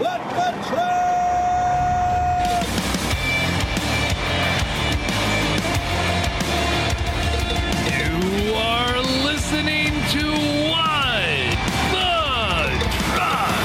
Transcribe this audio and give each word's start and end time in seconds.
let 0.00 0.20
the 0.30 0.50
train! 0.68 0.96
You 7.96 8.54
are 8.54 9.00
listening 9.24 9.92
to 10.12 10.24
What 10.70 11.56
the 11.92 12.12
Truck. 13.14 13.56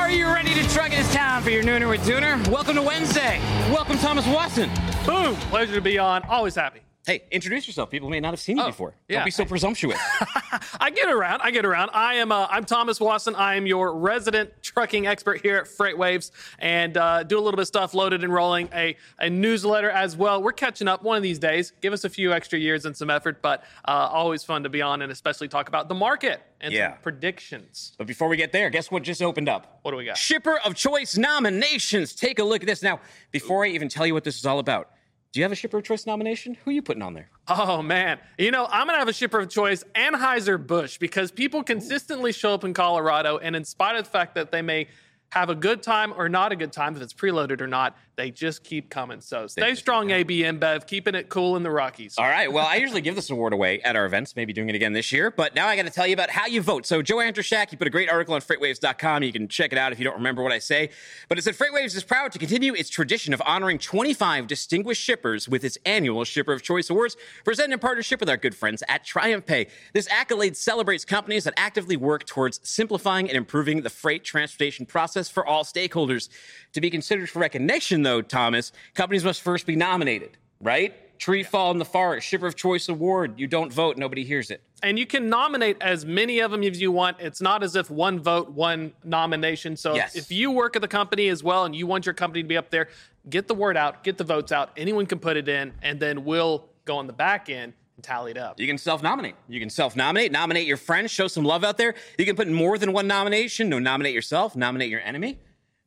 Are 0.00 0.10
you 0.10 0.26
ready 0.26 0.54
to 0.54 0.68
truck 0.68 0.92
it? 0.92 0.98
It's 1.00 1.12
time 1.14 1.42
for 1.42 1.50
your 1.50 1.62
Nooner 1.62 1.88
with 1.88 2.02
Dooner. 2.02 2.46
Welcome 2.48 2.76
to 2.76 2.82
Wednesday. 2.82 3.40
Welcome, 3.70 3.98
Thomas 3.98 4.26
Wasson. 4.26 4.70
Boom! 5.04 5.34
Pleasure 5.50 5.74
to 5.74 5.80
be 5.80 5.98
on. 5.98 6.22
Always 6.24 6.54
happy. 6.54 6.80
Hey, 7.06 7.22
introduce 7.30 7.66
yourself. 7.66 7.90
People 7.90 8.10
may 8.10 8.20
not 8.20 8.32
have 8.32 8.40
seen 8.40 8.58
you 8.58 8.62
Oh, 8.62 8.66
before. 8.66 8.94
yeah. 9.08 9.16
Don't 9.20 9.24
be 9.24 9.30
so 9.30 9.46
presumptuous. 9.46 9.98
I 10.78 10.90
get 10.90 11.08
around. 11.10 11.40
I 11.42 11.50
get 11.50 11.64
around. 11.64 11.90
I 11.94 12.14
am. 12.16 12.30
Uh, 12.30 12.46
I'm 12.50 12.64
Thomas 12.66 13.00
Wasson. 13.00 13.34
I 13.34 13.54
am 13.54 13.66
your 13.66 13.94
resident 13.96 14.50
trucking 14.62 15.06
expert 15.06 15.40
here 15.40 15.56
at 15.56 15.64
FreightWaves, 15.64 16.30
and 16.58 16.98
uh, 16.98 17.22
do 17.22 17.36
a 17.38 17.40
little 17.40 17.52
bit 17.52 17.60
of 17.62 17.68
stuff, 17.68 17.94
loaded 17.94 18.22
and 18.22 18.32
rolling. 18.32 18.68
A 18.74 18.96
a 19.18 19.30
newsletter 19.30 19.88
as 19.88 20.14
well. 20.14 20.42
We're 20.42 20.52
catching 20.52 20.88
up 20.88 21.02
one 21.02 21.16
of 21.16 21.22
these 21.22 21.38
days. 21.38 21.72
Give 21.80 21.94
us 21.94 22.04
a 22.04 22.10
few 22.10 22.34
extra 22.34 22.58
years 22.58 22.84
and 22.84 22.94
some 22.94 23.08
effort, 23.08 23.40
but 23.40 23.64
uh, 23.86 23.92
always 24.12 24.44
fun 24.44 24.62
to 24.64 24.68
be 24.68 24.82
on, 24.82 25.00
and 25.00 25.10
especially 25.10 25.48
talk 25.48 25.68
about 25.68 25.88
the 25.88 25.94
market 25.94 26.42
and 26.60 26.72
Yeah. 26.74 26.90
some 26.92 26.98
predictions. 27.02 27.92
but 27.96 28.06
before 28.06 28.28
we 28.28 28.36
get 28.36 28.52
there, 28.52 28.68
guess 28.68 28.90
what 28.90 29.02
just 29.04 29.22
opened 29.22 29.48
up? 29.48 29.78
What 29.82 29.92
do 29.92 29.96
we 29.96 30.04
got? 30.04 30.18
Shipper 30.18 30.58
of 30.66 30.74
Choice 30.74 31.16
nominations. 31.16 32.14
Take 32.14 32.38
a 32.38 32.44
look 32.44 32.62
at 32.62 32.66
this. 32.66 32.82
Now, 32.82 33.00
before 33.30 33.64
I 33.64 33.68
even 33.68 33.88
tell 33.88 34.06
you 34.06 34.12
what 34.12 34.22
this 34.24 34.36
is 34.38 34.44
all 34.44 34.58
about, 34.58 34.90
do 35.32 35.40
you 35.40 35.44
have 35.44 35.52
a 35.52 35.56
Shipper 35.56 35.78
of 35.78 35.84
Choice 35.84 36.06
nomination? 36.06 36.56
Who 36.64 36.70
are 36.70 36.72
you 36.72 36.82
putting 36.82 37.02
on 37.02 37.14
there? 37.14 37.30
Oh 37.48 37.82
man, 37.82 38.18
you 38.38 38.50
know 38.50 38.66
I'm 38.70 38.86
gonna 38.86 38.98
have 38.98 39.08
a 39.08 39.12
shipper 39.12 39.40
of 39.40 39.48
choice, 39.48 39.82
Anheuser 39.94 40.64
Busch, 40.64 40.98
because 40.98 41.30
people 41.30 41.62
consistently 41.62 42.32
show 42.32 42.54
up 42.54 42.64
in 42.64 42.74
Colorado, 42.74 43.38
and 43.38 43.56
in 43.56 43.64
spite 43.64 43.96
of 43.96 44.04
the 44.04 44.10
fact 44.10 44.34
that 44.36 44.52
they 44.52 44.62
may 44.62 44.88
have 45.30 45.48
a 45.48 45.54
good 45.54 45.82
time 45.82 46.12
or 46.16 46.28
not 46.28 46.52
a 46.52 46.56
good 46.56 46.72
time, 46.72 46.96
if 46.96 47.02
it's 47.02 47.14
preloaded 47.14 47.60
or 47.60 47.66
not, 47.66 47.96
they 48.20 48.30
just 48.30 48.62
keep 48.62 48.90
coming. 48.90 49.22
So 49.22 49.46
stay 49.46 49.74
strong, 49.74 50.10
AB 50.10 50.42
InBev, 50.42 50.86
keeping 50.86 51.14
it 51.14 51.30
cool 51.30 51.56
in 51.56 51.62
the 51.62 51.70
Rockies. 51.70 52.16
All 52.18 52.28
right. 52.28 52.52
Well, 52.52 52.66
I 52.66 52.76
usually 52.76 53.00
give 53.00 53.14
this 53.14 53.30
award 53.30 53.54
away 53.54 53.80
at 53.80 53.96
our 53.96 54.04
events, 54.04 54.36
maybe 54.36 54.52
doing 54.52 54.68
it 54.68 54.74
again 54.74 54.92
this 54.92 55.10
year. 55.10 55.30
But 55.30 55.54
now 55.54 55.66
I 55.66 55.74
got 55.74 55.86
to 55.86 55.90
tell 55.90 56.06
you 56.06 56.12
about 56.12 56.28
how 56.28 56.46
you 56.46 56.60
vote. 56.60 56.84
So, 56.84 57.00
Joe 57.00 57.16
Antrashak, 57.16 57.72
you 57.72 57.78
put 57.78 57.86
a 57.86 57.90
great 57.90 58.10
article 58.10 58.34
on 58.34 58.42
freightwaves.com. 58.42 59.22
You 59.22 59.32
can 59.32 59.48
check 59.48 59.72
it 59.72 59.78
out 59.78 59.92
if 59.92 59.98
you 59.98 60.04
don't 60.04 60.16
remember 60.16 60.42
what 60.42 60.52
I 60.52 60.58
say. 60.58 60.90
But 61.30 61.38
it 61.38 61.44
said 61.44 61.54
Freightwaves 61.54 61.96
is 61.96 62.04
proud 62.04 62.30
to 62.32 62.38
continue 62.38 62.74
its 62.74 62.90
tradition 62.90 63.32
of 63.32 63.40
honoring 63.46 63.78
25 63.78 64.46
distinguished 64.46 65.02
shippers 65.02 65.48
with 65.48 65.64
its 65.64 65.78
annual 65.86 66.24
Shipper 66.24 66.52
of 66.52 66.62
Choice 66.62 66.90
Awards, 66.90 67.16
presented 67.42 67.72
in 67.72 67.78
partnership 67.78 68.20
with 68.20 68.28
our 68.28 68.36
good 68.36 68.54
friends 68.54 68.82
at 68.86 69.02
Triumph 69.02 69.46
Pay. 69.46 69.68
This 69.94 70.06
accolade 70.10 70.58
celebrates 70.58 71.06
companies 71.06 71.44
that 71.44 71.54
actively 71.56 71.96
work 71.96 72.26
towards 72.26 72.60
simplifying 72.68 73.28
and 73.28 73.36
improving 73.38 73.80
the 73.80 73.88
freight 73.88 74.24
transportation 74.24 74.84
process 74.84 75.30
for 75.30 75.46
all 75.46 75.64
stakeholders. 75.64 76.28
To 76.74 76.80
be 76.82 76.90
considered 76.90 77.30
for 77.30 77.38
recognition, 77.38 78.02
though, 78.02 78.09
Thomas, 78.20 78.72
companies 78.94 79.24
must 79.24 79.40
first 79.42 79.66
be 79.66 79.76
nominated, 79.76 80.36
right? 80.60 80.94
Tree 81.18 81.42
Fall 81.42 81.70
in 81.70 81.78
the 81.78 81.84
Forest, 81.84 82.26
Shipper 82.26 82.46
of 82.46 82.56
Choice 82.56 82.88
Award. 82.88 83.38
You 83.38 83.46
don't 83.46 83.70
vote, 83.72 83.98
nobody 83.98 84.24
hears 84.24 84.50
it. 84.50 84.62
And 84.82 84.98
you 84.98 85.04
can 85.06 85.28
nominate 85.28 85.76
as 85.82 86.06
many 86.06 86.38
of 86.40 86.50
them 86.50 86.62
as 86.62 86.80
you 86.80 86.90
want. 86.90 87.18
It's 87.20 87.42
not 87.42 87.62
as 87.62 87.76
if 87.76 87.90
one 87.90 88.18
vote, 88.18 88.50
one 88.52 88.92
nomination. 89.04 89.76
So 89.76 89.94
Yes. 89.94 90.16
if 90.16 90.32
you 90.32 90.50
work 90.50 90.76
at 90.76 90.82
the 90.82 90.88
company 90.88 91.28
as 91.28 91.42
well 91.42 91.66
and 91.66 91.76
you 91.76 91.86
want 91.86 92.06
your 92.06 92.14
company 92.14 92.42
to 92.42 92.48
be 92.48 92.56
up 92.56 92.70
there, 92.70 92.88
get 93.28 93.48
the 93.48 93.54
word 93.54 93.76
out, 93.76 94.02
get 94.02 94.16
the 94.16 94.24
votes 94.24 94.50
out. 94.50 94.70
Anyone 94.78 95.04
can 95.04 95.18
put 95.18 95.36
it 95.36 95.46
in, 95.46 95.74
and 95.82 96.00
then 96.00 96.24
we'll 96.24 96.66
go 96.86 96.96
on 96.96 97.06
the 97.06 97.12
back 97.12 97.50
end 97.50 97.74
and 97.96 98.02
tally 98.02 98.30
it 98.30 98.38
up. 98.38 98.58
You 98.58 98.66
can 98.66 98.78
self 98.78 99.02
nominate. 99.02 99.34
You 99.46 99.60
can 99.60 99.68
self 99.68 99.94
nominate, 99.94 100.32
nominate 100.32 100.66
your 100.66 100.78
friends, 100.78 101.10
show 101.10 101.28
some 101.28 101.44
love 101.44 101.64
out 101.64 101.76
there. 101.76 101.94
You 102.18 102.24
can 102.24 102.34
put 102.34 102.46
in 102.46 102.54
more 102.54 102.78
than 102.78 102.94
one 102.94 103.06
nomination. 103.06 103.68
No, 103.68 103.78
nominate 103.78 104.14
yourself, 104.14 104.56
nominate 104.56 104.88
your 104.88 105.02
enemy. 105.02 105.38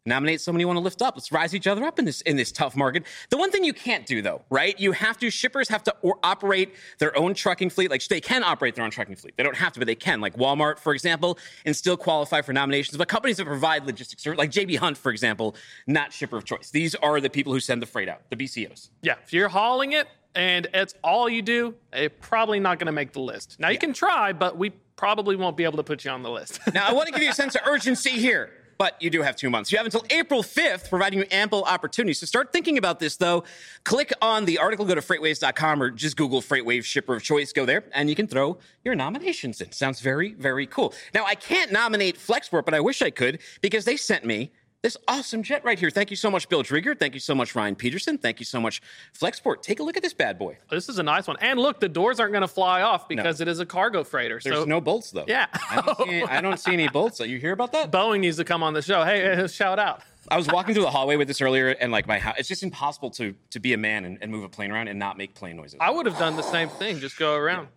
Nominate 0.05 0.41
someone 0.41 0.59
you 0.59 0.67
want 0.67 0.75
to 0.75 0.83
lift 0.83 1.01
up. 1.01 1.15
Let's 1.15 1.31
rise 1.31 1.55
each 1.55 1.65
other 1.65 1.85
up 1.85 1.97
in 1.97 2.03
this 2.03 2.19
in 2.21 2.35
this 2.35 2.51
tough 2.51 2.75
market. 2.75 3.05
The 3.29 3.37
one 3.37 3.51
thing 3.51 3.63
you 3.63 3.71
can't 3.71 4.05
do 4.05 4.21
though, 4.21 4.41
right? 4.49 4.77
You 4.77 4.91
have 4.91 5.17
to 5.19 5.29
shippers 5.29 5.69
have 5.69 5.81
to 5.83 5.95
or 6.01 6.19
operate 6.23 6.75
their 6.99 7.17
own 7.17 7.33
trucking 7.33 7.69
fleet. 7.69 7.89
Like 7.89 8.05
they 8.07 8.19
can 8.19 8.43
operate 8.43 8.75
their 8.75 8.83
own 8.83 8.91
trucking 8.91 9.15
fleet. 9.15 9.35
They 9.37 9.43
don't 9.43 9.55
have 9.55 9.71
to, 9.73 9.79
but 9.79 9.85
they 9.85 9.95
can. 9.95 10.19
Like 10.19 10.35
Walmart, 10.35 10.77
for 10.79 10.93
example, 10.93 11.37
and 11.65 11.73
still 11.73 11.95
qualify 11.95 12.41
for 12.41 12.51
nominations. 12.51 12.97
But 12.97 13.07
companies 13.07 13.37
that 13.37 13.45
provide 13.45 13.85
logistics, 13.85 14.23
service, 14.23 14.37
like 14.37 14.51
JB 14.51 14.75
Hunt, 14.75 14.97
for 14.97 15.09
example, 15.09 15.55
not 15.87 16.11
shipper 16.11 16.35
of 16.35 16.43
choice. 16.43 16.69
These 16.69 16.95
are 16.95 17.21
the 17.21 17.29
people 17.29 17.53
who 17.53 17.61
send 17.61 17.81
the 17.81 17.85
freight 17.85 18.09
out, 18.09 18.29
the 18.29 18.35
BCOs. 18.35 18.89
Yeah, 19.03 19.15
if 19.23 19.31
you're 19.31 19.47
hauling 19.47 19.93
it 19.93 20.09
and 20.35 20.67
it's 20.73 20.95
all 21.01 21.29
you 21.29 21.41
do, 21.41 21.75
it's 21.93 22.13
probably 22.19 22.59
not 22.59 22.77
going 22.77 22.87
to 22.87 22.91
make 22.91 23.13
the 23.13 23.21
list. 23.21 23.57
Now 23.57 23.69
you 23.69 23.77
can 23.77 23.93
try, 23.93 24.33
but 24.33 24.57
we 24.57 24.71
probably 24.97 25.37
won't 25.37 25.55
be 25.55 25.63
able 25.63 25.77
to 25.77 25.83
put 25.83 26.03
you 26.03 26.11
on 26.11 26.23
the 26.23 26.29
list. 26.29 26.59
Now, 26.73 26.87
I 26.87 26.93
want 26.93 27.07
to 27.07 27.13
give 27.13 27.23
you 27.23 27.29
a 27.29 27.33
sense 27.33 27.55
of 27.55 27.61
urgency 27.65 28.11
here, 28.11 28.51
but 28.83 29.01
you 29.01 29.09
do 29.09 29.21
have 29.21 29.37
two 29.37 29.49
months. 29.49 29.71
You 29.71 29.77
have 29.77 29.85
until 29.85 30.03
April 30.09 30.43
5th, 30.43 30.89
providing 30.89 31.19
you 31.19 31.25
ample 31.31 31.63
opportunities. 31.63 32.19
So 32.19 32.25
start 32.25 32.51
thinking 32.51 32.77
about 32.77 32.99
this, 32.99 33.15
though. 33.15 33.45
Click 33.85 34.11
on 34.21 34.43
the 34.43 34.57
article, 34.57 34.85
go 34.85 34.93
to 34.93 34.99
freightwaves.com 34.99 35.81
or 35.81 35.89
just 35.89 36.17
Google 36.17 36.41
Freightwaves 36.41 36.83
Shipper 36.83 37.15
of 37.15 37.23
Choice. 37.23 37.53
Go 37.53 37.65
there, 37.65 37.85
and 37.93 38.09
you 38.09 38.15
can 38.17 38.27
throw 38.27 38.57
your 38.83 38.93
nominations 38.93 39.61
in. 39.61 39.71
Sounds 39.71 40.01
very, 40.01 40.33
very 40.33 40.67
cool. 40.67 40.93
Now, 41.13 41.23
I 41.23 41.35
can't 41.35 41.71
nominate 41.71 42.17
Flexport, 42.17 42.65
but 42.65 42.73
I 42.73 42.81
wish 42.81 43.01
I 43.01 43.09
could 43.09 43.39
because 43.61 43.85
they 43.85 43.95
sent 43.95 44.25
me 44.25 44.51
this 44.83 44.97
awesome 45.07 45.41
jet 45.43 45.63
right 45.63 45.79
here. 45.79 45.89
Thank 45.89 46.11
you 46.11 46.17
so 46.17 46.29
much, 46.29 46.49
Bill 46.49 46.61
Drieger. 46.61 46.97
Thank 46.99 47.13
you 47.13 47.19
so 47.21 47.33
much, 47.33 47.55
Ryan 47.55 47.73
Petersen. 47.73 48.17
Thank 48.17 48.39
you 48.39 48.45
so 48.45 48.59
much, 48.59 48.81
Flexport. 49.17 49.61
Take 49.61 49.79
a 49.79 49.83
look 49.83 49.95
at 49.95 50.03
this 50.03 50.13
bad 50.13 50.37
boy. 50.37 50.57
Oh, 50.69 50.75
this 50.75 50.89
is 50.89 50.99
a 50.99 51.03
nice 51.03 51.25
one. 51.25 51.37
And 51.39 51.57
look, 51.57 51.79
the 51.79 51.87
doors 51.87 52.19
aren't 52.19 52.33
going 52.33 52.41
to 52.41 52.49
fly 52.49 52.81
off 52.81 53.07
because 53.07 53.39
it 53.39 53.47
is 53.47 53.61
a 53.61 53.65
cargo 53.65 54.03
freighter. 54.03 54.41
There's 54.43 54.57
so 54.57 54.65
no 54.65 54.81
bolts, 54.81 55.11
though. 55.11 55.23
Yeah. 55.25 55.47
I 55.71 55.81
don't, 55.81 55.97
see 55.97 56.09
any, 56.09 56.23
I 56.23 56.41
don't 56.41 56.59
see 56.59 56.73
any 56.73 56.89
bolts. 56.89 57.21
You 57.21 57.39
hear 57.39 57.53
about 57.53 57.71
that? 57.71 57.91
Boeing 57.91 58.19
needs 58.19 58.37
to 58.37 58.43
come 58.43 58.61
on 58.61 58.73
the 58.73 58.81
show. 58.81 59.05
Hey, 59.05 59.47
shout 59.51 59.79
out. 59.79 60.01
I 60.29 60.37
was 60.37 60.47
walking 60.47 60.73
through 60.73 60.83
the 60.83 60.91
hallway 60.91 61.15
with 61.15 61.27
this 61.27 61.41
earlier, 61.41 61.69
and 61.69 61.91
like 61.91 62.07
my 62.07 62.19
house, 62.19 62.35
it's 62.37 62.47
just 62.47 62.63
impossible 62.63 63.09
to 63.11 63.35
to 63.51 63.59
be 63.59 63.73
a 63.73 63.77
man 63.77 64.05
and, 64.05 64.17
and 64.21 64.31
move 64.31 64.43
a 64.43 64.49
plane 64.49 64.71
around 64.71 64.87
and 64.87 64.97
not 64.97 65.17
make 65.17 65.33
plane 65.33 65.57
noises. 65.57 65.77
I 65.81 65.91
would 65.91 66.05
have 66.05 66.17
done 66.17 66.37
the 66.37 66.43
same 66.43 66.69
thing. 66.69 66.99
Just 66.99 67.17
go 67.17 67.35
around. 67.35 67.67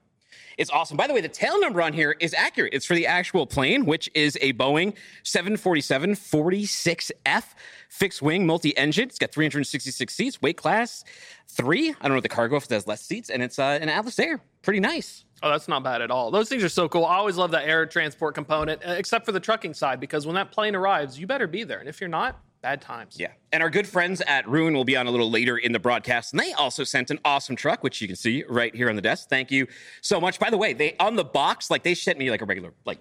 It's 0.57 0.71
awesome. 0.71 0.97
By 0.97 1.07
the 1.07 1.13
way, 1.13 1.21
the 1.21 1.29
tail 1.29 1.61
number 1.61 1.83
on 1.83 1.93
here 1.93 2.17
is 2.19 2.33
accurate. 2.33 2.73
It's 2.73 2.87
for 2.87 2.95
the 2.95 3.07
actual 3.07 3.47
plane, 3.47 3.85
which 3.85 4.09
is 4.15 4.39
a 4.41 4.55
Boeing 4.55 4.95
747 5.23 6.15
46F 6.15 7.45
fixed 7.91 8.23
wing 8.23 8.47
multi 8.47 8.75
engine. 8.77 9.09
It's 9.09 9.19
got 9.19 9.33
366 9.33 10.15
seats, 10.15 10.41
weight 10.41 10.57
class 10.57 11.05
three. 11.49 11.91
I 12.01 12.09
don't 12.09 12.17
know 12.17 12.21
the 12.21 12.29
cargo 12.29 12.57
if 12.57 12.65
it 12.65 12.71
has 12.71 12.87
less 12.87 13.03
seats, 13.03 13.29
and 13.29 13.43
it's 13.43 13.59
uh, 13.59 13.79
an 13.81 13.91
Atlas 13.91 14.19
Air. 14.19 14.41
Pretty 14.63 14.81
nice. 14.81 15.25
Oh, 15.43 15.51
that's 15.51 15.69
not 15.69 15.85
bad 15.85 16.01
at 16.01 16.11
all. 16.11 16.31
Those 16.31 16.49
things 16.49 16.65
are 16.65 16.71
so 16.71 16.89
cool. 16.89 17.05
I 17.05 17.17
always 17.17 17.37
love 17.37 17.51
the 17.51 17.63
air 17.63 17.85
transport 17.85 18.35
component, 18.35 18.83
uh, 18.87 18.93
except 18.93 19.27
for 19.27 19.33
the 19.33 19.41
trucking 19.41 19.75
side, 19.75 20.01
because 20.01 20.27
when 20.27 20.35
that 20.37 20.51
plane 20.51 20.75
arrives, 20.75 21.19
you 21.19 21.27
better 21.27 21.47
be 21.47 21.65
there. 21.65 21.79
And 21.79 21.89
if 21.89 22.01
you're 22.01 22.09
not, 22.09 22.41
bad 22.67 22.83
times. 22.83 23.15
Yeah. 23.17 23.29
And 23.53 23.63
our 23.63 23.71
good 23.71 23.87
friends 23.87 24.21
at 24.23 24.49
Ruan 24.49 24.75
will 24.75 24.85
be 24.85 24.97
on 24.97 25.07
a 25.07 25.11
little 25.11 25.31
later 25.31 25.57
in 25.57 25.71
the 25.71 25.79
broadcast. 25.79 26.33
And 26.33 26.41
they 26.41 26.53
also 26.55 26.83
sent 26.83 27.13
an 27.13 27.21
awesome 27.25 27.55
truck, 27.55 27.85
which 27.85 28.01
you 28.01 28.09
can 28.09 28.17
see 28.17 28.45
right 28.49 28.75
here 28.75 28.89
on 28.91 28.97
the 28.97 29.03
desk. 29.03 29.29
Thank 29.29 29.53
you 29.53 29.69
so 30.01 30.21
much. 30.21 30.41
By 30.41 30.51
the 30.51 30.57
way, 30.57 30.73
they 30.73 30.97
on 30.99 31.15
the 31.15 31.23
box, 31.25 31.71
like 31.71 31.85
they 31.85 31.95
sent 31.95 32.19
me 32.19 32.29
like 32.29 32.43
a 32.43 32.45
regular, 32.45 32.73
like 32.85 32.99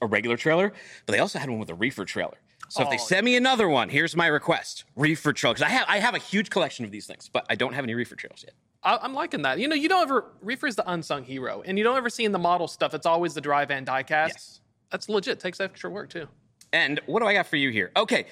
a 0.00 0.06
regular 0.06 0.38
trailer, 0.38 0.72
but 1.04 1.12
they 1.12 1.18
also 1.18 1.38
had 1.38 1.50
one 1.50 1.58
with 1.58 1.68
a 1.68 1.74
reefer 1.74 2.06
trailer. 2.06 2.38
So 2.70 2.82
if 2.84 2.88
they 2.88 2.96
Oh. 2.96 3.06
send 3.06 3.26
me 3.26 3.36
another 3.36 3.68
one, 3.68 3.90
here's 3.90 4.16
my 4.16 4.28
request: 4.28 4.84
reefer 4.96 5.34
trailer. 5.34 5.52
Because 5.52 5.68
I 5.70 5.72
have 5.74 5.84
I 5.88 5.98
have 5.98 6.14
a 6.14 6.18
huge 6.18 6.48
collection 6.48 6.86
of 6.86 6.90
these 6.90 7.06
things, 7.06 7.28
but 7.30 7.44
I 7.50 7.54
don't 7.54 7.74
have 7.74 7.84
any 7.84 7.94
reefer 7.94 8.16
trailers 8.16 8.42
yet. 8.42 8.54
I, 8.82 8.98
I'm 9.02 9.12
liking 9.12 9.42
that. 9.42 9.58
You 9.58 9.68
know, 9.68 9.74
you 9.76 9.90
don't 9.90 10.02
ever, 10.02 10.32
Reefer 10.40 10.66
is 10.68 10.76
the 10.76 10.90
unsung 10.90 11.22
hero, 11.22 11.62
and 11.66 11.76
you 11.76 11.84
don't 11.84 11.98
ever 11.98 12.08
see 12.08 12.24
in 12.24 12.32
the 12.32 12.38
model 12.38 12.66
stuff, 12.66 12.94
it's 12.94 13.04
always 13.06 13.34
the 13.34 13.42
dry 13.42 13.66
van 13.66 13.84
die 13.84 14.02
cast. 14.04 14.34
Yes. 14.34 14.60
That's 14.90 15.08
legit. 15.10 15.38
Takes 15.38 15.60
extra 15.60 15.90
work, 15.90 16.08
too. 16.08 16.26
And 16.72 17.00
what 17.06 17.20
do 17.20 17.26
I 17.26 17.34
got 17.34 17.46
for 17.46 17.56
you 17.56 17.70
here? 17.70 17.90
Okay, 17.96 18.26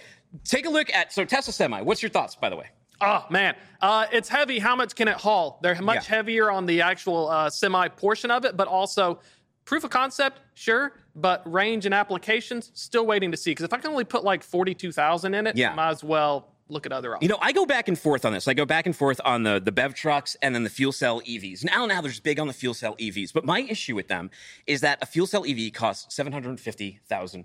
take 0.45 0.67
a 0.67 0.71
look 0.71 0.93
at 0.93 1.13
so 1.13 1.25
Tesla 1.25 1.53
Semi. 1.53 1.83
What's 1.83 2.03
your 2.03 2.11
thoughts, 2.11 2.35
by 2.35 2.49
the 2.49 2.57
way? 2.57 2.67
Oh 3.03 3.25
man, 3.31 3.55
uh, 3.81 4.07
it's 4.13 4.29
heavy. 4.29 4.59
How 4.59 4.77
much 4.77 4.95
can 4.95 5.09
it 5.09 5.17
haul? 5.17 5.59
They're 5.63 5.81
much 5.81 6.09
Yeah. 6.09 6.17
heavier 6.17 6.51
on 6.51 6.67
the 6.67 6.83
actual 6.83 7.29
uh, 7.29 7.49
semi 7.51 7.89
portion 7.89 8.31
of 8.31 8.45
it, 8.45 8.57
but 8.57 8.69
also 8.69 9.21
proof 9.65 9.85
of 9.85 9.91
concept, 9.91 10.41
sure, 10.55 10.93
but 11.15 11.43
range 11.51 11.87
and 11.87 11.95
applications, 11.95 12.71
still 12.75 13.07
waiting 13.07 13.31
to 13.31 13.37
see. 13.37 13.53
Because 13.53 13.65
if 13.65 13.73
I 13.73 13.79
can 13.79 13.91
only 13.91 14.05
put 14.05 14.23
like 14.25 14.43
forty-two 14.43 14.93
thousand 14.93 15.35
in 15.35 15.47
it, 15.47 15.57
Yeah. 15.57 15.75
might 15.75 15.91
as 15.91 16.05
well 16.05 16.49
look 16.69 16.87
at 16.87 16.93
other 16.93 17.15
options. 17.15 17.23
You 17.29 17.35
know, 17.35 17.39
I 17.43 17.51
go 17.53 17.67
back 17.67 17.89
and 17.89 17.99
forth 17.99 18.25
on 18.25 18.33
this. 18.33 18.47
I 18.47 18.55
go 18.55 18.65
back 18.67 18.87
and 18.87 18.95
forth 18.95 19.21
on 19.25 19.43
the, 19.43 19.59
the 19.61 19.73
BEV 19.73 19.93
trucks 19.95 20.37
and 20.41 20.55
then 20.55 20.63
the 20.63 20.71
fuel 20.71 20.93
cell 20.93 21.21
EVs. 21.23 21.65
Now, 21.65 21.85
now 21.87 22.01
there's 22.01 22.21
big 22.21 22.39
on 22.39 22.47
the 22.47 22.53
fuel 22.53 22.75
cell 22.75 22.95
EVs, 22.97 23.33
but 23.33 23.45
my 23.45 23.61
issue 23.63 23.97
with 23.97 24.07
them 24.07 24.31
is 24.69 24.81
that 24.83 24.99
a 25.03 25.07
fuel 25.07 25.27
cell 25.27 25.45
EV 25.45 25.73
costs 25.73 26.15
$750,000. 26.17 27.45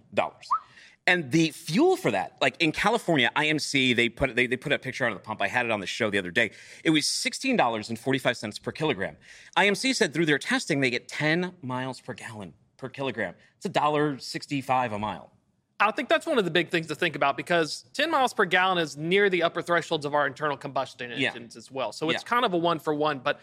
And 1.08 1.32
the 1.32 1.52
fuel 1.52 1.96
for 1.98 2.10
that, 2.12 2.34
like 2.42 2.56
in 2.60 2.72
California, 2.72 3.30
IMC, 3.36 3.96
they 3.96 4.10
put 4.10 4.36
they, 4.36 4.48
they 4.48 4.58
put 4.58 4.72
a 4.72 4.80
picture 4.80 5.06
out 5.06 5.12
of 5.12 5.18
the 5.20 5.24
pump. 5.24 5.40
I 5.42 5.48
had 5.48 5.66
it 5.66 5.72
on 5.72 5.80
the 5.80 5.86
show 5.86 6.10
the 6.10 6.18
other 6.18 6.32
day. 6.32 6.50
It 6.84 6.90
was 6.90 7.06
sixteen 7.06 7.56
dollars 7.56 7.90
and 7.90 8.00
forty 8.00 8.18
five 8.18 8.38
cents 8.38 8.58
per 8.58 8.72
kilogram. 8.72 9.16
IMC 9.56 9.94
said 9.96 10.14
through 10.16 10.26
their 10.26 10.40
testing 10.40 10.80
they 10.82 10.90
get 10.90 11.08
ten 11.08 11.54
miles 11.62 12.02
per 12.02 12.14
gallon 12.14 12.54
per 12.78 12.90
kilogram. 12.90 13.36
It's 13.58 13.66
a 13.68 13.70
dollar 13.70 14.18
sixty 14.18 14.62
five 14.62 14.94
a 14.94 15.00
mile. 15.00 15.32
I 15.80 15.92
think 15.92 16.10
that's 16.10 16.26
one 16.26 16.40
of 16.40 16.46
the 16.46 16.52
big 16.52 16.70
things 16.70 16.88
to 16.88 16.96
think 16.96 17.18
about 17.18 17.36
because 17.36 17.84
10 17.96 18.10
miles 18.10 18.34
per 18.34 18.46
gallon 18.46 18.78
is 18.78 18.96
near 18.96 19.30
the 19.30 19.44
upper 19.44 19.62
thresholds 19.62 20.06
of 20.06 20.14
our 20.16 20.26
internal 20.26 20.56
combustion 20.56 21.12
Yeah. 21.18 21.28
engines 21.32 21.58
as 21.58 21.70
well. 21.70 21.92
So 21.92 22.10
it's 22.10 22.24
Yeah. 22.24 22.30
kind 22.30 22.46
of 22.46 22.54
a 22.54 22.58
one 22.58 22.80
for 22.80 22.94
one. 22.96 23.20
But 23.20 23.42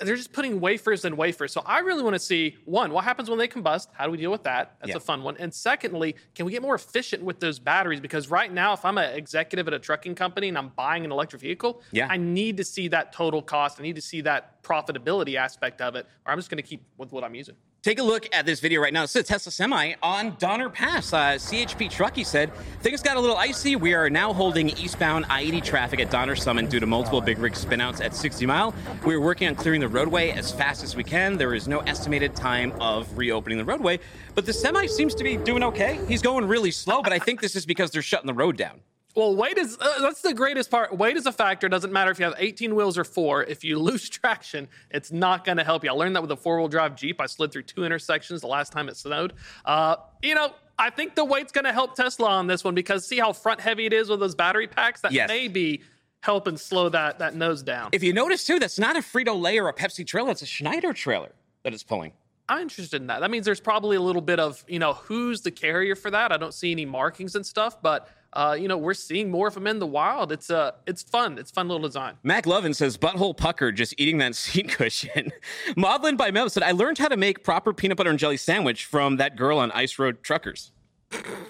they're 0.00 0.16
just 0.16 0.32
putting 0.32 0.60
wafers 0.60 1.04
and 1.04 1.16
wafers. 1.16 1.52
So 1.52 1.62
I 1.66 1.78
really 1.80 2.02
want 2.02 2.14
to 2.14 2.18
see 2.20 2.56
one, 2.64 2.92
what 2.92 3.04
happens 3.04 3.28
when 3.28 3.38
they 3.38 3.48
combust? 3.48 3.88
How 3.92 4.04
do 4.06 4.10
we 4.10 4.16
deal 4.18 4.30
with 4.30 4.42
that? 4.44 4.76
That's 4.80 4.90
Yeah. 4.90 4.96
a 4.96 5.00
fun 5.00 5.22
one. 5.22 5.36
And 5.38 5.52
secondly, 5.52 6.16
can 6.34 6.46
we 6.46 6.52
get 6.52 6.62
more 6.62 6.74
efficient 6.74 7.22
with 7.22 7.40
those 7.40 7.58
batteries? 7.58 8.00
Because 8.00 8.30
right 8.30 8.52
now, 8.52 8.72
if 8.72 8.84
I'm 8.84 8.98
an 8.98 9.14
executive 9.14 9.66
at 9.68 9.74
a 9.74 9.78
trucking 9.78 10.14
company 10.14 10.48
and 10.48 10.56
I'm 10.58 10.68
buying 10.70 11.04
an 11.04 11.12
electric 11.12 11.42
vehicle, 11.42 11.82
Yeah. 11.92 12.08
I 12.10 12.16
need 12.16 12.56
to 12.56 12.64
see 12.64 12.88
that 12.88 13.12
total 13.12 13.42
cost. 13.42 13.78
I 13.78 13.82
need 13.82 13.96
to 13.96 14.02
see 14.02 14.20
that 14.22 14.62
profitability 14.62 15.36
aspect 15.36 15.80
of 15.80 15.94
it, 15.96 16.06
or 16.26 16.32
I'm 16.32 16.38
just 16.38 16.50
going 16.50 16.62
to 16.62 16.68
keep 16.68 16.82
with 16.96 17.12
what 17.12 17.24
I'm 17.24 17.34
using. 17.34 17.56
Take 17.82 17.98
a 17.98 18.02
look 18.02 18.28
at 18.34 18.44
this 18.44 18.60
video 18.60 18.82
right 18.82 18.92
now. 18.92 19.04
This 19.04 19.16
is 19.16 19.22
a 19.22 19.24
Tesla 19.24 19.50
Semi 19.50 19.94
on 20.02 20.36
Donner 20.38 20.68
Pass. 20.68 21.14
Uh, 21.14 21.32
CHP 21.36 21.90
Truckee 21.90 22.24
said 22.24 22.54
things 22.82 23.00
got 23.00 23.16
a 23.16 23.20
little 23.20 23.38
icy. 23.38 23.74
We 23.74 23.94
are 23.94 24.10
now 24.10 24.34
holding 24.34 24.68
eastbound 24.68 25.24
I-80 25.30 25.64
traffic 25.64 25.98
at 26.00 26.10
Donner 26.10 26.36
Summit 26.36 26.68
due 26.68 26.78
to 26.78 26.86
multiple 26.86 27.22
big 27.22 27.38
rig 27.38 27.54
spinouts 27.54 28.04
at 28.04 28.14
60 28.14 28.44
Mile. 28.44 28.74
We 29.06 29.14
are 29.14 29.20
working 29.20 29.48
on 29.48 29.54
clearing 29.54 29.80
the 29.80 29.88
roadway 29.88 30.28
as 30.28 30.52
fast 30.52 30.84
as 30.84 30.94
we 30.94 31.02
can. 31.02 31.38
There 31.38 31.54
is 31.54 31.68
no 31.68 31.78
estimated 31.80 32.36
time 32.36 32.74
of 32.82 33.16
reopening 33.16 33.56
the 33.56 33.64
roadway, 33.64 33.98
but 34.34 34.44
the 34.44 34.52
Semi 34.52 34.86
seems 34.86 35.14
to 35.14 35.24
be 35.24 35.38
doing 35.38 35.62
okay. 35.62 35.98
He's 36.06 36.20
going 36.20 36.46
really 36.46 36.72
slow, 36.72 37.00
but 37.02 37.14
I 37.14 37.18
think 37.18 37.40
this 37.40 37.56
is 37.56 37.64
because 37.64 37.90
they're 37.90 38.02
shutting 38.02 38.26
the 38.26 38.34
road 38.34 38.58
down. 38.58 38.80
Well, 39.16 39.34
weight 39.34 39.58
is 39.58 39.76
uh, 39.80 40.00
that's 40.00 40.20
the 40.22 40.32
greatest 40.34 40.70
part. 40.70 40.96
Weight 40.96 41.16
is 41.16 41.26
a 41.26 41.32
factor. 41.32 41.66
It 41.66 41.70
doesn't 41.70 41.92
matter 41.92 42.10
if 42.10 42.18
you 42.18 42.24
have 42.26 42.34
18 42.38 42.74
wheels 42.74 42.96
or 42.96 43.04
four. 43.04 43.42
If 43.44 43.64
you 43.64 43.78
lose 43.80 44.08
traction, 44.08 44.68
it's 44.90 45.10
not 45.10 45.44
going 45.44 45.58
to 45.58 45.64
help 45.64 45.82
you. 45.84 45.90
I 45.90 45.94
learned 45.94 46.14
that 46.16 46.22
with 46.22 46.30
a 46.30 46.36
four 46.36 46.58
wheel 46.58 46.68
drive 46.68 46.94
Jeep. 46.94 47.20
I 47.20 47.26
slid 47.26 47.50
through 47.52 47.64
two 47.64 47.84
intersections 47.84 48.40
the 48.40 48.46
last 48.46 48.72
time 48.72 48.88
it 48.88 48.96
snowed. 48.96 49.32
Uh, 49.64 49.96
you 50.22 50.34
know, 50.34 50.52
I 50.78 50.90
think 50.90 51.14
the 51.16 51.24
weight's 51.24 51.52
going 51.52 51.64
to 51.64 51.72
help 51.72 51.96
Tesla 51.96 52.28
on 52.28 52.46
this 52.46 52.62
one 52.62 52.74
because 52.74 53.04
see 53.06 53.18
how 53.18 53.32
front 53.32 53.60
heavy 53.60 53.84
it 53.86 53.92
is 53.92 54.08
with 54.08 54.20
those 54.20 54.34
battery 54.34 54.66
packs. 54.68 55.00
That 55.00 55.12
Yes. 55.12 55.28
may 55.28 55.48
be 55.48 55.82
helping 56.20 56.56
slow 56.56 56.88
that 56.90 57.18
that 57.18 57.34
nose 57.34 57.62
down. 57.62 57.90
If 57.92 58.02
you 58.02 58.12
notice 58.12 58.44
too, 58.46 58.58
that's 58.60 58.78
not 58.78 58.94
a 58.96 59.00
Frito 59.00 59.38
Lay 59.40 59.58
or 59.58 59.68
a 59.68 59.74
Pepsi 59.74 60.06
trailer. 60.06 60.30
It's 60.30 60.42
a 60.42 60.46
Schneider 60.46 60.92
trailer 60.92 61.32
that 61.64 61.74
it's 61.74 61.82
pulling. 61.82 62.12
I'm 62.48 62.62
interested 62.62 63.00
in 63.00 63.06
that. 63.08 63.20
That 63.20 63.30
means 63.30 63.44
there's 63.44 63.60
probably 63.60 63.96
a 63.96 64.00
little 64.00 64.22
bit 64.22 64.38
of 64.38 64.64
you 64.68 64.78
know 64.78 64.92
who's 64.94 65.40
the 65.42 65.50
carrier 65.50 65.96
for 65.96 66.10
that. 66.12 66.30
I 66.32 66.36
don't 66.36 66.54
see 66.54 66.70
any 66.70 66.84
markings 66.84 67.34
and 67.34 67.44
stuff, 67.44 67.82
but. 67.82 68.08
Uh, 68.32 68.56
you 68.58 68.68
know, 68.68 68.78
we're 68.78 68.94
seeing 68.94 69.28
more 69.30 69.48
of 69.48 69.54
them 69.54 69.66
in 69.66 69.78
the 69.80 69.86
wild. 69.86 70.30
It's 70.30 70.50
uh, 70.50 70.72
it's 70.86 71.02
fun. 71.02 71.36
It's 71.38 71.50
fun 71.50 71.66
little 71.68 71.82
design. 71.86 72.14
Mac 72.22 72.46
Lovin 72.46 72.72
says, 72.74 72.96
butthole 72.96 73.36
pucker, 73.36 73.72
just 73.72 73.94
eating 73.98 74.18
that 74.18 74.34
seat 74.36 74.68
cushion. 74.68 75.32
Maudlin 75.76 76.16
by 76.16 76.30
Mel 76.30 76.48
said, 76.48 76.62
I 76.62 76.70
learned 76.72 76.98
how 76.98 77.08
to 77.08 77.16
make 77.16 77.42
proper 77.42 77.72
peanut 77.72 77.96
butter 77.96 78.10
and 78.10 78.18
jelly 78.18 78.36
sandwich 78.36 78.84
from 78.84 79.16
that 79.16 79.34
girl 79.36 79.58
on 79.58 79.72
Ice 79.72 79.98
Road 79.98 80.22
Truckers. 80.22 80.70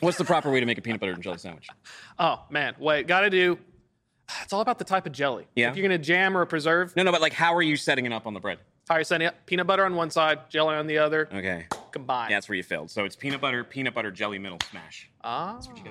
What's 0.01 0.17
the 0.17 0.25
proper 0.25 0.51
way 0.51 0.61
to 0.61 0.65
make 0.65 0.79
a 0.79 0.81
peanut 0.83 1.01
butter 1.01 1.13
and 1.13 1.23
jelly 1.23 1.39
sandwich? 1.39 1.69
Oh 2.19 2.43
man, 2.51 2.75
wait, 2.79 3.07
gotta 3.07 3.29
do. 3.31 3.59
It's 4.43 4.53
all 4.53 4.61
about 4.63 4.79
the 4.79 4.85
type 4.85 5.07
of 5.07 5.13
jelly. 5.13 5.47
Yeah. 5.57 5.71
If 5.71 5.77
you're 5.77 5.83
gonna 5.87 5.99
jam 5.99 6.35
or 6.37 6.47
preserve, 6.47 6.95
No, 6.97 7.03
no, 7.03 7.11
but 7.13 7.21
like, 7.21 7.33
how 7.35 7.55
are 7.55 7.63
you 7.63 7.77
setting 7.77 8.07
it 8.07 8.13
up 8.13 8.27
on 8.27 8.33
the 8.35 8.41
bread? 8.41 8.59
how 8.89 8.95
are 8.97 8.99
you're 9.01 9.05
setting 9.05 9.27
it 9.27 9.29
up? 9.29 9.47
Peanut 9.47 9.67
butter 9.67 9.85
on 9.85 9.95
one 9.97 10.11
side, 10.11 10.49
jelly 10.51 10.75
on 10.77 10.87
the 10.87 10.97
other, 10.99 11.29
Okay. 11.33 11.67
combined. 11.93 12.31
Yeah, 12.31 12.37
that's 12.37 12.49
where 12.49 12.57
you 12.57 12.63
failed. 12.63 12.91
So 12.91 13.05
it's 13.05 13.17
peanut 13.17 13.41
butter, 13.41 13.65
peanut 13.65 13.93
butter, 13.95 14.11
jelly, 14.11 14.39
middle 14.39 14.59
smash. 14.71 15.11
ah. 15.23 15.53
That's 15.55 15.69
what 15.69 15.77
you 15.79 15.85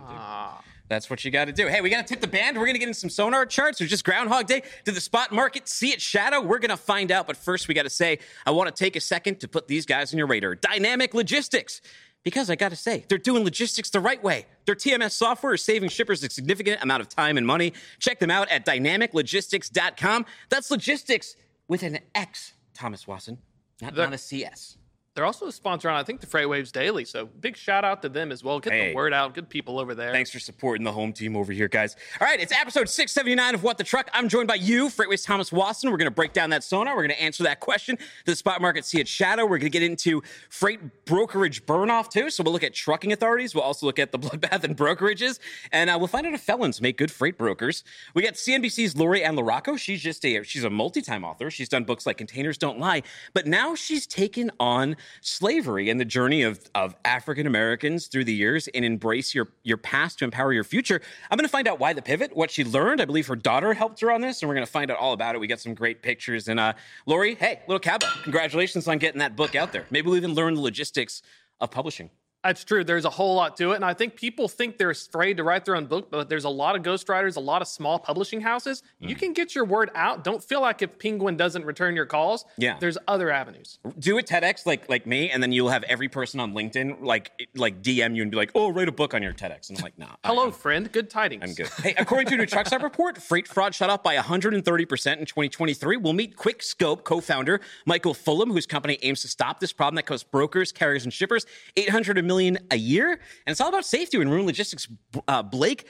got 0.89 1.45
to 1.45 1.51
do. 1.53 1.67
Hey, 1.67 1.81
we 1.81 1.89
got 1.89 2.05
to 2.07 2.13
tip 2.13 2.19
the 2.21 2.27
band. 2.27 2.57
We're 2.57 2.65
going 2.65 2.73
to 2.75 2.79
get 2.79 2.87
in 2.87 2.93
some 2.93 3.09
sonar 3.09 3.45
charts. 3.45 3.79
It's 3.79 3.89
just 3.89 4.03
Groundhog 4.03 4.47
Day. 4.47 4.63
Did 4.85 4.95
the 4.95 5.01
spot 5.01 5.31
market 5.31 5.67
see 5.69 5.89
its 5.89 6.03
shadow? 6.03 6.41
We're 6.41 6.59
going 6.59 6.69
to 6.71 6.77
find 6.77 7.11
out. 7.11 7.27
But 7.27 7.37
first, 7.37 7.67
we 7.67 7.73
got 7.75 7.83
to 7.83 7.89
say, 7.89 8.19
I 8.45 8.51
want 8.51 8.73
to 8.73 8.83
take 8.83 8.95
a 8.95 9.01
second 9.01 9.39
to 9.41 9.47
put 9.47 9.67
these 9.67 9.85
guys 9.85 10.13
on 10.13 10.17
your 10.17 10.27
radar. 10.27 10.55
Dynamic 10.55 11.13
Logistix. 11.13 11.81
Because 12.21 12.49
I 12.49 12.55
got 12.55 12.69
to 12.71 12.75
say, 12.75 13.05
they're 13.07 13.17
doing 13.17 13.45
logistics 13.45 13.89
the 13.91 14.01
right 14.01 14.21
way. 14.21 14.45
Their 14.65 14.75
TMS 14.75 15.11
software 15.11 15.53
is 15.53 15.63
saving 15.63 15.87
shippers 15.89 16.21
a 16.21 16.29
significant 16.29 16.83
amount 16.83 16.99
of 17.01 17.07
time 17.07 17.37
and 17.37 17.47
money. 17.47 17.71
Check 17.99 18.19
them 18.19 18.29
out 18.29 18.49
at 18.49 18.65
dynamiclogistix.com. 18.65 20.25
That's 20.49 20.69
logistics 20.69 21.35
with 21.69 21.81
an 21.83 21.99
X, 22.15 22.53
Thomas 22.73 23.07
Wasson, 23.07 23.37
not, 23.81 23.95
The- 23.95 24.03
not 24.03 24.13
a 24.13 24.17
CS. 24.17 24.75
They're 25.19 25.25
also 25.25 25.47
a 25.47 25.51
sponsor 25.51 25.89
on, 25.89 25.97
I 25.99 26.03
think, 26.03 26.21
the 26.21 26.27
FreightWaves 26.27 26.71
Daily. 26.71 27.03
So 27.03 27.25
big 27.25 27.57
shout 27.57 27.83
out 27.83 28.01
to 28.03 28.07
them 28.07 28.31
as 28.31 28.41
well. 28.41 28.61
Get 28.61 28.71
Hey. 28.71 28.89
the 28.91 28.95
word 28.95 29.11
out. 29.13 29.33
Good 29.33 29.49
people 29.49 29.77
over 29.77 29.93
there. 29.93 30.13
Thanks 30.13 30.31
for 30.31 30.39
supporting 30.39 30.85
the 30.85 30.93
home 30.93 31.11
team 31.11 31.35
over 31.35 31.51
here, 31.51 31.67
guys. 31.67 31.97
All 32.21 32.25
right, 32.25 32.39
it's 32.39 32.53
episode 32.53 32.87
679 32.87 33.53
of 33.55 33.61
What 33.61 33.77
the 33.77 33.83
Truck. 33.83 34.09
I'm 34.13 34.29
joined 34.29 34.47
by 34.47 34.55
you, 34.55 34.87
FreightWaves 34.87 35.25
Thomas 35.25 35.51
Wasson. 35.51 35.91
We're 35.91 35.97
going 35.97 36.05
to 36.05 36.11
break 36.11 36.31
down 36.31 36.51
that 36.51 36.63
sonar. 36.63 36.95
We're 36.95 37.01
going 37.05 37.17
to 37.17 37.21
answer 37.21 37.43
that 37.43 37.59
question. 37.59 37.97
The 38.23 38.33
spot 38.33 38.61
market 38.61 38.85
see 38.85 39.01
its 39.01 39.11
shadow? 39.11 39.43
We're 39.43 39.57
going 39.57 39.69
to 39.69 39.77
get 39.77 39.83
into 39.83 40.23
freight 40.49 41.03
brokerage 41.03 41.65
burnoff, 41.65 42.09
too. 42.09 42.29
So 42.29 42.41
we'll 42.41 42.53
look 42.53 42.63
at 42.63 42.73
trucking 42.73 43.11
authorities. 43.11 43.53
We'll 43.53 43.65
also 43.65 43.87
look 43.87 43.99
at 43.99 44.13
the 44.13 44.19
bloodbath 44.19 44.63
and 44.63 44.77
brokerages. 44.77 45.39
And 45.73 45.89
uh, 45.89 45.97
we'll 45.99 46.07
find 46.07 46.27
out 46.27 46.33
if 46.33 46.39
felons 46.39 46.79
make 46.79 46.97
good 46.97 47.11
freight 47.11 47.37
brokers. 47.37 47.83
We 48.13 48.21
got 48.23 48.35
CNBC's 48.35 48.95
Lori 48.95 49.21
Ann 49.21 49.35
LaRocco. 49.35 49.77
She's 49.77 49.99
just 50.01 50.23
a, 50.23 50.43
she's 50.43 50.63
a 50.63 50.69
multi-time 50.69 51.25
author. 51.25 51.51
She's 51.51 51.67
done 51.67 51.83
books 51.83 52.05
like 52.05 52.15
Containers 52.17 52.57
Don't 52.57 52.79
Lie. 52.79 53.03
But 53.33 53.47
now 53.47 53.75
she's 53.75 54.07
taken 54.07 54.49
on 54.61 54.95
slavery 55.21 55.89
and 55.89 55.99
the 55.99 56.05
journey 56.05 56.43
of, 56.43 56.59
of 56.75 56.95
African 57.05 57.47
Americans 57.47 58.07
through 58.07 58.25
the 58.25 58.33
years 58.33 58.67
and 58.69 58.83
embrace 58.85 59.33
your, 59.35 59.49
your 59.63 59.77
past 59.77 60.19
to 60.19 60.25
empower 60.25 60.53
your 60.53 60.63
future. 60.63 61.01
I'm 61.29 61.37
going 61.37 61.45
to 61.45 61.51
find 61.51 61.67
out 61.67 61.79
why 61.79 61.93
the 61.93 62.01
pivot, 62.01 62.35
what 62.35 62.51
she 62.51 62.63
learned. 62.63 63.01
I 63.01 63.05
believe 63.05 63.27
her 63.27 63.35
daughter 63.35 63.73
helped 63.73 64.01
her 64.01 64.11
on 64.11 64.21
this, 64.21 64.41
and 64.41 64.49
we're 64.49 64.55
going 64.55 64.65
to 64.65 64.71
find 64.71 64.91
out 64.91 64.97
all 64.97 65.13
about 65.13 65.35
it. 65.35 65.39
We 65.39 65.47
got 65.47 65.59
some 65.59 65.73
great 65.73 66.01
pictures. 66.01 66.47
And 66.47 66.59
uh, 66.59 66.73
Lori, 67.05 67.35
hey, 67.35 67.61
little 67.67 67.79
cowbell, 67.79 68.09
congratulations 68.23 68.87
on 68.87 68.97
getting 68.97 69.19
that 69.19 69.35
book 69.35 69.55
out 69.55 69.71
there. 69.71 69.85
Maybe 69.89 70.07
we'll 70.07 70.17
even 70.17 70.33
learn 70.33 70.55
the 70.55 70.61
logistics 70.61 71.21
of 71.59 71.71
publishing. 71.71 72.09
That's 72.43 72.63
true. 72.63 72.85
There's 72.85 73.03
a 73.03 73.09
whole 73.09 73.35
lot 73.35 73.57
to 73.57 73.73
it. 73.73 73.75
And 73.75 73.83
I 73.85 73.93
think 73.93 74.15
people 74.15 74.47
think 74.47 74.77
they're 74.77 74.91
afraid 74.91 75.37
to 75.37 75.43
write 75.43 75.65
their 75.65 75.75
own 75.75 75.87
book, 75.87 76.09
but 76.09 76.29
there's 76.29 76.45
a 76.45 76.49
lot 76.49 76.77
of 76.77 76.83
ghostwriters, 76.83 77.35
a 77.35 77.39
lot 77.41 77.61
of 77.61 77.67
small 77.67 77.99
publishing 77.99 78.39
houses. 78.39 78.81
You 78.99 79.15
Mm. 79.15 79.19
can 79.19 79.33
get 79.33 79.53
your 79.55 79.65
word 79.65 79.91
out. 79.93 80.23
Don't 80.23 80.41
feel 80.41 80.61
like 80.61 80.81
if 80.81 80.97
Penguin 80.99 81.35
doesn't 81.35 81.65
return 81.65 81.95
your 81.97 82.05
calls, 82.05 82.45
Yeah. 82.57 82.77
there's 82.79 82.97
other 83.09 83.29
avenues. 83.29 83.79
do 83.97 84.17
a 84.17 84.23
TEDx 84.23 84.65
like 84.65 84.87
like 84.89 85.05
me, 85.05 85.29
and 85.29 85.43
then 85.43 85.51
you'll 85.51 85.69
have 85.69 85.83
every 85.83 86.07
person 86.07 86.39
on 86.39 86.53
LinkedIn 86.53 87.01
like 87.01 87.31
like 87.55 87.81
DM 87.81 88.15
you 88.15 88.21
and 88.21 88.31
be 88.31 88.37
like, 88.37 88.51
"Oh, 88.55 88.69
write 88.71 88.87
a 88.87 88.91
book 88.93 89.13
on 89.13 89.21
your 89.21 89.33
TEDx." 89.33 89.69
And 89.69 89.77
I'm 89.77 89.83
like, 89.83 89.97
"No, 89.97 90.05
nah, 90.05 90.15
Hello, 90.23 90.51
friend. 90.51 90.89
Good 90.91 91.09
tidings. 91.09 91.43
I'm 91.43 91.53
good. 91.53 91.67
Hey, 91.83 91.93
according 91.97 92.27
to 92.27 92.35
a 92.35 92.37
new 92.37 92.45
Truckstop 92.45 92.81
report, 92.83 93.17
freight 93.21 93.47
fraud 93.47 93.75
shot 93.75 93.89
up 93.89 94.03
by 94.03 94.15
130% 94.15 95.19
in 95.19 95.25
2023. 95.25 95.97
We'll 95.97 96.13
meet 96.13 96.37
QuikScope 96.37 97.03
co-founder 97.03 97.59
Michael 97.85 98.13
Fullam, 98.13 98.51
whose 98.53 98.65
company 98.65 98.97
aims 99.01 99.21
to 99.21 99.27
stop 99.27 99.59
this 99.59 99.73
problem 99.73 99.95
that 99.95 100.03
costs 100.05 100.23
brokers, 100.23 100.71
carriers, 100.71 101.03
and 101.03 101.11
shippers 101.13 101.45
800 101.75 102.17
million 102.29 102.59
a 102.69 102.77
year. 102.77 103.11
And 103.11 103.19
it's 103.47 103.59
all 103.59 103.69
about 103.69 103.83
safety 103.83 104.17
when 104.17 104.29
Ruan 104.29 104.45
Logistics. 104.45 104.87
Uh, 105.27 105.41
Blake 105.41 105.87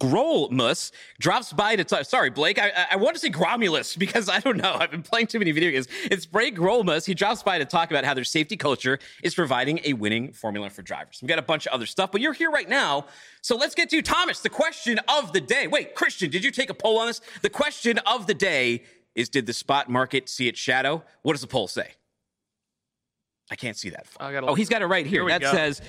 Grolmus 0.00 0.90
drops 1.20 1.52
by 1.52 1.76
to 1.76 1.84
talk. 1.84 2.04
Sorry, 2.04 2.30
Blake. 2.30 2.58
I, 2.58 2.86
I, 2.90 2.96
want 2.96 3.14
to 3.14 3.20
say 3.20 3.30
Gromulus 3.30 3.96
because 3.98 4.28
I 4.28 4.40
don't 4.40 4.56
know. 4.56 4.74
I've 4.78 4.90
been 4.90 5.02
playing 5.02 5.28
too 5.28 5.38
many 5.38 5.52
video 5.52 5.70
games. 5.70 5.86
It's 6.04 6.26
Blake 6.26 6.56
Grolmus. 6.56 7.06
He 7.06 7.14
drops 7.14 7.42
by 7.44 7.58
to 7.58 7.64
talk 7.64 7.90
about 7.90 8.04
how 8.04 8.12
their 8.12 8.24
safety 8.24 8.56
culture 8.56 8.98
is 9.22 9.34
providing 9.34 9.80
a 9.84 9.92
winning 9.92 10.32
formula 10.32 10.68
for 10.68 10.82
drivers. 10.82 11.20
We've 11.22 11.28
got 11.28 11.38
a 11.38 11.42
bunch 11.42 11.66
of 11.66 11.72
other 11.72 11.86
stuff, 11.86 12.10
but 12.10 12.20
you're 12.20 12.32
here 12.32 12.50
right 12.50 12.68
now. 12.68 13.06
So 13.40 13.56
let's 13.56 13.76
get 13.76 13.88
to 13.90 14.02
Thomas, 14.02 14.40
the 14.40 14.50
question 14.50 14.98
of 15.08 15.32
the 15.32 15.40
day. 15.40 15.68
Wait, 15.68 15.94
Christian, 15.94 16.30
did 16.30 16.42
you 16.44 16.50
take 16.50 16.68
a 16.68 16.74
poll 16.74 16.98
on 16.98 17.06
this? 17.06 17.20
The 17.42 17.50
question 17.50 17.98
of 17.98 18.26
the 18.26 18.34
day 18.34 18.82
is 19.14 19.28
Did 19.28 19.46
the 19.46 19.52
spot 19.52 19.88
market 19.88 20.28
see 20.28 20.48
its 20.48 20.58
shadow? 20.58 21.04
What 21.22 21.34
does 21.34 21.40
the 21.40 21.46
poll 21.46 21.68
say? 21.68 21.92
I 23.50 23.56
can't 23.56 23.76
see 23.76 23.90
that. 23.90 24.06
Gotta 24.18 24.46
oh, 24.46 24.54
he's 24.54 24.68
got 24.68 24.82
it 24.82 24.86
right 24.86 25.06
here. 25.06 25.22
Here 25.28 25.38
that 25.38 25.40
go. 25.40 25.52
says 25.52 25.80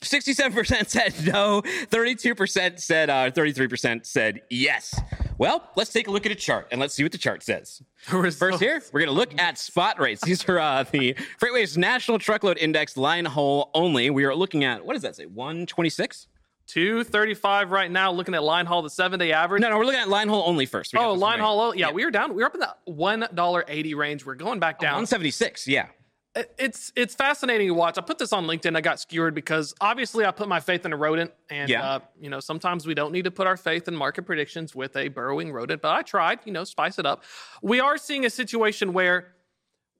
67% 0.00 0.86
said 0.88 1.14
no, 1.32 1.62
32% 1.62 2.80
said, 2.80 3.10
uh, 3.10 3.30
33% 3.30 4.04
said 4.06 4.40
yes. 4.50 4.98
Well, 5.38 5.68
let's 5.76 5.92
take 5.92 6.08
a 6.08 6.10
look 6.10 6.26
at 6.26 6.32
a 6.32 6.36
chart 6.36 6.68
and 6.70 6.80
let's 6.80 6.94
see 6.94 7.02
what 7.02 7.12
the 7.12 7.18
chart 7.18 7.42
says. 7.42 7.82
First 8.00 8.60
here, 8.60 8.82
we're 8.92 9.00
going 9.00 9.08
to 9.08 9.14
look 9.16 9.38
at 9.40 9.58
spot 9.58 10.00
rates. 10.00 10.22
These 10.22 10.48
are 10.48 10.58
uh, 10.58 10.84
the 10.84 11.14
FreightWaves 11.40 11.76
National 11.76 12.18
Truckload 12.18 12.58
Index 12.58 12.96
line 12.96 13.24
haul 13.24 13.70
only. 13.74 14.10
We 14.10 14.24
are 14.24 14.34
looking 14.34 14.64
at, 14.64 14.84
what 14.84 14.94
does 14.94 15.02
that 15.02 15.16
say, 15.16 15.26
126? 15.26 16.28
235 16.68 17.70
right 17.70 17.90
now, 17.90 18.10
looking 18.12 18.34
at 18.34 18.42
line 18.42 18.66
haul, 18.66 18.82
the 18.82 18.90
seven 18.90 19.18
day 19.18 19.32
average. 19.32 19.60
No, 19.60 19.68
no, 19.68 19.78
we're 19.78 19.84
looking 19.84 20.00
at 20.00 20.08
line 20.08 20.28
haul 20.28 20.44
only 20.46 20.64
first. 20.64 20.92
We 20.94 21.00
Oh, 21.00 21.12
line 21.12 21.38
right. 21.38 21.44
haul. 21.44 21.60
oh, 21.60 21.72
Yeah, 21.72 21.90
we 21.90 22.04
were 22.04 22.10
down. 22.10 22.34
We 22.34 22.42
were 22.42 22.46
up 22.46 22.54
in 22.54 22.60
the 22.60 22.74
$1.80 22.88 23.94
range. 23.96 24.24
We're 24.24 24.34
going 24.36 24.58
back 24.58 24.78
down. 24.78 24.92
176, 24.94 25.66
yeah. 25.68 25.88
It- 26.34 26.54
it's 26.58 26.92
it's 26.96 27.14
fascinating 27.14 27.68
to 27.68 27.74
watch. 27.74 27.98
I 27.98 28.00
put 28.00 28.18
this 28.18 28.32
on 28.32 28.46
LinkedIn. 28.46 28.74
I 28.74 28.80
got 28.80 28.98
skewered 28.98 29.34
because 29.34 29.74
obviously 29.82 30.24
I 30.24 30.30
put 30.30 30.48
my 30.48 30.60
faith 30.60 30.86
in 30.86 30.92
a 30.92 30.96
rodent, 30.96 31.30
and 31.50 31.68
Yeah. 31.68 31.84
uh, 31.86 32.00
you 32.18 32.30
know 32.30 32.40
sometimes 32.40 32.86
we 32.86 32.94
don't 32.94 33.12
need 33.12 33.24
to 33.24 33.30
put 33.30 33.46
our 33.46 33.56
faith 33.58 33.86
in 33.86 33.94
market 33.94 34.22
predictions 34.22 34.74
with 34.74 34.96
a 34.96 35.08
burrowing 35.08 35.52
rodent. 35.52 35.82
But 35.82 35.92
I 35.94 36.02
tried, 36.02 36.40
you 36.46 36.52
know, 36.52 36.64
spice 36.64 36.98
it 36.98 37.04
up. 37.04 37.24
We 37.60 37.80
are 37.80 37.98
seeing 37.98 38.24
a 38.24 38.30
situation 38.30 38.92
where 38.94 39.34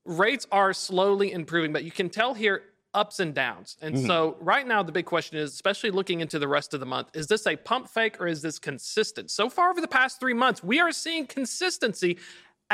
rates 0.06 0.46
are 0.50 0.72
slowly 0.72 1.32
improving, 1.32 1.72
but 1.72 1.84
you 1.84 1.90
can 1.92 2.08
tell 2.08 2.32
here 2.34 2.62
ups 2.94 3.20
and 3.20 3.34
downs. 3.34 3.76
And 3.80 3.98
so 4.06 4.36
right 4.40 4.66
now 4.66 4.82
the 4.82 4.92
big 4.92 5.06
question 5.06 5.38
is, 5.38 5.52
especially 5.52 5.90
looking 5.90 6.20
into 6.20 6.38
the 6.38 6.48
rest 6.48 6.74
of 6.74 6.80
the 6.80 6.84
month, 6.86 7.08
is 7.14 7.26
this 7.26 7.46
a 7.46 7.56
pump 7.56 7.88
fake 7.88 8.20
or 8.20 8.26
is 8.26 8.42
this 8.42 8.58
consistent? 8.58 9.30
So 9.30 9.48
far 9.48 9.70
over 9.70 9.80
the 9.80 9.88
past 9.88 10.18
three 10.20 10.34
months, 10.34 10.62
we 10.62 10.78
are 10.80 10.92
seeing 10.92 11.26
consistency. 11.26 12.18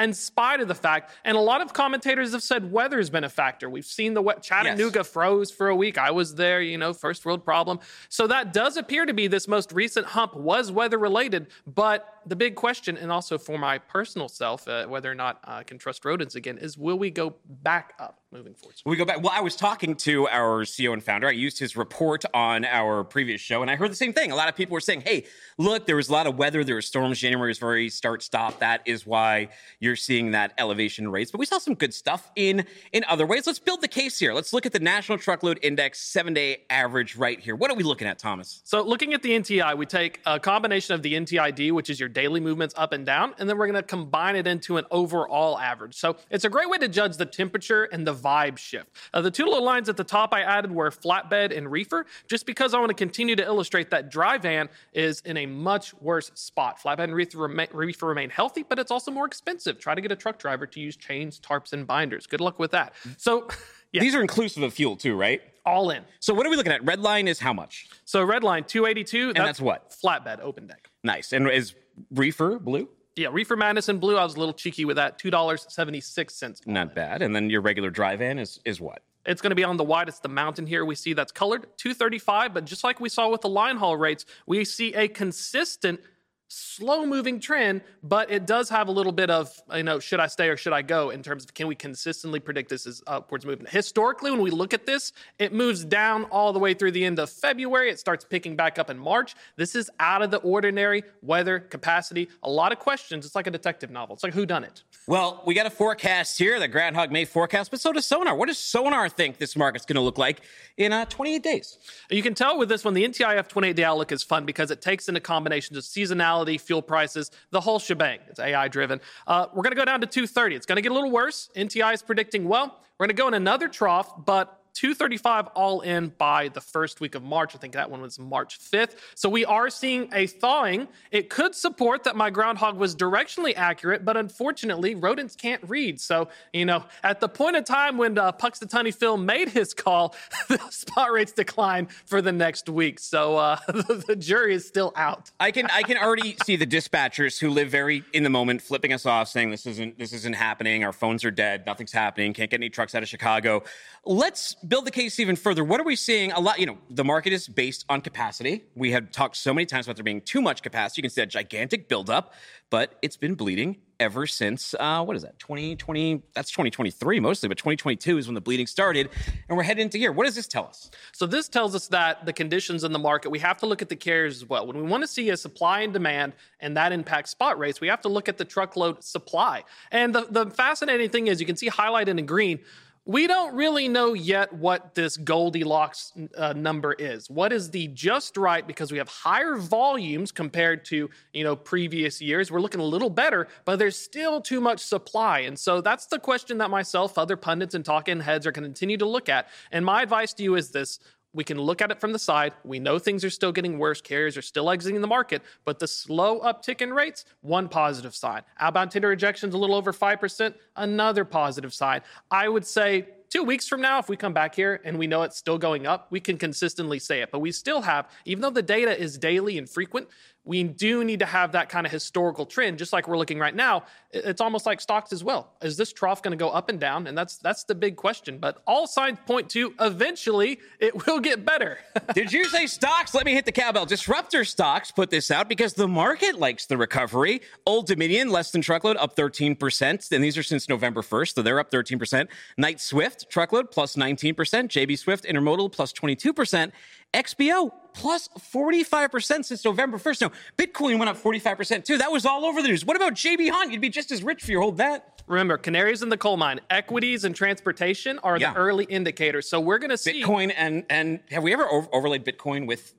In 0.03 0.15
spite 0.15 0.61
of 0.61 0.69
the 0.69 0.75
fact, 0.75 1.13
and 1.25 1.37
a 1.37 1.41
lot 1.41 1.61
of 1.61 1.73
commentators 1.73 2.33
have 2.33 2.43
said 2.43 2.71
weather's 2.71 3.11
been 3.11 3.25
a 3.25 3.29
factor. 3.29 3.69
We've 3.69 3.85
seen 3.85 4.15
the 4.15 4.23
wet 4.23 4.43
Chattanooga 4.43 5.03
froze 5.05 5.51
for 5.51 5.69
a 5.69 5.77
week. 5.77 5.99
I 5.99 6.11
was 6.13 6.35
there, 6.37 6.61
you 6.63 6.79
know, 6.79 6.93
first 6.93 7.25
world 7.25 7.45
problem. 7.45 7.81
So 8.09 8.27
that 8.29 8.53
does 8.53 8.77
appear 8.77 9.07
to 9.07 9.13
be 9.13 9.27
this 9.27 9.49
most 9.49 9.73
recent 9.73 10.07
hump 10.07 10.37
was 10.37 10.71
weather 10.71 10.99
related, 10.99 11.49
but 11.67 12.18
the 12.29 12.37
big 12.37 12.55
question, 12.55 12.97
and 12.97 13.11
also 13.11 13.39
for 13.39 13.59
my 13.59 13.79
personal 13.79 14.29
self, 14.29 14.69
uh, 14.69 14.87
whether 14.87 15.11
or 15.11 15.15
not 15.15 15.41
I 15.45 15.63
can 15.63 15.79
trust 15.79 16.05
rodents 16.05 16.35
again, 16.35 16.59
is 16.59 16.77
will 16.77 16.99
we 16.99 17.11
go 17.11 17.37
back 17.63 17.95
up 17.99 18.21
moving 18.31 18.55
forward? 18.55 18.77
We 18.85 18.97
go 18.97 19.05
back. 19.05 19.23
Well, 19.23 19.33
I 19.35 19.41
was 19.41 19.57
talking 19.57 19.95
to 19.97 20.29
our 20.29 20.65
CEO 20.65 20.93
and 20.93 21.03
founder. 21.03 21.29
I 21.29 21.33
used 21.33 21.59
his 21.59 21.77
report 21.77 22.25
on 22.35 22.65
our 22.65 23.05
previous 23.05 23.41
show, 23.41 23.63
and 23.63 23.71
I 23.71 23.77
heard 23.77 23.91
the 23.91 23.97
same 23.97 24.13
thing. 24.13 24.31
A 24.31 24.37
lot 24.37 24.49
of 24.49 24.57
people 24.57 24.75
were 24.75 24.81
saying, 24.81 25.03
"Hey, 25.03 25.25
look, 25.57 25.87
there 25.87 25.97
was 25.97 26.09
a 26.09 26.13
lot 26.13 26.27
of 26.27 26.37
weather. 26.37 26.63
There 26.65 26.75
were 26.75 26.83
storms. 26.83 27.19
January 27.19 27.49
was 27.49 27.59
very 27.59 27.89
start 27.89 28.23
stop. 28.23 28.59
That 28.59 28.83
is 28.85 29.07
why 29.07 29.49
you're 29.81 29.97
seeing 29.97 30.33
that 30.33 30.53
elevation 30.59 31.11
rates." 31.11 31.31
But 31.31 31.39
we 31.39 31.47
saw 31.47 31.59
some 31.59 31.75
good 31.75 31.95
stuff 31.95 32.31
in 32.37 32.67
in 32.93 33.05
other 33.09 33.27
ways. 33.27 33.47
Let's 33.47 33.59
build 33.59 33.81
the 33.81 33.89
case 33.89 34.19
here. 34.19 34.35
Let's 34.35 34.53
look 34.53 34.67
at 34.67 34.73
the 34.73 34.81
National 34.81 35.19
Truckload 35.19 35.59
Index 35.63 35.99
seven 36.01 36.35
day 36.35 36.65
average 36.69 37.17
right 37.17 37.41
here. 37.41 37.57
What 37.57 37.71
are 37.71 37.77
we 37.77 37.85
looking 37.85 38.07
at, 38.07 38.19
Thomas? 38.19 38.61
So, 38.65 38.83
looking 38.83 39.15
at 39.15 39.23
the 39.23 39.31
NTI, 39.31 39.77
we 39.77 39.87
take 39.87 40.21
a 40.27 40.39
combination 40.39 40.95
of 40.95 41.03
the 41.03 41.15
NTID, 41.15 41.73
which 41.73 41.91
is 41.91 41.99
your 41.99 42.09
daily 42.19 42.41
movements 42.41 42.75
up 42.77 42.93
and 42.93 43.07
down, 43.07 43.33
and 43.39 43.49
then 43.49 43.57
we're 43.57 43.69
going 43.69 43.77
to 43.77 43.83
combine 43.97 44.35
it 44.35 44.45
into 44.49 44.77
an 44.77 44.85
overall 44.91 45.57
average. 45.57 45.95
So, 45.95 46.17
it's 46.31 46.45
a 46.45 46.49
great 46.49 46.69
way 46.69 46.77
to 46.79 46.89
judge 46.89 47.17
the 47.17 47.25
temperature 47.25 47.85
and 47.85 48.05
the 48.05 48.13
vibe 48.13 48.59
shift. 48.59 48.89
Uh, 49.15 49.21
the 49.21 49.31
two 49.31 49.45
little 49.45 49.63
lines 49.63 49.89
at 49.89 49.97
the 49.97 50.03
top 50.03 50.35
I 50.35 50.41
added 50.41 50.73
were 50.73 50.91
flatbed 50.91 51.57
and 51.57 51.71
reefer, 51.71 52.07
just 52.27 52.45
because 52.45 52.75
I 52.75 52.81
want 52.81 52.91
to 52.91 52.95
continue 52.95 53.37
to 53.37 53.45
illustrate 53.45 53.91
that 53.91 54.11
dry 54.11 54.37
van 54.37 54.69
is 54.93 55.21
in 55.21 55.37
a 55.37 55.47
much 55.47 55.95
worse 55.95 56.33
spot. 56.35 56.81
Flatbed 56.83 57.05
and 57.05 57.15
reefer, 57.15 57.39
remain, 57.39 57.69
reefer 57.73 58.07
remain 58.07 58.31
healthy, 58.31 58.65
but 58.69 58.81
it's 58.81 58.91
also 58.91 59.13
more 59.13 59.27
expensive. 59.27 59.79
Try 59.79 59.95
to 59.95 60.01
get 60.01 60.11
a 60.11 60.17
truck 60.17 60.41
driver 60.41 60.67
to 60.67 60.81
use 60.81 60.97
chains, 60.97 61.39
tarps, 61.39 61.73
and 61.73 61.87
binders. 61.87 62.27
Good 62.27 62.41
luck 62.41 62.59
with 62.59 62.73
that. 62.73 62.95
So, 63.17 63.47
yeah, 63.93 64.01
These 64.01 64.17
are 64.17 64.21
inclusive 64.21 64.65
of 64.65 64.75
fuel 64.75 64.97
too, 64.97 65.15
right? 65.15 65.41
all 65.69 65.91
in. 65.91 66.03
So 66.19 66.33
what 66.35 66.47
are 66.47 66.51
we 66.51 66.57
looking 66.57 66.73
at? 66.73 66.83
Red 66.85 67.01
line 67.01 67.29
is 67.29 67.39
how 67.39 67.53
much? 67.53 67.89
So, 68.07 68.25
red 68.25 68.43
line 68.43 68.65
282. 68.65 69.29
and 69.29 69.37
that's 69.37 69.61
what? 69.61 69.91
Flatbed 69.91 70.41
open 70.41 70.67
deck. 70.67 70.89
Nice. 71.05 71.33
And 71.33 71.49
is 71.51 71.75
reefer 72.11 72.59
blue? 72.59 72.89
Yeah, 73.17 73.29
Reefer 73.33 73.57
Madness 73.57 73.89
in 73.89 73.99
blue. 73.99 74.17
I 74.17 74.23
was 74.23 74.37
a 74.37 74.39
little 74.39 74.55
cheeky 74.55 74.85
with 74.85 74.97
that. 74.97 75.19
Two 75.19 75.31
dollars 75.31 75.67
seventy 75.69 76.01
six 76.01 76.35
cents. 76.35 76.61
Not 76.67 76.95
bad. 76.95 77.21
And 77.21 77.35
then 77.35 77.51
your 77.51 77.61
regular 77.61 77.91
dry 77.91 78.15
van 78.17 78.39
is 78.39 78.61
is 78.65 78.81
what? 78.81 79.03
It's 79.27 79.43
going 79.43 79.51
to 79.51 79.57
be 79.57 79.65
on 79.65 79.77
the 79.77 79.85
widest 79.85 80.23
the 80.23 80.29
mountain 80.29 80.67
here. 80.67 80.85
We 80.85 80.95
see 80.95 81.13
that's 81.13 81.33
colored 81.33 81.67
235, 81.77 82.55
but 82.55 82.65
just 82.65 82.83
like 82.83 82.99
we 82.99 83.11
saw 83.11 83.29
with 83.29 83.43
the 83.43 83.49
line 83.49 83.77
haul 83.77 83.97
rates, 83.97 84.25
we 84.47 84.65
see 84.65 84.95
a 84.95 85.07
consistent 85.07 86.01
slow 86.49 87.07
moving 87.07 87.39
trend, 87.41 87.83
but 88.03 88.31
it 88.31 88.47
does 88.47 88.69
have 88.71 88.89
a 88.89 88.91
little 88.91 89.13
bit 89.13 89.31
of, 89.31 89.53
you 89.75 89.83
know, 89.83 89.99
should 89.99 90.19
I 90.19 90.27
stay 90.27 90.49
or 90.49 90.57
should 90.57 90.73
I 90.73 90.83
go 90.83 91.11
in 91.11 91.23
terms 91.23 91.45
of 91.45 91.55
can 91.55 91.67
we 91.67 91.75
consistently 91.75 92.41
predict 92.41 92.71
this 92.71 92.87
is 92.87 93.03
upwards 93.07 93.45
movement? 93.45 93.71
Historically, 93.71 94.31
when 94.31 94.41
we 94.41 94.51
look 94.51 94.73
at 94.73 94.87
this, 94.87 95.13
it 95.39 95.53
moves 95.53 95.85
down 95.85 96.25
all 96.25 96.53
the 96.53 96.59
way 96.59 96.75
through 96.75 96.93
the 96.93 97.05
end 97.05 97.19
of 97.19 97.31
February. 97.31 97.91
It 97.91 97.99
starts 97.99 98.25
picking 98.25 98.57
back 98.57 98.79
up 98.79 98.89
in 98.91 98.99
March. 98.99 99.35
This 99.57 99.75
is 99.75 99.91
out 100.01 100.23
of 100.23 100.31
the 100.31 100.39
ordinary 100.39 101.05
weather 101.23 101.61
capacity. 101.61 102.29
A 102.43 102.51
lot 102.51 102.73
of 102.73 102.79
questions. 102.79 103.27
It's 103.27 103.35
like 103.35 103.47
a 103.47 103.51
detective 103.51 103.91
novel. 103.91 104.15
It's 104.15 104.25
like 104.25 104.35
who 104.35 104.47
done 104.47 104.65
it? 104.65 104.83
Well, 105.07 105.43
we 105.47 105.55
got 105.55 105.67
a 105.67 105.71
forecast 105.71 106.39
here, 106.39 106.59
the 106.59 106.69
Groundhog 106.69 107.11
May 107.11 107.25
forecast, 107.25 107.71
but 107.71 107.81
so 107.81 107.93
does 107.93 108.07
Sonar. 108.07 108.37
What 108.37 108.49
does 108.49 108.59
Sonar 108.59 109.09
think 109.09 109.39
this 109.39 109.57
market's 109.57 109.87
going 109.87 109.97
to 109.97 110.03
look 110.03 110.19
like 110.19 110.43
in 110.77 110.93
uh, 110.93 111.05
28 111.07 111.43
days? 111.43 111.79
You 112.11 112.23
can 112.23 112.35
tell 112.35 112.59
with 112.59 112.69
this 112.69 112.85
one, 112.85 112.95
the 112.95 113.05
NTIF 113.05 113.49
28 113.49 113.77
day 113.77 113.85
outlook 113.85 114.13
is 114.13 114.23
fun 114.23 114.45
because 114.45 114.71
it 114.71 114.81
takes 114.81 115.09
into 115.09 115.21
combinations 115.21 115.77
of 115.77 115.85
seasonality, 115.85 116.38
fuel 116.59 116.83
prices, 116.83 117.31
the 117.51 117.61
whole 117.61 117.79
shebang. 117.79 118.21
It's 118.29 118.39
AI 118.39 118.69
driven. 118.69 119.01
Uh, 119.27 119.47
we're 119.53 119.63
going 119.63 119.73
to 119.73 119.77
go 119.77 119.85
down 119.85 120.01
to 120.01 120.07
230. 120.07 120.57
It's 120.57 120.67
going 120.67 120.77
to 120.77 120.83
get 120.83 120.93
a 120.93 120.95
little 120.95 121.11
worse. 121.11 121.51
NTI 121.57 121.95
is 121.95 122.03
predicting, 122.03 122.49
well, 122.49 122.81
we're 122.99 123.07
going 123.07 123.17
to 123.17 123.23
go 123.23 123.29
in 123.29 123.35
another 123.35 123.69
trough, 123.69 124.25
but 124.25 124.58
235 124.75 125.49
all 125.49 125.81
in 125.81 126.09
by 126.19 126.49
the 126.49 126.61
first 126.61 127.01
week 127.01 127.15
of 127.15 127.23
March. 127.23 127.55
I 127.55 127.59
think 127.59 127.75
that 127.75 127.91
one 127.91 128.01
was 128.01 128.19
March 128.19 128.59
5th. 128.61 128.97
So 129.15 129.29
we 129.29 129.45
are 129.45 129.71
seeing 129.71 130.09
a 130.13 130.27
thawing. 130.27 130.89
It 131.11 131.31
could 131.31 131.55
support 131.55 132.05
that 132.05 132.17
my 132.17 132.31
groundhog 132.31 132.77
was 132.77 132.95
directionally 132.95 133.55
accurate, 133.57 134.05
but 134.05 134.17
unfortunately, 134.17 134.95
rodents 134.95 135.37
can't 135.37 135.63
read. 135.69 136.01
So, 136.01 136.29
you 136.53 136.65
know, 136.65 136.85
at 137.03 137.21
the 137.21 137.29
point 137.29 137.57
of 137.57 137.65
time 137.65 137.99
when 137.99 138.19
uh, 138.19 138.33
Punxsutawney 138.33 138.95
Phil 138.95 139.17
made 139.17 139.49
his 139.49 139.75
call, 139.75 140.15
the 140.49 140.59
spot 140.71 141.13
rates 141.13 141.33
decline 141.33 141.87
for 142.07 142.23
the 142.23 142.33
next 142.33 142.69
week. 142.69 143.01
So 143.01 143.37
uh, 143.37 143.59
the, 143.67 144.05
the 144.07 144.17
jury 144.17 144.55
is 144.55 144.67
still 144.67 144.93
out. 144.97 145.31
I 145.41 145.51
can 145.51 145.67
I 145.67 145.83
can 145.83 145.97
already 145.97 146.37
see 146.45 146.57
the 146.57 146.67
dispatchers 146.67 147.39
who 147.39 147.51
live 147.51 147.69
very 147.69 148.05
in 148.13 148.23
the 148.23 148.31
moment 148.31 148.63
flipping 148.63 148.93
us 148.93 149.07
off, 149.07 149.29
saying 149.29 149.51
this 149.51 149.67
isn't 149.67 149.99
this 149.99 150.13
isn't 150.13 150.35
happening. 150.35 150.85
Our 150.85 150.93
phones 150.93 151.25
are 151.25 151.31
dead. 151.31 151.67
Nothing's 151.67 151.93
happening. 151.93 152.33
Can't 152.33 152.51
get 152.51 152.59
any 152.59 152.71
trucks 152.71 152.95
out 152.95 153.03
of 153.03 153.09
Chicago. 153.09 153.63
Let's 154.05 154.57
build 154.67 154.87
the 154.87 154.91
case 154.91 155.21
even 155.21 155.37
further. 155.37 155.65
What 155.65 155.81
are 155.81 155.85
we 155.85 155.97
seeing? 155.97 156.33
A 156.33 156.41
lot. 156.41 156.59
You 156.59 156.67
know, 156.67 156.79
the 156.91 157.05
market 157.05 157.33
is 157.33 157.49
based 157.49 157.85
on 157.89 158.01
capacity. 158.01 158.65
We 158.75 158.93
have 158.93 159.11
talked 159.11 159.37
so 159.37 159.53
many 159.55 159.67
times 159.67 159.87
about 159.87 159.97
there 159.97 160.05
being 160.05 160.21
too 160.21 160.41
much 160.41 160.63
capacity. 160.63 161.01
You 161.01 161.03
can 161.05 161.11
see 161.11 161.21
that 161.23 161.31
gigantic 161.31 161.89
buildup, 161.89 162.33
but 162.71 162.99
it's 163.03 163.17
been 163.17 163.35
bleeding 163.35 163.77
ever 164.01 164.29
since 164.29 164.77
uh, 164.79 165.03
what 165.03 165.17
is 165.17 165.23
that 165.23 165.37
2020 165.41 166.23
that's 166.33 166.53
2023 166.53 167.19
mostly 167.19 167.49
but 167.49 167.59
2022 167.59 168.17
is 168.17 168.29
when 168.29 168.35
the 168.37 168.41
bleeding 168.41 168.65
started 168.65 169.11
and 169.49 169.59
we're 169.59 169.65
heading 169.65 169.83
into 169.83 169.99
here 169.99 170.13
what 170.13 170.25
does 170.25 170.37
this 170.37 170.47
tell 170.47 170.67
us 170.67 170.89
So 171.13 171.27
this 171.27 171.49
tells 171.49 171.75
us 171.75 171.89
that 171.89 172.27
the 172.27 172.33
conditions 172.33 172.85
in 172.85 172.93
the 172.93 172.99
market, 172.99 173.31
we 173.31 173.39
have 173.41 173.59
to 173.59 173.67
look 173.67 173.83
at 173.83 173.89
the 173.89 173.97
carriers 173.97 174.37
as 174.37 174.49
well. 174.49 174.67
When 174.67 174.77
we 174.77 174.83
want 174.83 175.03
to 175.03 175.09
see 175.09 175.31
a 175.31 175.37
supply 175.37 175.81
and 175.81 175.93
demand 175.93 176.35
and 176.61 176.77
that 176.77 176.93
impacts 176.93 177.31
spot 177.31 177.59
rates, 177.59 177.81
we 177.81 177.89
have 177.89 178.01
to 178.03 178.09
look 178.09 178.29
at 178.29 178.39
the 178.39 178.45
truckload 178.45 179.03
supply. 179.03 179.65
And 179.91 180.15
the, 180.15 180.27
the 180.31 180.51
fascinating 180.51 181.11
thing 181.11 181.27
is 181.27 181.41
you 181.41 181.47
can 181.47 181.57
see 181.57 181.71
highlighted 181.71 182.19
in 182.19 182.27
green, 182.27 182.61
we 183.09 183.27
don't 183.27 183.55
really 183.55 183.89
know 183.89 184.13
yet 184.13 184.53
what 184.53 184.95
this 184.95 185.17
Goldilocks 185.17 186.13
uh, 186.37 186.53
number 186.53 186.93
is. 186.93 187.31
What 187.31 187.55
is 187.55 187.71
the 187.71 187.89
just 187.89 188.37
right 188.37 188.67
because 188.67 188.93
we 188.93 188.99
have 188.99 189.09
higher 189.09 189.57
volumes 189.57 190.31
compared 190.31 190.85
to, 190.87 191.09
you 191.33 191.43
know, 191.43 191.57
previous 191.57 192.21
years. 192.21 192.53
We're 192.53 192.61
looking 192.61 192.83
a 192.83 192.85
little 192.85 193.09
better, 193.09 193.49
but 193.65 193.79
there's 193.79 193.97
still 193.97 194.43
too 194.43 194.61
much 194.61 194.81
supply. 194.81 195.39
And 195.41 195.59
so 195.59 195.81
that's 195.81 196.05
the 196.05 196.19
question 196.19 196.59
that 196.59 196.69
myself, 196.69 197.17
other 197.17 197.39
pundits 197.39 197.75
and 197.75 197.83
talking 197.83 198.21
heads 198.21 198.47
are 198.47 198.53
going 198.53 198.65
to 198.65 198.69
continue 198.69 198.99
to 198.99 199.09
look 199.09 199.31
at. 199.31 199.49
And 199.73 199.87
my 199.87 200.03
advice 200.03 200.35
to 200.35 200.43
you 200.43 200.57
is 200.57 200.71
this 200.71 201.01
we 201.39 201.45
can 201.45 201.57
look 201.57 201.81
at 201.81 201.93
it 201.93 202.01
from 202.01 202.13
the 202.13 202.19
side. 202.19 202.53
We 202.65 202.81
know 202.81 202.99
things 202.99 203.25
are 203.25 203.31
still 203.31 203.53
getting 203.53 203.79
worse. 203.79 204.01
Carriers 204.01 204.37
are 204.37 204.43
still 204.43 204.69
exiting 204.71 205.01
the 205.01 205.07
market, 205.07 205.41
but 205.65 205.79
the 205.79 205.87
slow 205.87 206.41
uptick 206.41 206.83
in 206.83 206.93
rates, 206.93 207.27
one 207.43 207.69
positive 207.69 208.13
sign. 208.13 208.43
Outbound 208.59 208.91
tender 208.91 209.07
rejections 209.07 209.55
a 209.55 209.57
little 209.57 209.77
over 209.77 209.93
5%, 209.93 210.55
another 210.75 211.25
positive 211.25 211.73
sign. 211.73 212.01
I 212.29 212.49
would 212.49 212.67
say 212.67 213.07
two 213.31 213.45
weeks 213.45 213.69
from 213.69 213.81
now, 213.81 214.01
if 214.01 214.09
we 214.09 214.17
come 214.17 214.33
back 214.33 214.53
here 214.53 214.81
and 214.85 214.99
we 214.99 215.07
know 215.07 215.23
it's 215.23 215.37
still 215.37 215.59
going 215.59 215.87
up, 215.87 216.09
we 216.11 216.19
can 216.19 216.39
consistently 216.39 216.99
say 216.99 217.23
it. 217.23 217.31
But 217.31 217.39
we 217.39 217.53
still 217.53 217.83
have, 217.83 218.11
even 218.25 218.43
though 218.43 218.51
the 218.51 218.61
data 218.61 219.01
is 219.01 219.17
daily 219.17 219.59
and 219.59 219.71
frequent, 219.71 220.09
we 220.49 220.65
do 220.65 221.05
need 221.05 221.19
to 221.19 221.27
have 221.27 221.53
that 221.53 221.69
kind 221.69 221.85
of 221.85 221.93
historical 221.93 222.47
trend, 222.47 222.79
just 222.79 222.91
like 222.91 223.07
we're 223.07 223.19
looking 223.19 223.39
right 223.39 223.55
now. 223.55 223.85
It's 224.13 224.41
almost 224.41 224.65
like 224.65 224.81
stocks 224.81 225.13
as 225.13 225.23
well. 225.23 225.53
Is 225.61 225.77
this 225.77 225.93
trough 225.93 226.23
going 226.23 226.33
to 226.33 226.43
go 226.43 226.49
up 226.49 226.71
and 226.71 226.81
down? 226.81 227.07
And 227.07 227.17
that's 227.17 227.37
that's 227.37 227.65
the 227.65 227.75
big 227.75 227.97
question. 227.97 228.39
But 228.39 228.63
all 228.67 228.87
signs 228.87 229.19
point 229.27 229.51
to 229.51 229.75
eventually 229.79 230.59
it 230.81 231.07
will 231.07 231.21
get 231.21 231.45
better. 231.45 231.81
Did 232.15 232.33
you 232.33 232.47
say 232.47 232.67
stocks? 232.67 233.13
Let 233.13 233.27
me 233.27 233.35
hit 233.35 233.45
the 233.45 233.53
cowbell. 233.53 233.85
Disruptor 233.85 234.47
stocks 234.47 234.91
put 234.91 235.11
this 235.11 235.31
out 235.31 235.51
because 235.51 235.75
the 235.75 235.87
market 235.87 236.39
likes 236.39 236.65
the 236.65 236.79
recovery. 236.79 237.43
Old 237.67 237.87
Dominion, 237.87 238.31
less 238.31 238.51
than 238.51 238.63
truckload, 238.63 238.97
up 238.97 239.17
13%. 239.17 240.11
And 240.13 240.25
these 240.25 240.39
are 240.39 240.43
since 240.43 240.67
November 240.67 241.03
1st, 241.03 241.35
so 241.35 241.43
they're 241.43 241.61
up 241.61 241.71
13%. 241.71 242.27
Knight 242.57 242.81
Swift, 242.81 243.29
truckload, 243.29 243.71
plus 243.71 243.97
19%. 243.97 244.35
JB 244.35 244.99
Swift, 244.99 245.25
intermodal, 245.27 245.71
plus 245.71 245.93
22%. 245.93 246.73
XPO, 247.15 247.71
plus 247.95 248.29
45% 248.39 249.45
since 249.45 249.65
November 249.65 249.99
1st. 249.99 250.21
Now, 250.23 250.31
Bitcoin 250.57 250.99
went 250.99 251.09
up 251.09 251.17
45% 251.17 251.85
too. 251.85 251.99
That 251.99 252.13
was 252.13 252.27
all 252.27 252.45
over 252.45 252.61
the 252.63 252.69
news. 252.69 252.85
What 252.85 252.97
about 252.97 253.15
JB 253.15 253.51
Hunt? 253.51 253.73
You'd 253.73 253.81
be 253.81 253.89
just 253.89 254.11
as 254.13 254.23
rich 254.23 254.43
if 254.43 254.49
you 254.49 254.61
hold 254.61 254.77
that. 254.79 255.23
Remember, 255.27 255.59
canaries 255.59 256.03
in 256.03 256.09
the 256.09 256.17
coal 256.17 256.37
mine, 256.37 256.61
equities 256.71 257.25
and 257.25 257.35
transportation 257.35 258.19
are 258.21 258.39
Yeah. 258.39 258.53
the 258.53 258.59
early 258.59 258.85
indicators. 258.85 259.49
So 259.49 259.61
we're 259.61 259.79
going 259.79 259.91
to 259.91 259.99
see. 259.99 260.23
Bitcoin 260.23 260.53
and 260.57 260.85
and 260.91 261.21
have 261.31 261.43
we 261.43 261.53
ever 261.53 261.67
over- 261.71 261.89
overlaid 261.93 262.25
Bitcoin 262.25 262.67
with 262.67 262.95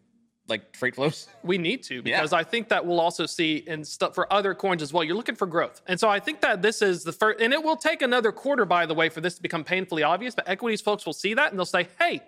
like 0.47 0.75
freight 0.75 0.95
flows? 0.95 1.27
We 1.43 1.57
need 1.57 1.83
to 1.83 2.01
because 2.03 2.33
I 2.33 2.43
think 2.43 2.69
that 2.69 2.85
we'll 2.85 2.99
also 2.99 3.25
see 3.27 3.57
in 3.67 3.83
stuff 3.83 4.13
for 4.15 4.31
other 4.33 4.53
coins 4.55 4.81
as 4.83 4.91
well. 4.93 5.03
You're 5.03 5.15
looking 5.15 5.35
for 5.35 5.45
growth, 5.47 5.81
and 5.87 5.99
so 5.99 6.07
I 6.09 6.19
think 6.19 6.41
that 6.41 6.61
this 6.61 6.81
is 6.83 7.03
the 7.03 7.11
first, 7.11 7.39
and 7.41 7.51
it 7.53 7.63
will 7.63 7.77
take 7.77 8.01
another 8.03 8.31
quarter, 8.31 8.65
by 8.65 8.85
the 8.87 8.93
way, 8.95 9.09
for 9.09 9.21
this 9.21 9.35
to 9.35 9.41
become 9.41 9.63
painfully 9.63 10.03
obvious. 10.03 10.33
But 10.35 10.47
equities 10.49 10.81
folks 10.81 11.05
will 11.07 11.13
see 11.13 11.33
that 11.35 11.49
and 11.51 11.57
they'll 11.59 11.65
say, 11.65 11.87
"Hey, 11.99 12.21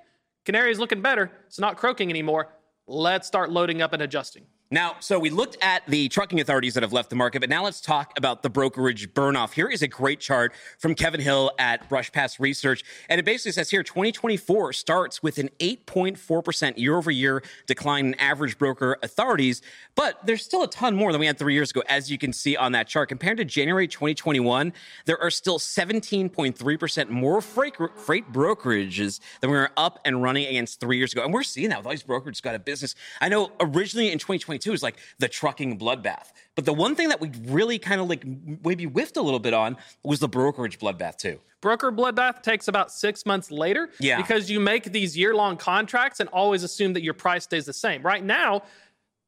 Canary 0.45 0.71
is 0.71 0.79
looking 0.79 1.01
better. 1.01 1.31
It's 1.47 1.59
not 1.59 1.77
croaking 1.77 2.09
anymore. 2.09 2.53
Let's 2.87 3.27
start 3.27 3.51
loading 3.51 3.81
up 3.81 3.93
and 3.93 4.01
adjusting." 4.01 4.45
Now, 4.73 4.95
so 5.01 5.19
we 5.19 5.29
looked 5.29 5.57
at 5.61 5.85
the 5.85 6.07
trucking 6.07 6.39
authorities 6.39 6.75
that 6.75 6.83
have 6.83 6.93
left 6.93 7.09
the 7.09 7.15
market, 7.17 7.41
but 7.41 7.49
now 7.49 7.65
let's 7.65 7.81
talk 7.81 8.13
about 8.17 8.41
the 8.41 8.49
brokerage 8.49 9.13
burnoff. 9.13 9.51
Here 9.51 9.67
is 9.67 9.81
a 9.81 9.87
great 9.89 10.21
chart 10.21 10.53
from 10.79 10.95
Kevin 10.95 11.19
Hill 11.19 11.51
at 11.59 11.89
Brush 11.89 12.09
Pass 12.09 12.39
Research. 12.39 12.85
And 13.09 13.19
it 13.19 13.25
basically 13.25 13.51
says 13.51 13.69
here 13.69 13.83
2024 13.83 14.71
starts 14.71 15.21
with 15.21 15.39
an 15.39 15.49
8.4% 15.59 16.77
year 16.77 16.95
over 16.95 17.11
year 17.11 17.43
decline 17.67 18.05
in 18.05 18.15
average 18.15 18.57
broker 18.57 18.97
authorities, 19.03 19.61
but 19.95 20.25
there's 20.25 20.45
still 20.45 20.63
a 20.63 20.69
ton 20.69 20.95
more 20.95 21.11
than 21.11 21.19
we 21.19 21.25
had 21.25 21.37
three 21.37 21.53
years 21.53 21.71
ago, 21.71 21.83
as 21.89 22.09
you 22.09 22.17
can 22.17 22.31
see 22.31 22.55
on 22.55 22.71
that 22.71 22.87
chart. 22.87 23.09
Compared 23.09 23.35
to 23.39 23.43
January 23.43 23.89
2021, 23.89 24.71
there 25.03 25.21
are 25.21 25.29
still 25.29 25.59
17.3% 25.59 27.09
more 27.09 27.41
freight, 27.41 27.75
freight 27.97 28.31
brokerages 28.31 29.19
than 29.41 29.49
we 29.49 29.57
were 29.57 29.71
up 29.75 29.99
and 30.05 30.23
running 30.23 30.47
against 30.47 30.79
three 30.79 30.97
years 30.97 31.11
ago. 31.11 31.25
And 31.25 31.33
we're 31.33 31.43
seeing 31.43 31.67
that 31.71 31.79
with 31.79 31.87
all 31.87 31.91
these 31.91 32.03
brokerages 32.03 32.41
got 32.41 32.55
a 32.55 32.59
business. 32.59 32.95
I 33.19 33.27
know 33.27 33.51
originally 33.59 34.13
in 34.13 34.17
2022, 34.61 34.69
too 34.69 34.73
is 34.73 34.83
like 34.83 34.97
the 35.19 35.27
trucking 35.27 35.77
bloodbath. 35.79 36.31
But 36.55 36.65
the 36.65 36.73
one 36.73 36.95
thing 36.95 37.09
that 37.09 37.19
we 37.19 37.31
really 37.45 37.79
kind 37.79 37.99
of 38.01 38.07
like 38.09 38.23
maybe 38.63 38.85
whiffed 38.85 39.17
a 39.17 39.21
little 39.21 39.39
bit 39.39 39.53
on 39.53 39.77
was 40.03 40.19
the 40.19 40.27
brokerage 40.27 40.79
bloodbath 40.79 41.17
too. 41.17 41.39
Broker 41.61 41.91
bloodbath 41.91 42.41
takes 42.41 42.67
about 42.67 42.91
six 42.91 43.25
months 43.25 43.51
later 43.51 43.89
Yeah. 43.99 44.17
because 44.17 44.49
you 44.49 44.59
make 44.59 44.85
these 44.91 45.15
year 45.17 45.35
long 45.35 45.57
contracts 45.57 46.19
and 46.19 46.27
always 46.29 46.63
assume 46.63 46.93
that 46.93 47.03
your 47.03 47.13
price 47.13 47.43
stays 47.43 47.65
the 47.65 47.73
same. 47.73 48.01
Right 48.01 48.23
now, 48.23 48.63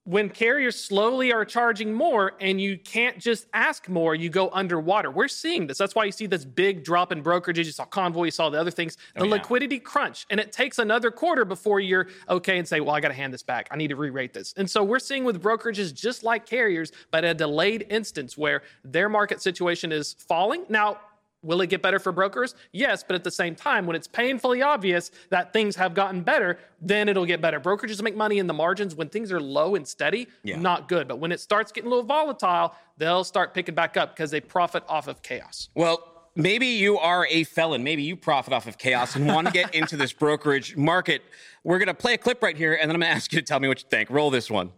when 0.05 0.29
carriers 0.29 0.77
slowly 0.77 1.31
are 1.31 1.45
charging 1.45 1.93
more 1.93 2.33
and 2.41 2.59
you 2.59 2.77
can't 2.77 3.17
just 3.19 3.47
ask 3.53 3.87
more, 3.87 4.15
you 4.15 4.29
go 4.29 4.49
underwater. 4.51 5.09
We're 5.09 5.29
seeing 5.29 5.65
this. 5.65 5.77
That's 5.77 5.95
why 5.95 6.03
you 6.03 6.11
see 6.11 6.25
this 6.25 6.43
big 6.43 6.83
drop 6.83 7.13
in 7.13 7.23
brokerages. 7.23 7.65
You 7.65 7.71
saw 7.71 7.85
Convoy, 7.85 8.25
you 8.25 8.31
saw 8.31 8.49
the 8.49 8.59
other 8.59 8.71
things, 8.71 8.97
the 9.15 9.21
Oh, 9.21 9.23
yeah. 9.23 9.31
liquidity 9.31 9.79
crunch. 9.79 10.25
And 10.29 10.41
it 10.41 10.51
takes 10.51 10.77
another 10.79 11.09
quarter 11.09 11.45
before 11.45 11.79
you're 11.79 12.07
okay 12.27 12.57
and 12.57 12.67
say, 12.67 12.81
well, 12.81 12.93
I 12.93 12.99
got 12.99 13.09
to 13.09 13.13
hand 13.13 13.33
this 13.33 13.43
back. 13.43 13.69
I 13.71 13.77
need 13.77 13.87
to 13.89 13.95
re 13.95 14.09
rate 14.09 14.33
this. 14.33 14.53
And 14.57 14.69
so 14.69 14.83
we're 14.83 14.99
seeing 14.99 15.23
with 15.23 15.41
brokerages 15.41 15.93
just 15.93 16.23
like 16.23 16.45
carriers, 16.45 16.91
but 17.09 17.23
a 17.23 17.33
delayed 17.33 17.85
instance 17.89 18.37
where 18.37 18.63
their 18.83 19.07
market 19.07 19.41
situation 19.41 19.93
is 19.93 20.13
falling. 20.19 20.65
Now, 20.67 20.97
Will 21.43 21.61
it 21.61 21.67
get 21.69 21.81
better 21.81 21.99
for 21.99 22.11
brokers? 22.11 22.55
Yes, 22.71 23.03
but 23.05 23.15
at 23.15 23.23
the 23.23 23.31
same 23.31 23.53
time, 23.55 23.85
when 23.85 23.95
it's 23.95 24.07
painfully 24.07 24.61
obvious 24.61 25.11
that 25.29 25.53
things 25.53 25.75
have 25.75 25.93
gotten 25.93 26.21
better, 26.21 26.57
then 26.81 27.09
it'll 27.09 27.25
get 27.25 27.41
better. 27.41 27.59
Brokerages 27.59 28.01
make 28.01 28.15
money 28.15 28.39
in 28.39 28.47
the 28.47 28.53
margins 28.53 28.95
when 28.95 29.09
things 29.09 29.31
are 29.31 29.39
low 29.39 29.75
and 29.75 29.87
steady, 29.87 30.27
Yeah. 30.43 30.57
not 30.59 30.87
good. 30.87 31.07
But 31.07 31.17
when 31.19 31.31
it 31.31 31.39
starts 31.39 31.71
getting 31.71 31.87
a 31.87 31.89
little 31.89 32.05
volatile, 32.05 32.73
they'll 32.97 33.23
start 33.23 33.53
picking 33.53 33.75
back 33.75 33.97
up 33.97 34.15
because 34.15 34.31
they 34.31 34.41
profit 34.41 34.83
off 34.87 35.07
of 35.07 35.21
chaos. 35.21 35.69
Well, 35.75 36.01
maybe 36.35 36.67
you 36.67 36.97
are 36.97 37.27
a 37.29 37.43
felon. 37.43 37.83
Maybe 37.83 38.03
you 38.03 38.15
profit 38.15 38.53
off 38.53 38.65
of 38.67 38.77
chaos 38.77 39.15
and 39.15 39.27
want 39.27 39.47
to 39.47 39.53
get 39.53 39.75
into 39.75 39.97
this 39.97 40.13
brokerage 40.13 40.77
market. 40.77 41.21
We're 41.63 41.77
going 41.79 41.87
to 41.87 41.93
play 41.93 42.13
a 42.13 42.17
clip 42.17 42.41
right 42.41 42.57
here, 42.57 42.73
and 42.73 42.89
then 42.89 42.95
I'm 42.95 43.01
going 43.01 43.11
to 43.11 43.15
ask 43.15 43.31
you 43.33 43.39
to 43.39 43.45
tell 43.45 43.59
me 43.59 43.67
what 43.67 43.81
you 43.81 43.87
think. 43.89 44.09
Roll 44.09 44.29
this 44.31 44.49
one. 44.49 44.71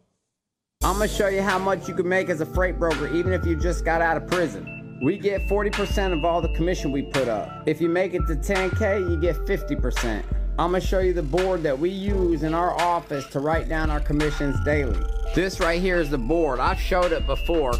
I'm 0.83 0.97
gonna 0.97 1.07
show 1.07 1.29
you 1.29 1.41
how 1.41 1.57
much 1.57 1.87
you 1.87 1.95
can 1.95 2.07
make 2.07 2.29
as 2.29 2.41
a 2.41 2.45
freight 2.45 2.77
broker, 2.77 3.07
even 3.15 3.31
if 3.33 3.43
you 3.45 3.55
just 3.55 3.85
got 3.85 4.01
out 4.01 4.17
of 4.17 4.27
prison. 4.27 4.74
We 5.01 5.17
get 5.17 5.41
40% 5.47 6.13
of 6.13 6.23
all 6.23 6.41
the 6.41 6.47
commission 6.49 6.89
we 6.91 7.01
put 7.01 7.27
up. 7.27 7.67
If 7.67 7.81
you 7.81 7.89
make 7.89 8.13
it 8.13 8.25
to 8.27 8.35
10K, 8.35 9.09
you 9.09 9.19
get 9.19 9.35
50%. 9.35 10.23
I'm 10.57 10.71
gonna 10.71 10.79
show 10.79 10.99
you 10.99 11.11
the 11.11 11.21
board 11.21 11.63
that 11.63 11.77
we 11.77 11.89
use 11.89 12.43
in 12.43 12.53
our 12.53 12.71
office 12.79 13.25
to 13.31 13.41
write 13.41 13.67
down 13.67 13.89
our 13.89 13.99
commissions 13.99 14.55
daily. 14.63 14.97
This 15.33 15.59
right 15.59 15.81
here 15.81 15.97
is 15.97 16.09
the 16.09 16.17
board. 16.17 16.61
I've 16.61 16.79
showed 16.79 17.11
it 17.11 17.27
before. 17.27 17.73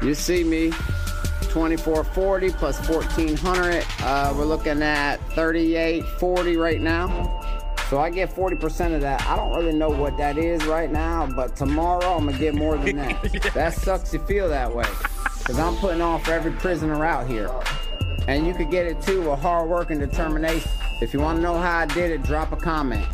You 0.00 0.14
see 0.14 0.44
me, 0.44 0.70
2440 1.50 2.50
plus 2.52 2.88
1400. 2.88 3.84
Uh, 4.02 4.32
we're 4.36 4.44
looking 4.44 4.82
at 4.82 5.16
3840 5.34 6.56
right 6.58 6.80
now. 6.80 7.40
So 7.90 7.98
I 7.98 8.08
get 8.10 8.32
40% 8.32 8.94
of 8.94 9.00
that. 9.00 9.20
I 9.26 9.34
don't 9.34 9.52
really 9.52 9.76
know 9.76 9.90
what 9.90 10.16
that 10.16 10.38
is 10.38 10.64
right 10.64 10.90
now, 10.90 11.26
but 11.26 11.56
tomorrow 11.56 12.16
I'm 12.16 12.26
gonna 12.26 12.38
get 12.38 12.54
more 12.54 12.78
than 12.78 12.96
that. 12.96 13.52
That 13.54 13.74
sucks 13.74 14.12
to 14.12 14.20
feel 14.20 14.48
that 14.48 14.72
way. 14.72 14.86
Cause 15.44 15.58
I'm 15.58 15.76
putting 15.76 16.00
on 16.00 16.20
for 16.20 16.32
every 16.32 16.52
prisoner 16.52 17.04
out 17.04 17.26
here. 17.26 17.50
And 18.28 18.46
you 18.46 18.54
could 18.54 18.70
get 18.70 18.86
it 18.86 19.00
too 19.02 19.28
with 19.28 19.40
hard 19.40 19.68
work 19.68 19.90
and 19.90 19.98
determination. 19.98 20.70
If 21.00 21.12
you 21.12 21.20
wanna 21.20 21.40
know 21.40 21.58
how 21.58 21.78
I 21.78 21.86
did 21.86 22.10
it, 22.10 22.22
drop 22.22 22.52
a 22.52 22.56
comment. 22.56 23.06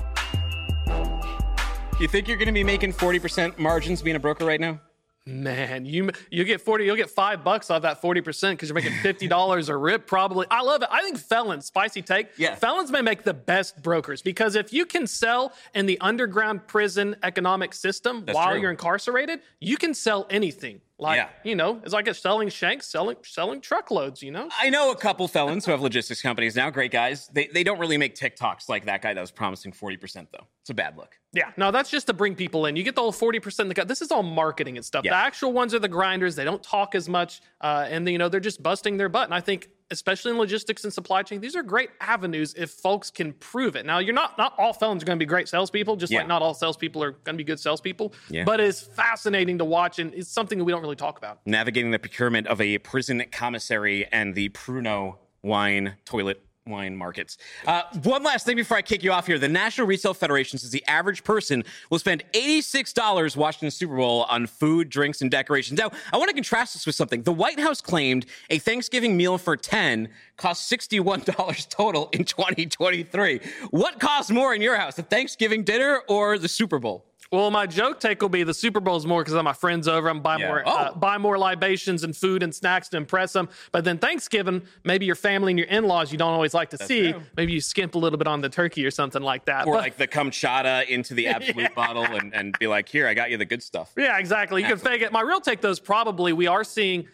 You 2.00 2.06
think 2.06 2.28
you're 2.28 2.36
going 2.36 2.46
to 2.46 2.52
be 2.52 2.62
making 2.62 2.92
40% 2.92 3.58
margins 3.58 4.02
being 4.02 4.14
a 4.14 4.20
broker 4.20 4.44
right 4.44 4.60
now? 4.60 4.78
Man, 5.26 5.84
you 5.84 6.10
you 6.30 6.44
get 6.44 6.60
40, 6.60 6.84
you'll 6.84 6.96
get 6.96 7.10
five 7.10 7.42
bucks 7.42 7.70
off 7.70 7.82
that 7.82 8.00
40% 8.00 8.52
because 8.52 8.68
you're 8.68 8.74
making 8.74 8.92
$50 8.92 9.68
a 9.68 9.76
rip, 9.76 10.06
probably. 10.06 10.46
I 10.48 10.62
love 10.62 10.82
it. 10.82 10.88
I 10.92 11.02
think 11.02 11.18
felons, 11.18 11.66
spicy 11.66 12.00
take. 12.00 12.28
Yeah. 12.38 12.54
Felons 12.54 12.92
may 12.92 13.02
make 13.02 13.24
the 13.24 13.34
best 13.34 13.82
brokers 13.82 14.22
because 14.22 14.54
if 14.54 14.72
you 14.72 14.86
can 14.86 15.08
sell 15.08 15.52
in 15.74 15.86
the 15.86 16.00
underground 16.00 16.68
prison 16.68 17.16
economic 17.24 17.74
system 17.74 18.24
That's 18.24 18.36
while 18.36 18.52
true. 18.52 18.60
you're 18.60 18.70
incarcerated, 18.70 19.40
you 19.60 19.76
can 19.76 19.92
sell 19.92 20.26
anything. 20.30 20.80
Like, 21.00 21.16
Yeah. 21.16 21.28
you 21.44 21.54
know, 21.54 21.80
it's 21.84 21.92
like 21.94 22.08
a 22.08 22.14
selling 22.14 22.48
shanks, 22.48 22.88
selling 22.88 23.16
selling 23.22 23.60
truckloads, 23.60 24.20
you 24.22 24.32
know? 24.32 24.48
I 24.60 24.68
know 24.68 24.90
a 24.90 24.96
couple 24.96 25.28
felons 25.28 25.64
who 25.64 25.70
have 25.70 25.80
logistics 25.80 26.20
companies 26.20 26.56
now. 26.56 26.70
Great 26.70 26.90
guys. 26.90 27.28
They, 27.32 27.46
they 27.46 27.62
don't 27.62 27.78
really 27.78 27.96
make 27.96 28.16
TikToks 28.16 28.68
like 28.68 28.86
that 28.86 29.00
guy 29.02 29.14
that 29.14 29.20
was 29.20 29.30
promising 29.30 29.70
40%, 29.72 30.26
though. 30.32 30.46
It's 30.62 30.70
a 30.70 30.74
bad 30.74 30.96
look. 30.96 31.16
Yeah, 31.32 31.52
no, 31.56 31.70
that's 31.70 31.88
just 31.90 32.08
to 32.08 32.12
bring 32.14 32.34
people 32.34 32.66
in. 32.66 32.74
You 32.74 32.82
get 32.82 32.94
the 32.96 33.02
whole 33.02 33.12
forty 33.12 33.38
percent. 33.38 33.72
This 33.86 34.00
is 34.02 34.10
all 34.10 34.22
marketing 34.22 34.76
and 34.76 34.84
stuff. 34.84 35.04
Yeah. 35.04 35.12
The 35.12 35.16
actual 35.18 35.52
ones 35.52 35.74
are 35.74 35.78
the 35.78 35.86
grinders. 35.88 36.34
They 36.36 36.44
don't 36.44 36.62
talk 36.62 36.94
as 36.94 37.06
much, 37.08 37.42
uh, 37.60 37.86
and 37.88 38.08
you 38.08 38.16
know 38.18 38.28
they're 38.30 38.40
just 38.40 38.62
busting 38.62 38.96
their 38.96 39.10
butt. 39.10 39.24
And 39.26 39.34
I 39.34 39.40
think, 39.40 39.68
especially 39.90 40.30
in 40.32 40.38
logistics 40.38 40.84
and 40.84 40.92
supply 40.92 41.22
chain, 41.22 41.40
these 41.40 41.56
are 41.56 41.62
great 41.62 41.90
avenues 42.00 42.54
if 42.54 42.70
folks 42.70 43.10
can 43.10 43.32
prove 43.34 43.76
it. 43.76 43.86
Now, 43.86 43.98
you're 43.98 44.14
not 44.14 44.36
not 44.38 44.54
all 44.58 44.72
felons 44.72 45.02
are 45.02 45.06
going 45.06 45.18
to 45.18 45.22
be 45.22 45.26
great 45.28 45.48
salespeople, 45.48 45.96
just 45.96 46.12
Yeah. 46.12 46.20
like 46.20 46.28
not 46.28 46.42
all 46.42 46.54
salespeople 46.54 47.02
are 47.02 47.12
going 47.12 47.34
to 47.34 47.38
be 47.38 47.44
good 47.44 47.60
salespeople. 47.60 48.12
Yeah. 48.28 48.44
But 48.44 48.60
it's 48.60 48.80
fascinating 48.82 49.58
to 49.58 49.64
watch, 49.64 49.98
and 49.98 50.12
it's 50.14 50.28
something 50.30 50.58
that 50.58 50.64
we 50.64 50.72
don't 50.72 50.82
really 50.82 50.96
talk 50.96 51.18
about. 51.18 51.40
Navigating 51.46 51.90
the 51.90 51.98
procurement 51.98 52.46
of 52.46 52.60
a 52.60 52.78
prison 52.78 53.24
commissary 53.32 54.06
and 54.12 54.34
the 54.34 54.50
Pruno 54.50 55.16
wine 55.42 55.94
toilet 56.04 56.42
wine 56.68 56.96
markets. 56.96 57.38
Uh, 57.66 57.82
one 58.02 58.22
last 58.22 58.46
thing 58.46 58.56
before 58.56 58.76
I 58.76 58.82
kick 58.82 59.02
you 59.02 59.12
off 59.12 59.26
here. 59.26 59.38
The 59.38 59.48
National 59.48 59.86
Retail 59.86 60.14
Federation 60.14 60.58
says 60.58 60.70
the 60.70 60.86
average 60.86 61.24
person 61.24 61.64
will 61.90 61.98
spend 61.98 62.24
$86 62.32 63.36
watching 63.36 63.66
the 63.66 63.70
Super 63.70 63.96
Bowl 63.96 64.24
on 64.24 64.46
food, 64.46 64.88
drinks, 64.88 65.20
and 65.20 65.30
decorations. 65.30 65.78
Now, 65.78 65.90
I 66.12 66.16
want 66.16 66.28
to 66.28 66.34
contrast 66.34 66.74
this 66.74 66.86
with 66.86 66.94
something. 66.94 67.22
The 67.22 67.32
White 67.32 67.58
House 67.58 67.80
claimed 67.80 68.26
a 68.50 68.58
Thanksgiving 68.58 69.16
meal 69.16 69.38
for 69.38 69.56
10 69.56 70.08
cost 70.36 70.70
$61 70.70 71.68
total 71.68 72.08
in 72.12 72.24
2023. 72.24 73.40
What 73.70 73.98
costs 74.00 74.30
more 74.30 74.54
in 74.54 74.62
your 74.62 74.76
house, 74.76 74.94
the 74.96 75.02
Thanksgiving 75.02 75.64
dinner 75.64 76.02
or 76.08 76.38
the 76.38 76.48
Super 76.48 76.78
Bowl? 76.78 77.07
Well, 77.30 77.50
my 77.50 77.66
joke 77.66 78.00
take 78.00 78.22
will 78.22 78.30
be 78.30 78.42
the 78.42 78.54
Super 78.54 78.80
Bowl's 78.80 79.04
more 79.04 79.20
because 79.22 79.34
I'm 79.34 79.44
my 79.44 79.52
friends 79.52 79.86
over. 79.86 80.08
I'm 80.08 80.20
buy 80.22 80.38
Yeah. 80.38 80.46
more, 80.48 80.62
Oh. 80.64 80.70
uh, 80.76 80.94
buy 80.94 81.18
more 81.18 81.36
libations 81.38 82.02
and 82.02 82.16
food 82.16 82.42
and 82.42 82.54
snacks 82.54 82.88
to 82.88 82.96
impress 82.96 83.34
them. 83.34 83.50
But 83.70 83.84
then 83.84 83.98
Thanksgiving, 83.98 84.62
maybe 84.82 85.04
your 85.04 85.14
family 85.14 85.52
and 85.52 85.58
your 85.58 85.68
in-laws 85.68 86.10
you 86.10 86.16
don't 86.16 86.32
always 86.32 86.54
like 86.54 86.70
to 86.70 86.78
see. 86.78 87.12
true. 87.12 87.22
Maybe 87.36 87.52
you 87.52 87.60
skimp 87.60 87.94
a 87.94 87.98
little 87.98 88.18
bit 88.18 88.28
on 88.28 88.40
the 88.40 88.48
turkey 88.48 88.86
or 88.86 88.90
something 88.90 89.20
like 89.22 89.44
that. 89.44 89.66
Or 89.66 89.74
But- 89.74 89.82
like 89.82 89.96
the 89.98 90.08
RumChata 90.08 90.86
into 90.88 91.12
the 91.12 91.26
Absolut 91.34 91.74
bottle 91.74 92.04
and, 92.04 92.34
and 92.34 92.58
be 92.58 92.66
like, 92.66 92.88
here, 92.88 93.06
I 93.06 93.12
got 93.12 93.30
you 93.30 93.36
the 93.36 93.44
good 93.44 93.62
stuff. 93.62 93.92
yeah, 93.98 94.16
exactly. 94.18 94.62
You 94.62 94.68
can 94.68 94.78
fake 94.78 95.02
it. 95.02 95.12
My 95.12 95.20
real 95.20 95.42
take 95.42 95.60
though 95.60 95.68
is 95.70 95.80
probably 95.80 96.32
we 96.32 96.46
are 96.46 96.64
seeing 96.64 97.06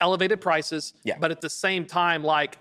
elevated 0.00 0.40
prices. 0.40 0.94
Yeah. 1.04 1.16
But 1.20 1.30
at 1.30 1.42
the 1.42 1.50
same 1.50 1.84
time, 1.84 2.24
like 2.24 2.56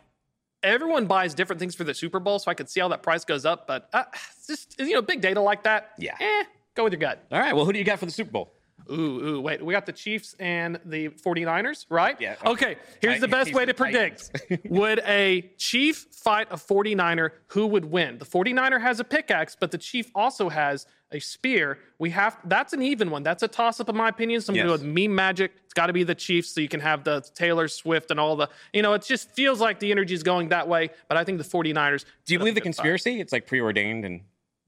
everyone 0.62 1.06
buys 1.06 1.34
different 1.34 1.60
things 1.62 1.74
for 1.74 1.86
the 1.86 1.94
Super 1.94 2.20
Bowl, 2.20 2.40
so 2.40 2.52
I 2.52 2.54
could 2.54 2.68
see 2.70 2.82
how 2.82 2.90
that 2.90 3.02
price 3.04 3.24
goes 3.24 3.46
up. 3.46 3.66
But 3.66 3.88
uh, 3.94 4.04
just 4.46 4.76
you 4.78 4.94
know, 4.94 5.02
big 5.02 5.22
data 5.22 5.40
like 5.40 5.64
that. 5.64 5.92
Yeah. 5.98 6.16
Eh, 6.20 6.44
go 6.78 6.84
with 6.86 6.94
your 6.94 7.00
gut. 7.00 7.26
All 7.32 7.40
right. 7.40 7.56
Well, 7.56 7.66
who 7.66 7.74
do 7.74 7.80
you 7.80 7.86
got 7.86 8.00
for 8.00 8.06
the 8.06 8.12
Super 8.12 8.32
Bowl? 8.32 8.54
Ooh, 8.90 8.94
ooh, 9.26 9.42
wait. 9.42 9.62
We 9.66 9.74
got 9.74 9.86
the 9.86 9.92
Chiefs 9.92 10.34
and 10.40 10.80
the 10.86 11.10
49ers, 11.10 11.88
right? 11.90 12.16
Yeah. 12.22 12.36
Okay, 12.46 12.78
here's 13.02 13.20
the 13.20 13.28
best 13.28 13.54
way 13.54 13.66
to 13.66 13.74
predict. 13.74 14.32
would 14.70 15.00
a 15.00 15.42
Chief 15.58 16.06
fight 16.12 16.48
a 16.52 16.56
49er? 16.56 17.32
Who 17.48 17.68
would 17.68 17.84
win? 17.86 18.18
The 18.18 18.26
49er 18.26 18.80
has 18.80 19.02
a 19.02 19.04
pickaxe, 19.04 19.58
but 19.60 19.72
the 19.72 19.78
Chief 19.78 20.10
also 20.16 20.48
has 20.48 20.86
a 21.12 21.20
spear. 21.20 21.80
We 22.00 22.12
have 22.12 22.38
that's 22.46 22.72
an 22.72 22.82
even 22.82 23.10
one. 23.10 23.24
That's 23.24 23.44
a 23.44 23.48
toss 23.50 23.80
up 23.82 23.90
in 23.90 23.98
my 23.98 24.08
opinion. 24.10 24.40
So 24.42 24.54
I'm 24.54 24.58
gonna 24.58 24.70
Yes. 24.70 24.80
go 24.80 24.86
with 24.86 24.96
meme 24.96 25.14
magic. 25.16 25.52
It's 25.66 25.74
got 25.74 25.88
to 25.88 25.94
be 25.94 26.04
the 26.04 26.16
Chiefs, 26.16 26.50
so 26.54 26.62
you 26.62 26.70
can 26.70 26.80
have 26.80 27.04
the 27.04 27.26
Taylor 27.34 27.68
Swift 27.68 28.12
and 28.12 28.20
all 28.20 28.36
the. 28.38 28.48
You 28.74 28.84
know, 28.84 28.94
it 28.94 29.02
just 29.04 29.32
feels 29.32 29.60
like 29.60 29.80
the 29.80 29.92
energy 29.92 30.14
is 30.14 30.24
going 30.24 30.50
that 30.50 30.68
way. 30.68 30.92
But 31.10 31.18
I 31.18 31.24
think 31.26 31.40
the 31.40 31.44
49ers. 31.46 32.06
Do 32.26 32.34
you 32.34 32.40
believe 32.40 32.56
the 32.56 32.62
good 32.62 32.68
fight. 32.76 32.76
conspiracy? 32.78 33.20
It's 33.20 33.34
like 33.34 33.48
preordained 33.48 34.06
and 34.06 34.22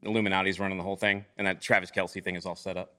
Illuminati's 0.03 0.59
running 0.59 0.77
the 0.77 0.83
whole 0.83 0.95
thing, 0.95 1.25
and 1.37 1.45
that 1.47 1.61
Travis 1.61 1.91
Kelce 1.91 2.23
thing 2.23 2.35
is 2.35 2.45
all 2.45 2.55
set 2.55 2.77
up. 2.77 2.93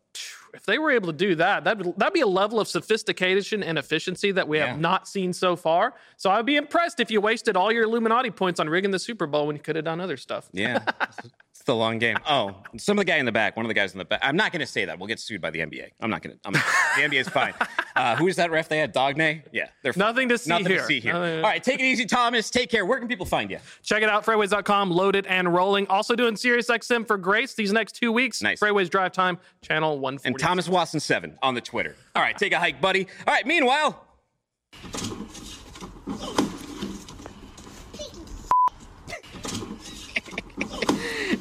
if 0.53 0.67
they 0.67 0.79
were 0.79 0.91
able 0.91 1.07
to 1.07 1.13
do 1.17 1.37
that, 1.37 1.63
that'd, 1.63 1.95
that'd 1.97 2.13
be 2.13 2.21
a 2.21 2.27
level 2.27 2.59
of 2.59 2.67
sophistication 2.67 3.63
and 3.63 3.79
efficiency 3.79 4.33
that 4.33 4.49
we 4.49 4.59
Yeah. 4.59 4.67
have 4.67 4.81
not 4.81 5.07
seen 5.07 5.33
so 5.33 5.55
far. 5.55 5.95
So 6.17 6.31
I'd 6.31 6.45
be 6.45 6.57
impressed 6.57 6.99
if 6.99 7.11
you 7.13 7.21
wasted 7.21 7.57
all 7.57 7.71
your 7.71 7.85
Illuminati 7.85 8.31
points 8.33 8.59
on 8.59 8.69
rigging 8.69 8.91
the 8.91 8.99
Super 8.99 9.27
Bowl 9.29 9.47
when 9.47 9.55
you 9.55 9.63
could 9.63 9.77
have 9.77 9.85
done 9.85 10.01
other 10.01 10.17
stuff. 10.17 10.49
Yeah. 10.53 10.81
it's 11.61 11.67
the 11.67 11.77
long 11.77 11.99
game. 11.99 12.17
Oh, 12.27 12.57
some 12.79 12.99
of 12.99 13.03
the 13.03 13.05
guy 13.05 13.19
in 13.19 13.27
the 13.27 13.33
back, 13.33 13.55
one 13.55 13.67
of 13.67 13.69
the 13.69 13.75
guys 13.75 13.93
in 13.93 13.99
the 13.99 14.05
back. 14.07 14.21
I'm 14.23 14.35
not 14.35 14.51
going 14.51 14.61
to 14.61 14.67
say 14.67 14.87
that. 14.87 14.99
We'll 14.99 15.09
get 15.09 15.21
sued 15.21 15.43
by 15.43 15.51
the 15.51 15.59
NBA. 15.59 15.91
I'm 16.01 16.09
not 16.09 16.23
going 16.23 16.35
to. 16.35 16.51
The 16.53 16.59
NBA 17.03 17.21
is 17.21 17.29
fine. 17.29 17.53
Uh, 17.95 18.17
who's 18.17 18.37
that 18.37 18.51
ref 18.51 18.69
they 18.71 18.79
had? 18.79 18.95
Donaghy? 18.95 19.43
Yeah. 19.53 19.69
They're 19.83 19.93
Nothing 19.95 20.31
to 20.31 20.39
see 20.39 20.49
nothing 20.49 20.69
here. 20.69 20.79
to 20.81 20.87
see 20.87 21.01
here. 21.01 21.13
Nothing- 21.13 21.37
All 21.37 21.43
right. 21.43 21.63
Take 21.63 21.81
it 21.81 21.85
easy, 21.85 22.07
Thomas. 22.07 22.49
Take 22.49 22.71
care. 22.71 22.87
Where 22.87 22.99
can 22.99 23.09
people 23.09 23.27
find 23.27 23.51
you? 23.51 23.59
Check 23.83 24.03
it 24.03 24.09
out, 24.09 24.25
freightwaves.com, 24.25 24.91
loaded 24.91 25.27
and 25.27 25.53
rolling. 25.53 25.87
Also 25.89 26.17
doing 26.17 26.33
SiriusXM 26.35 27.07
for 27.07 27.19
Grace 27.19 27.53
these 27.53 27.73
next 27.73 27.93
two 27.93 28.11
weeks. 28.11 28.41
Nice. 28.41 28.59
FreightWaves 28.59 28.89
Drive 28.89 29.13
Time, 29.13 29.37
channel 29.61 29.99
140. 29.99 30.29
And 30.29 30.39
Thomas 30.39 30.67
Wasson 30.67 30.99
seven 30.99 31.37
on 31.43 31.55
the 31.55 31.61
Twitter. 31.61 31.95
All 32.17 32.23
right. 32.23 32.39
Take 32.39 32.55
a 32.55 32.59
hike, 32.59 32.81
buddy. 32.81 33.07
All 33.29 33.35
right. 33.35 33.47
Meanwhile. 33.47 34.03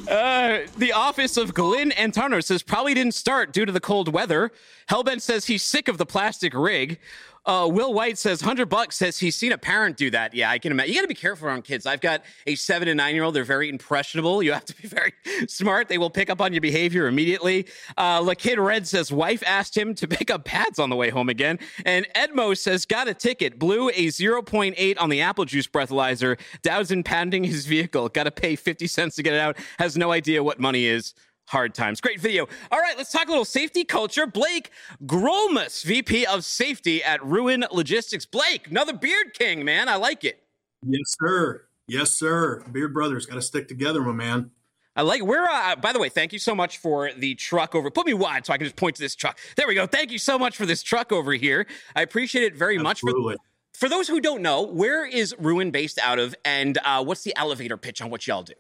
Uh, 0.10 0.66
the 0.76 0.92
office 0.92 1.38
of 1.38 1.54
Glenn 1.54 1.92
Antarno 1.92 2.40
says 2.40 2.64
probably 2.64 2.96
didn't 2.96 3.14
start 3.14 3.54
due 3.54 3.64
to 3.64 3.72
the 3.72 3.80
cold 3.80 4.12
weather. 4.12 4.52
Hellbent 4.90 5.22
says 5.22 5.46
he's 5.46 5.62
sick 5.62 5.88
of 5.88 6.00
the 6.00 6.06
plastic 6.06 6.56
rig. 6.56 6.98
Uh, 7.46 7.68
Will 7.72 7.94
White 7.94 8.18
says, 8.18 8.42
100 8.42 8.68
bucks 8.68 8.98
says 8.98 9.18
he's 9.18 9.36
seen 9.36 9.52
a 9.52 9.58
parent 9.58 9.98
do 9.98 10.10
that. 10.12 10.34
Yeah, 10.34 10.50
I 10.50 10.60
can 10.60 10.72
imagine. 10.72 10.94
You 10.94 11.00
got 11.00 11.04
to 11.04 11.08
be 11.08 11.16
careful 11.16 11.48
around 11.48 11.64
kids. 11.64 11.86
I've 11.86 12.02
got 12.02 12.24
a 12.46 12.56
seven 12.56 12.88
and 12.88 12.98
nine 12.98 13.16
year 13.16 13.24
old. 13.24 13.36
They're 13.36 13.44
very 13.44 13.70
impressionable. 13.70 14.44
You 14.44 14.54
have 14.54 14.66
to 14.66 14.76
be 14.82 14.88
very 14.88 15.14
smart. 15.48 15.88
They 15.88 15.98
will 15.98 16.10
pick 16.10 16.30
up 16.30 16.42
on 16.42 16.54
your 16.54 16.62
behavior 16.62 17.08
immediately. 17.08 17.68
Uh, 17.98 18.22
La 18.22 18.34
Kid 18.34 18.60
Red 18.60 18.88
says, 18.88 19.12
wife 19.12 19.44
asked 19.46 19.76
him 19.76 19.96
to 19.96 20.08
pick 20.08 20.30
up 20.30 20.46
pads 20.46 20.80
on 20.80 20.90
the 20.90 20.96
way 20.96 21.10
home 21.10 21.30
again. 21.30 21.60
And 21.86 22.08
Edmo 22.16 22.58
says, 22.58 22.86
got 22.86 23.08
a 23.08 23.14
ticket, 23.14 23.58
blew 23.58 23.90
a 23.90 24.08
0.8 24.08 24.96
on 25.00 25.10
the 25.10 25.22
apple 25.22 25.46
juice 25.46 25.68
breathalyzer, 25.68 26.40
Dowsing 26.62 27.04
pounding 27.04 27.44
his 27.44 27.66
vehicle, 27.66 28.10
got 28.10 28.24
to 28.24 28.32
pay 28.32 28.56
50 28.56 28.88
cents 28.88 29.16
to 29.16 29.24
get 29.24 29.34
it 29.34 29.40
out, 29.40 29.58
has 29.78 29.98
no 29.98 30.12
idea 30.12 30.44
what 30.44 30.60
money 30.60 30.86
is 30.86 31.14
hard 31.50 31.74
times. 31.74 32.00
Great 32.00 32.20
video. 32.20 32.48
All 32.72 32.80
right, 32.80 32.96
let's 32.98 33.12
talk 33.12 33.28
a 33.28 33.32
little 33.32 33.46
safety 33.46 33.84
culture. 33.84 34.28
Blake 34.28 34.72
Gromus, 35.06 35.84
VP 35.84 36.26
of 36.26 36.46
Safety 36.46 37.04
at 37.04 37.24
Ruan 37.26 37.66
Logistics. 37.72 38.26
Blake, 38.26 38.68
another 38.70 38.94
Beard 38.94 39.34
King, 39.34 39.66
man. 39.66 39.90
I 39.90 39.96
like 39.96 40.24
it. 40.24 40.44
Yes, 40.86 41.16
sir. 41.20 41.66
Yes, 41.88 42.12
sir. 42.12 42.64
Beard 42.72 42.94
Brothers 42.94 43.26
got 43.26 43.36
to 43.36 43.42
stick 43.42 43.68
together, 43.68 44.02
my 44.02 44.12
man. 44.12 44.52
I 44.96 45.02
like 45.02 45.22
we're 45.22 45.46
uh, 45.46 45.76
by 45.78 45.94
the 45.94 46.00
way, 46.00 46.10
thank 46.10 46.34
you 46.34 46.40
so 46.40 46.54
much 46.54 46.80
for 46.80 47.12
the 47.14 47.36
truck 47.36 47.74
over. 47.74 47.90
Put 47.90 48.06
me 48.06 48.14
wide 48.14 48.46
so 48.46 48.54
I 48.54 48.58
can 48.58 48.66
just 48.66 48.76
point 48.76 48.96
to 48.98 49.02
this 49.02 49.16
truck. 49.16 49.40
There 49.56 49.68
we 49.68 49.74
go. 49.74 49.88
Thank 49.88 50.12
you 50.12 50.18
so 50.18 50.38
much 50.38 50.58
for 50.58 50.66
this 50.66 50.84
truck 50.84 51.12
over 51.12 51.32
here. 51.34 51.68
I 51.96 52.02
appreciate 52.02 52.44
it 52.44 52.56
very 52.56 52.78
Absolutely. 52.78 53.24
much. 53.24 53.38
For, 53.74 53.88
for 53.88 53.90
those 53.90 54.08
who 54.08 54.20
don't 54.20 54.42
know, 54.42 54.64
where 54.64 55.06
is 55.06 55.34
Ruan 55.40 55.72
based 55.72 56.00
out 56.04 56.20
of, 56.20 56.36
and 56.44 56.78
uh, 56.84 57.04
what's 57.04 57.22
the 57.24 57.34
elevator 57.38 57.78
pitch 57.78 58.02
on 58.02 58.10
what 58.10 58.28
y'all 58.28 58.44
do? 58.44 58.54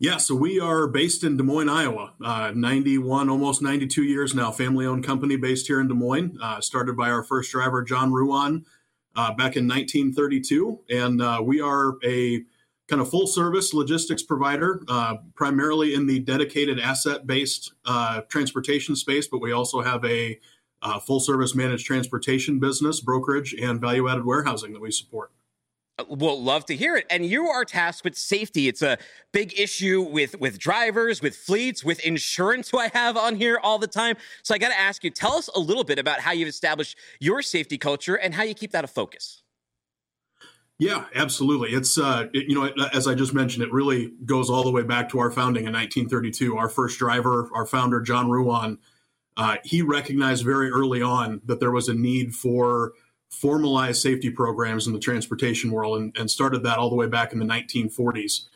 Yeah, 0.00 0.18
so 0.18 0.36
we 0.36 0.60
are 0.60 0.86
based 0.86 1.24
in 1.24 1.36
Des 1.36 1.42
Moines, 1.42 1.68
Iowa. 1.68 2.12
Uh, 2.24 2.52
91, 2.54 3.28
almost 3.28 3.62
92 3.62 4.04
years 4.04 4.32
now, 4.32 4.52
family 4.52 4.86
owned 4.86 5.04
company 5.04 5.36
based 5.36 5.66
here 5.66 5.80
in 5.80 5.88
Des 5.88 5.94
Moines. 5.94 6.38
Uh, 6.40 6.60
started 6.60 6.96
by 6.96 7.10
our 7.10 7.24
first 7.24 7.50
driver, 7.50 7.82
John 7.82 8.12
Ruan, 8.12 8.64
uh, 9.16 9.30
back 9.30 9.56
in 9.56 9.66
1932. 9.66 10.78
And 10.88 11.20
uh, 11.20 11.42
we 11.44 11.60
are 11.60 11.96
a 12.04 12.44
kind 12.86 13.02
of 13.02 13.10
full 13.10 13.26
service 13.26 13.74
logistics 13.74 14.22
provider, 14.22 14.82
uh, 14.86 15.16
primarily 15.34 15.94
in 15.94 16.06
the 16.06 16.20
dedicated 16.20 16.78
asset 16.78 17.26
based 17.26 17.72
uh, 17.84 18.20
transportation 18.28 18.94
space, 18.94 19.26
but 19.26 19.40
we 19.40 19.50
also 19.50 19.82
have 19.82 20.04
a 20.04 20.38
full 21.04 21.18
service 21.18 21.56
managed 21.56 21.84
transportation 21.84 22.60
business, 22.60 23.00
brokerage, 23.00 23.52
and 23.52 23.80
value 23.80 24.08
added 24.08 24.24
warehousing 24.24 24.72
that 24.74 24.80
we 24.80 24.92
support. 24.92 25.32
Well, 26.06 26.40
love 26.40 26.64
to 26.66 26.76
hear 26.76 26.96
it. 26.96 27.06
And 27.10 27.26
you 27.26 27.48
are 27.48 27.64
tasked 27.64 28.04
with 28.04 28.16
safety. 28.16 28.68
It's 28.68 28.82
a 28.82 28.98
big 29.32 29.58
issue 29.58 30.00
with 30.00 30.38
with 30.38 30.58
drivers, 30.58 31.20
with 31.20 31.34
fleets, 31.34 31.82
with 31.82 31.98
insurance, 32.00 32.70
who 32.70 32.78
I 32.78 32.88
have 32.94 33.16
on 33.16 33.36
here 33.36 33.58
all 33.62 33.78
the 33.78 33.88
time. 33.88 34.16
So 34.42 34.54
I 34.54 34.58
got 34.58 34.68
to 34.68 34.78
ask 34.78 35.02
you, 35.02 35.10
tell 35.10 35.32
us 35.32 35.48
a 35.54 35.60
little 35.60 35.84
bit 35.84 35.98
about 35.98 36.20
how 36.20 36.32
you've 36.32 36.48
established 36.48 36.96
your 37.18 37.42
safety 37.42 37.78
culture 37.78 38.14
and 38.14 38.34
how 38.34 38.44
you 38.44 38.54
keep 38.54 38.70
that 38.72 38.84
a 38.84 38.88
focus. 38.88 39.42
Yeah, 40.78 41.06
absolutely. 41.16 41.70
It's 41.70 41.98
uh, 41.98 42.28
it, 42.32 42.48
you 42.48 42.54
know, 42.54 42.70
as 42.92 43.08
I 43.08 43.14
just 43.14 43.34
mentioned, 43.34 43.64
it 43.64 43.72
really 43.72 44.12
goes 44.24 44.48
all 44.48 44.62
the 44.62 44.70
way 44.70 44.82
back 44.82 45.08
to 45.10 45.18
our 45.18 45.30
founding 45.32 45.64
in 45.64 45.72
1932. 45.72 46.56
Our 46.56 46.68
first 46.68 47.00
driver, 47.00 47.50
our 47.52 47.66
founder, 47.66 48.00
John 48.00 48.30
Ruan, 48.30 48.78
uh, 49.36 49.56
he 49.64 49.82
recognized 49.82 50.44
very 50.44 50.70
early 50.70 51.02
on 51.02 51.40
that 51.46 51.58
there 51.58 51.72
was 51.72 51.88
a 51.88 51.94
need 51.94 52.32
for 52.32 52.92
formalized 53.30 54.00
safety 54.00 54.30
programs 54.30 54.86
in 54.86 54.92
the 54.92 54.98
transportation 54.98 55.70
world 55.70 56.00
and, 56.00 56.16
and 56.16 56.30
started 56.30 56.62
that 56.62 56.78
all 56.78 56.90
the 56.90 56.96
way 56.96 57.06
back 57.06 57.32
in 57.32 57.38
the 57.38 57.44
1940s. 57.44 58.46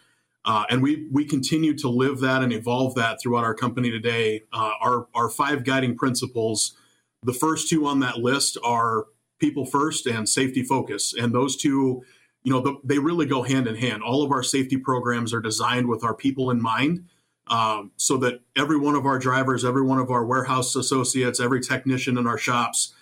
Uh, 0.44 0.64
and 0.70 0.82
we 0.82 1.06
we 1.12 1.24
continue 1.24 1.76
to 1.76 1.88
live 1.88 2.18
that 2.20 2.42
and 2.42 2.52
evolve 2.52 2.96
that 2.96 3.20
throughout 3.20 3.44
our 3.44 3.54
company 3.54 3.90
today. 3.90 4.42
Uh, 4.52 4.72
our 4.80 5.06
our 5.14 5.28
five 5.28 5.64
guiding 5.64 5.96
principles. 5.96 6.76
The 7.22 7.32
first 7.32 7.68
two 7.68 7.86
on 7.86 8.00
that 8.00 8.18
list 8.18 8.58
are 8.64 9.06
people 9.38 9.64
first 9.64 10.06
and 10.06 10.28
safety 10.28 10.64
focus, 10.64 11.14
and 11.16 11.32
those 11.32 11.56
two, 11.56 12.02
you 12.42 12.52
know, 12.52 12.60
the, 12.60 12.74
they 12.82 12.98
really 12.98 13.26
go 13.26 13.44
hand 13.44 13.68
in 13.68 13.76
hand. 13.76 14.02
All 14.02 14.24
of 14.24 14.32
our 14.32 14.42
safety 14.42 14.76
programs 14.76 15.32
are 15.32 15.40
designed 15.40 15.88
with 15.88 16.02
our 16.02 16.14
people 16.14 16.50
in 16.50 16.60
mind, 16.60 17.04
um, 17.46 17.92
so 17.96 18.16
that 18.16 18.40
every 18.56 18.78
one 18.78 18.96
of 18.96 19.06
our 19.06 19.20
drivers, 19.20 19.64
every 19.64 19.82
one 19.82 20.00
of 20.00 20.10
our 20.10 20.24
warehouse 20.24 20.74
associates, 20.74 21.38
every 21.38 21.60
technician 21.60 22.18
in 22.18 22.26
our 22.26 22.38
shops 22.38 22.94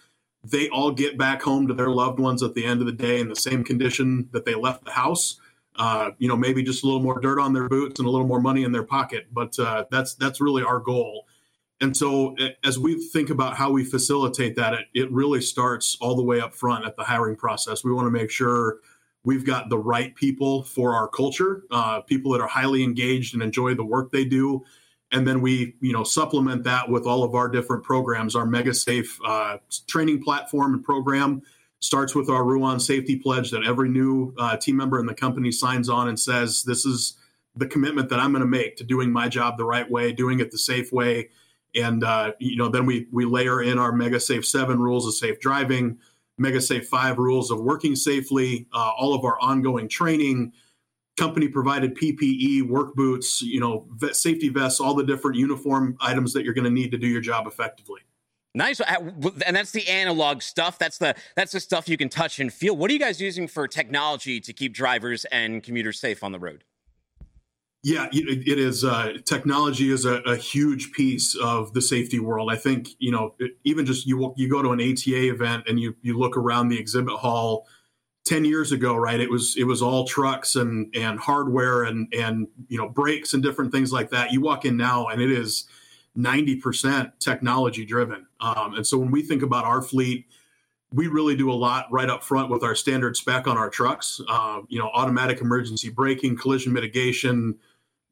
they 0.42 0.68
all 0.68 0.90
get 0.90 1.18
back 1.18 1.42
home 1.42 1.68
to 1.68 1.74
their 1.74 1.90
loved 1.90 2.18
ones 2.18 2.42
at 2.42 2.54
the 2.54 2.64
end 2.64 2.80
of 2.80 2.86
the 2.86 2.92
day 2.92 3.20
in 3.20 3.28
the 3.28 3.36
same 3.36 3.62
condition 3.62 4.28
that 4.32 4.44
they 4.44 4.54
left 4.54 4.84
the 4.84 4.92
house. 4.92 5.38
Uh, 5.76 6.10
you 6.18 6.28
know, 6.28 6.36
maybe 6.36 6.62
just 6.62 6.82
a 6.82 6.86
little 6.86 7.02
more 7.02 7.20
dirt 7.20 7.38
on 7.38 7.52
their 7.52 7.68
boots 7.68 8.00
and 8.00 8.08
a 8.08 8.10
little 8.10 8.26
more 8.26 8.40
money 8.40 8.64
in 8.64 8.72
their 8.72 8.82
pocket, 8.82 9.26
but 9.32 9.58
uh, 9.58 9.84
that's 9.90 10.14
that's 10.14 10.40
really 10.40 10.62
our 10.62 10.80
goal. 10.80 11.26
And 11.80 11.96
so, 11.96 12.36
as 12.62 12.78
we 12.78 13.02
think 13.08 13.30
about 13.30 13.56
how 13.56 13.70
we 13.70 13.84
facilitate 13.84 14.56
that, 14.56 14.74
it, 14.74 14.86
it 14.92 15.12
really 15.12 15.40
starts 15.40 15.96
all 16.00 16.14
the 16.14 16.22
way 16.22 16.40
up 16.40 16.54
front 16.54 16.84
at 16.84 16.96
the 16.96 17.04
hiring 17.04 17.36
process. 17.36 17.82
We 17.82 17.92
want 17.92 18.06
to 18.06 18.10
make 18.10 18.30
sure 18.30 18.80
we've 19.24 19.46
got 19.46 19.70
the 19.70 19.78
right 19.78 20.14
people 20.14 20.62
for 20.62 20.94
our 20.94 21.08
culture, 21.08 21.62
uh, 21.70 22.00
people 22.02 22.32
that 22.32 22.40
are 22.40 22.48
highly 22.48 22.82
engaged 22.82 23.32
and 23.32 23.42
enjoy 23.42 23.74
the 23.74 23.84
work 23.84 24.12
they 24.12 24.24
do, 24.24 24.62
and 25.12 25.26
then 25.26 25.40
we 25.40 25.74
you 25.80 25.92
know 25.92 26.04
supplement 26.04 26.64
that 26.64 26.88
with 26.88 27.06
all 27.06 27.22
of 27.24 27.34
our 27.34 27.48
different 27.48 27.82
programs. 27.82 28.36
Our 28.36 28.46
mega 28.46 28.74
safe 28.74 29.18
uh, 29.24 29.58
training 29.86 30.22
platform 30.22 30.74
and 30.74 30.84
program 30.84 31.42
starts 31.80 32.14
with 32.14 32.28
our 32.28 32.44
ruan 32.44 32.78
safety 32.78 33.16
pledge 33.16 33.50
that 33.50 33.64
every 33.64 33.88
new 33.88 34.34
uh, 34.38 34.56
team 34.56 34.76
member 34.76 35.00
in 35.00 35.06
the 35.06 35.14
company 35.14 35.50
signs 35.50 35.88
on 35.88 36.08
and 36.08 36.20
says 36.20 36.62
this 36.64 36.84
is 36.84 37.16
the 37.56 37.66
commitment 37.66 38.08
that 38.10 38.20
i'm 38.20 38.32
going 38.32 38.42
to 38.42 38.46
make 38.46 38.76
to 38.76 38.84
doing 38.84 39.10
my 39.10 39.28
job 39.28 39.56
the 39.56 39.64
right 39.64 39.90
way 39.90 40.12
doing 40.12 40.40
it 40.40 40.50
the 40.50 40.58
safe 40.58 40.92
way. 40.92 41.28
And 41.74 42.04
uh, 42.04 42.32
you 42.38 42.56
know 42.56 42.68
then 42.68 42.86
we 42.86 43.06
we 43.12 43.24
layer 43.24 43.62
in 43.62 43.78
our 43.78 43.92
mega 43.92 44.20
safe 44.20 44.46
7 44.46 44.78
rules 44.78 45.06
of 45.06 45.14
safe 45.14 45.40
driving 45.40 45.98
mega 46.38 46.60
safe 46.60 46.88
5 46.88 47.18
rules 47.18 47.50
of 47.50 47.60
working 47.60 47.94
safely 47.94 48.66
uh, 48.72 48.92
all 48.98 49.14
of 49.14 49.24
our 49.24 49.40
ongoing 49.40 49.88
training 49.88 50.52
company 51.20 51.48
provided 51.48 51.94
PPE, 51.94 52.66
work 52.66 52.94
boots, 52.94 53.42
you 53.42 53.60
know, 53.60 53.86
safety 54.12 54.48
vests, 54.48 54.80
all 54.80 54.94
the 54.94 55.04
different 55.04 55.36
uniform 55.36 55.96
items 56.00 56.32
that 56.32 56.44
you're 56.44 56.54
going 56.54 56.64
to 56.64 56.70
need 56.70 56.90
to 56.92 56.98
do 56.98 57.06
your 57.06 57.20
job 57.20 57.46
effectively. 57.46 58.00
Nice, 58.54 58.80
and 58.80 59.54
that's 59.54 59.70
the 59.70 59.86
analog 59.86 60.42
stuff. 60.42 60.78
That's 60.78 60.98
the 60.98 61.14
that's 61.36 61.52
the 61.52 61.60
stuff 61.60 61.88
you 61.88 61.96
can 61.96 62.08
touch 62.08 62.40
and 62.40 62.52
feel. 62.52 62.74
What 62.74 62.90
are 62.90 62.94
you 62.94 62.98
guys 62.98 63.20
using 63.20 63.46
for 63.46 63.68
technology 63.68 64.40
to 64.40 64.52
keep 64.52 64.72
drivers 64.74 65.24
and 65.26 65.62
commuters 65.62 66.00
safe 66.00 66.24
on 66.24 66.32
the 66.32 66.40
road? 66.40 66.64
Yeah, 67.82 68.08
it 68.12 68.58
is. 68.58 68.84
Uh, 68.84 69.14
technology 69.24 69.90
is 69.90 70.04
a, 70.04 70.16
a, 70.26 70.36
huge 70.36 70.92
piece 70.92 71.34
of 71.36 71.72
the 71.72 71.80
safety 71.80 72.18
world. 72.18 72.50
I 72.52 72.56
think 72.56 72.88
you 72.98 73.12
know, 73.12 73.36
even 73.64 73.86
just 73.86 74.06
you 74.06 74.34
you 74.36 74.50
go 74.50 74.62
to 74.62 74.70
an 74.70 74.80
ATA 74.80 75.30
event 75.30 75.64
and 75.68 75.78
you 75.78 75.94
you 76.02 76.18
look 76.18 76.36
around 76.36 76.68
the 76.68 76.78
exhibit 76.78 77.14
hall 77.14 77.66
10 78.24 78.44
years 78.44 78.70
ago 78.70 78.94
right 78.94 79.18
it 79.18 79.30
was 79.30 79.56
it 79.56 79.64
was 79.64 79.80
all 79.80 80.06
trucks 80.06 80.54
and 80.56 80.94
and 80.94 81.18
hardware 81.18 81.84
and 81.84 82.12
and 82.12 82.46
you 82.68 82.78
know 82.78 82.88
brakes 82.88 83.32
and 83.32 83.42
different 83.42 83.72
things 83.72 83.92
like 83.92 84.10
that. 84.10 84.32
You 84.32 84.40
walk 84.40 84.64
in 84.64 84.76
now 84.76 85.06
and 85.06 85.20
it 85.20 85.30
is 85.30 85.64
90% 86.18 87.12
technology 87.20 87.84
driven. 87.84 88.26
Um, 88.40 88.74
and 88.74 88.86
so 88.86 88.98
when 88.98 89.10
we 89.10 89.22
think 89.22 89.42
about 89.42 89.64
our 89.64 89.80
fleet 89.80 90.26
we 90.92 91.06
really 91.06 91.36
do 91.36 91.50
a 91.50 91.54
lot 91.54 91.86
right 91.90 92.10
up 92.10 92.22
front 92.22 92.50
with 92.50 92.64
our 92.64 92.74
standard 92.74 93.16
spec 93.16 93.46
on 93.46 93.56
our 93.56 93.70
trucks. 93.70 94.20
Uh, 94.28 94.60
you 94.68 94.78
know 94.78 94.90
automatic 94.92 95.40
emergency 95.40 95.88
braking 95.88 96.36
collision 96.36 96.72
mitigation 96.72 97.56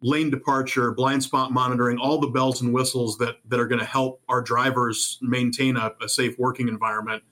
lane 0.01 0.31
departure 0.31 0.93
blind 0.93 1.23
spot 1.23 1.53
monitoring 1.53 1.99
all 1.99 2.19
the 2.19 2.29
bells 2.29 2.63
and 2.63 2.73
whistles 2.73 3.19
that 3.19 3.37
that 3.47 3.59
are 3.59 3.67
going 3.67 3.81
to 3.81 3.85
help 3.85 4.23
our 4.29 4.41
drivers 4.41 5.19
maintain 5.21 5.77
a, 5.77 5.93
a 6.01 6.09
safe 6.09 6.39
working 6.39 6.69
environment 6.69 7.23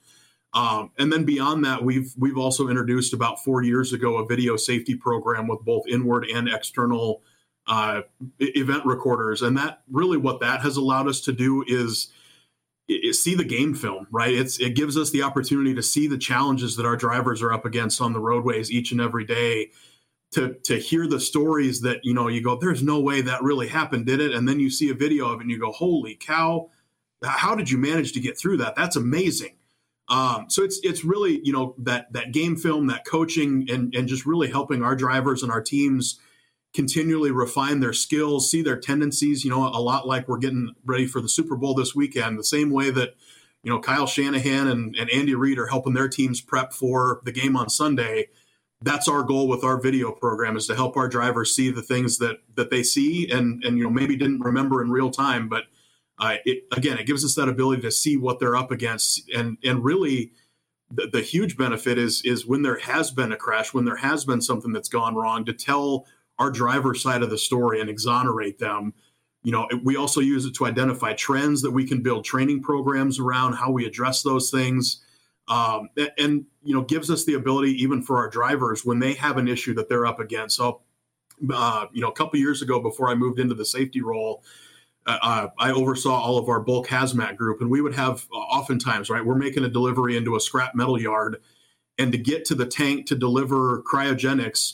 um, 0.53 0.91
and 0.97 1.11
then 1.11 1.25
beyond 1.25 1.65
that, 1.65 1.83
we've 1.83 2.13
we've 2.17 2.37
also 2.37 2.69
introduced 2.69 3.13
about 3.13 3.43
four 3.43 3.63
years 3.63 3.93
ago 3.93 4.17
a 4.17 4.25
video 4.25 4.55
safety 4.55 4.95
program 4.95 5.47
with 5.47 5.63
both 5.63 5.83
inward 5.87 6.25
and 6.25 6.47
external 6.47 7.21
uh, 7.67 8.01
event 8.39 8.85
recorders, 8.85 9.41
and 9.41 9.57
that 9.57 9.81
really 9.91 10.17
what 10.17 10.39
that 10.39 10.61
has 10.61 10.77
allowed 10.77 11.07
us 11.07 11.21
to 11.21 11.33
do 11.33 11.63
is, 11.67 12.11
see 13.11 13.35
the 13.35 13.43
game 13.43 13.75
film. 13.75 14.07
Right, 14.09 14.33
it's 14.33 14.59
it 14.59 14.75
gives 14.75 14.97
us 14.97 15.11
the 15.11 15.21
opportunity 15.21 15.75
to 15.75 15.83
see 15.83 16.07
the 16.07 16.17
challenges 16.17 16.77
that 16.77 16.85
our 16.85 16.95
drivers 16.95 17.41
are 17.41 17.51
up 17.51 17.65
against 17.65 17.99
on 17.99 18.13
the 18.13 18.19
roadways 18.19 18.71
each 18.71 18.91
and 18.91 19.01
every 19.01 19.25
day. 19.25 19.71
To, 20.33 20.55
to 20.65 20.77
hear 20.77 21.07
the 21.07 21.21
stories 21.21 21.79
that 21.81 22.01
you 22.03 22.13
know 22.13 22.27
you 22.27 22.43
go 22.43 22.57
there's 22.57 22.83
no 22.83 22.99
way 22.99 23.21
that 23.21 23.43
really 23.43 23.69
happened 23.69 24.07
did 24.07 24.19
it 24.19 24.33
and 24.33 24.45
then 24.45 24.59
you 24.59 24.69
see 24.69 24.89
a 24.89 24.93
video 24.93 25.31
of 25.31 25.39
it 25.39 25.43
and 25.43 25.49
you 25.49 25.57
go 25.57 25.71
holy 25.71 26.15
cow 26.15 26.69
how 27.23 27.55
did 27.55 27.71
you 27.71 27.77
manage 27.77 28.11
to 28.11 28.19
get 28.19 28.37
through 28.37 28.57
that 28.57 28.75
that's 28.75 28.97
amazing 28.97 29.56
um, 30.09 30.49
so 30.49 30.63
it's 30.63 30.79
it's 30.83 31.03
really 31.03 31.41
you 31.43 31.51
know 31.51 31.75
that 31.79 32.11
that 32.13 32.31
game 32.31 32.55
film, 32.55 32.87
that 32.87 33.05
coaching, 33.05 33.67
and 33.69 33.93
and 33.93 34.07
just 34.07 34.25
really 34.25 34.49
helping 34.49 34.83
our 34.83 34.95
drivers 34.95 35.43
and 35.43 35.51
our 35.51 35.61
teams 35.61 36.19
continually 36.73 37.31
refine 37.31 37.79
their 37.79 37.93
skills, 37.93 38.49
see 38.49 38.61
their 38.61 38.79
tendencies. 38.79 39.43
You 39.43 39.51
know, 39.51 39.67
a 39.67 39.81
lot 39.81 40.07
like 40.07 40.27
we're 40.27 40.37
getting 40.37 40.73
ready 40.85 41.07
for 41.07 41.19
the 41.19 41.27
Super 41.27 41.57
Bowl 41.57 41.73
this 41.73 41.93
weekend. 41.93 42.39
The 42.39 42.45
same 42.45 42.69
way 42.69 42.89
that 42.91 43.15
you 43.63 43.71
know 43.71 43.79
Kyle 43.79 44.07
Shanahan 44.07 44.67
and, 44.67 44.95
and 44.95 45.09
Andy 45.09 45.35
Reid 45.35 45.59
are 45.59 45.67
helping 45.67 45.93
their 45.93 46.07
teams 46.07 46.39
prep 46.39 46.71
for 46.71 47.19
the 47.25 47.31
game 47.33 47.57
on 47.57 47.69
Sunday. 47.69 48.29
That's 48.81 49.09
our 49.09 49.23
goal 49.23 49.47
with 49.47 49.63
our 49.63 49.81
video 49.81 50.11
program 50.11 50.55
is 50.55 50.67
to 50.67 50.75
help 50.75 50.95
our 50.95 51.09
drivers 51.09 51.53
see 51.53 51.69
the 51.69 51.81
things 51.81 52.19
that 52.19 52.37
that 52.55 52.69
they 52.69 52.83
see 52.83 53.29
and 53.29 53.61
and 53.65 53.77
you 53.77 53.83
know 53.83 53.89
maybe 53.89 54.15
didn't 54.15 54.39
remember 54.39 54.81
in 54.81 54.89
real 54.89 55.11
time, 55.11 55.49
but 55.49 55.65
uh, 56.19 56.35
it, 56.45 56.63
again, 56.71 56.97
it 56.97 57.05
gives 57.05 57.23
us 57.23 57.35
that 57.35 57.47
ability 57.47 57.81
to 57.83 57.91
see 57.91 58.17
what 58.17 58.39
they're 58.39 58.55
up 58.55 58.71
against, 58.71 59.29
and 59.35 59.57
and 59.63 59.83
really, 59.83 60.31
the, 60.91 61.07
the 61.11 61.21
huge 61.21 61.57
benefit 61.57 61.97
is 61.97 62.21
is 62.25 62.45
when 62.45 62.61
there 62.61 62.79
has 62.79 63.11
been 63.11 63.31
a 63.31 63.37
crash, 63.37 63.73
when 63.73 63.85
there 63.85 63.97
has 63.97 64.25
been 64.25 64.41
something 64.41 64.73
that's 64.73 64.89
gone 64.89 65.15
wrong, 65.15 65.45
to 65.45 65.53
tell 65.53 66.05
our 66.39 66.49
driver 66.49 66.93
side 66.93 67.23
of 67.23 67.29
the 67.29 67.37
story 67.37 67.81
and 67.81 67.89
exonerate 67.89 68.59
them. 68.59 68.93
You 69.43 69.51
know, 69.51 69.67
we 69.83 69.95
also 69.95 70.19
use 70.19 70.45
it 70.45 70.55
to 70.55 70.65
identify 70.65 71.13
trends 71.13 71.61
that 71.61 71.71
we 71.71 71.87
can 71.87 72.01
build 72.01 72.25
training 72.25 72.63
programs 72.63 73.19
around 73.19 73.53
how 73.53 73.71
we 73.71 73.85
address 73.85 74.23
those 74.23 74.51
things. 74.51 75.03
Um, 75.47 75.89
and, 76.17 76.45
you 76.67 76.73
know 76.75 76.81
gives 76.81 77.09
us 77.09 77.23
the 77.23 77.35
ability 77.35 77.71
even 77.81 78.01
for 78.01 78.17
our 78.17 78.29
drivers 78.29 78.83
when 78.83 78.99
they 78.99 79.13
have 79.13 79.37
an 79.37 79.47
issue 79.47 79.73
that 79.75 79.87
they're 79.87 80.05
up 80.05 80.19
against 80.19 80.57
so 80.57 80.81
uh, 81.53 81.85
you 81.93 82.01
know 82.01 82.09
a 82.09 82.13
couple 82.13 82.37
years 82.37 82.61
ago 82.61 82.81
before 82.81 83.09
i 83.09 83.15
moved 83.15 83.39
into 83.39 83.55
the 83.55 83.63
safety 83.63 84.01
role 84.01 84.43
uh, 85.07 85.47
I 85.57 85.71
oversaw 85.71 86.19
all 86.19 86.37
of 86.37 86.49
our 86.49 86.59
bulk 86.59 86.87
hazmat 86.87 87.37
group, 87.37 87.61
and 87.61 87.69
we 87.69 87.81
would 87.81 87.95
have 87.95 88.27
uh, 88.33 88.37
oftentimes, 88.37 89.09
right, 89.09 89.25
we're 89.25 89.35
making 89.35 89.63
a 89.63 89.69
delivery 89.69 90.17
into 90.17 90.35
a 90.35 90.39
scrap 90.39 90.75
metal 90.75 91.01
yard, 91.01 91.37
and 91.97 92.11
to 92.11 92.17
get 92.17 92.45
to 92.45 92.55
the 92.55 92.65
tank 92.65 93.07
to 93.07 93.15
deliver 93.15 93.81
cryogenics, 93.83 94.73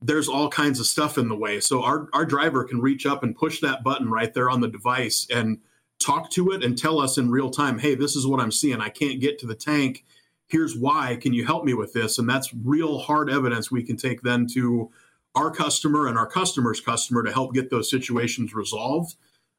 there's 0.00 0.28
all 0.28 0.48
kinds 0.48 0.80
of 0.80 0.86
stuff 0.86 1.18
in 1.18 1.28
the 1.28 1.36
way. 1.36 1.60
So 1.60 1.82
our, 1.82 2.08
our 2.12 2.24
driver 2.24 2.64
can 2.64 2.80
reach 2.80 3.06
up 3.06 3.22
and 3.22 3.36
push 3.36 3.60
that 3.60 3.84
button 3.84 4.08
right 4.08 4.32
there 4.32 4.50
on 4.50 4.60
the 4.60 4.68
device 4.68 5.26
and 5.30 5.58
talk 6.00 6.30
to 6.30 6.50
it 6.50 6.64
and 6.64 6.76
tell 6.76 7.00
us 7.00 7.18
in 7.18 7.30
real 7.30 7.50
time, 7.50 7.78
hey, 7.78 7.94
this 7.94 8.16
is 8.16 8.26
what 8.26 8.40
I'm 8.40 8.50
seeing. 8.50 8.80
I 8.80 8.88
can't 8.88 9.20
get 9.20 9.38
to 9.40 9.46
the 9.46 9.54
tank. 9.54 10.04
Here's 10.48 10.76
why. 10.76 11.16
Can 11.20 11.32
you 11.32 11.46
help 11.46 11.64
me 11.64 11.74
with 11.74 11.92
this? 11.92 12.18
And 12.18 12.28
that's 12.28 12.52
real 12.64 12.98
hard 12.98 13.30
evidence 13.30 13.70
we 13.70 13.82
can 13.82 13.96
take 13.96 14.22
then 14.22 14.46
to 14.54 14.90
our 15.34 15.50
customer 15.50 16.08
and 16.08 16.18
our 16.18 16.26
customer's 16.26 16.80
customer 16.80 17.22
to 17.22 17.32
help 17.32 17.54
get 17.54 17.70
those 17.70 17.88
situations 17.88 18.54
resolved. 18.54 19.14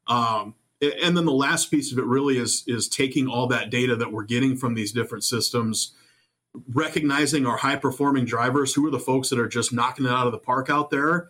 Um, 0.06 0.54
and 0.80 1.16
then 1.16 1.24
the 1.24 1.32
last 1.32 1.70
piece 1.70 1.92
of 1.92 1.98
it 1.98 2.04
really 2.04 2.38
is 2.38 2.64
is 2.66 2.88
taking 2.88 3.28
all 3.28 3.46
that 3.48 3.70
data 3.70 3.96
that 3.96 4.12
we're 4.12 4.24
getting 4.24 4.56
from 4.56 4.74
these 4.74 4.92
different 4.92 5.24
systems 5.24 5.94
recognizing 6.72 7.46
our 7.46 7.56
high 7.56 7.76
performing 7.76 8.24
drivers 8.24 8.74
who 8.74 8.86
are 8.86 8.90
the 8.90 8.98
folks 8.98 9.28
that 9.28 9.38
are 9.38 9.48
just 9.48 9.72
knocking 9.72 10.06
it 10.06 10.10
out 10.10 10.26
of 10.26 10.32
the 10.32 10.38
park 10.38 10.70
out 10.70 10.90
there. 10.90 11.28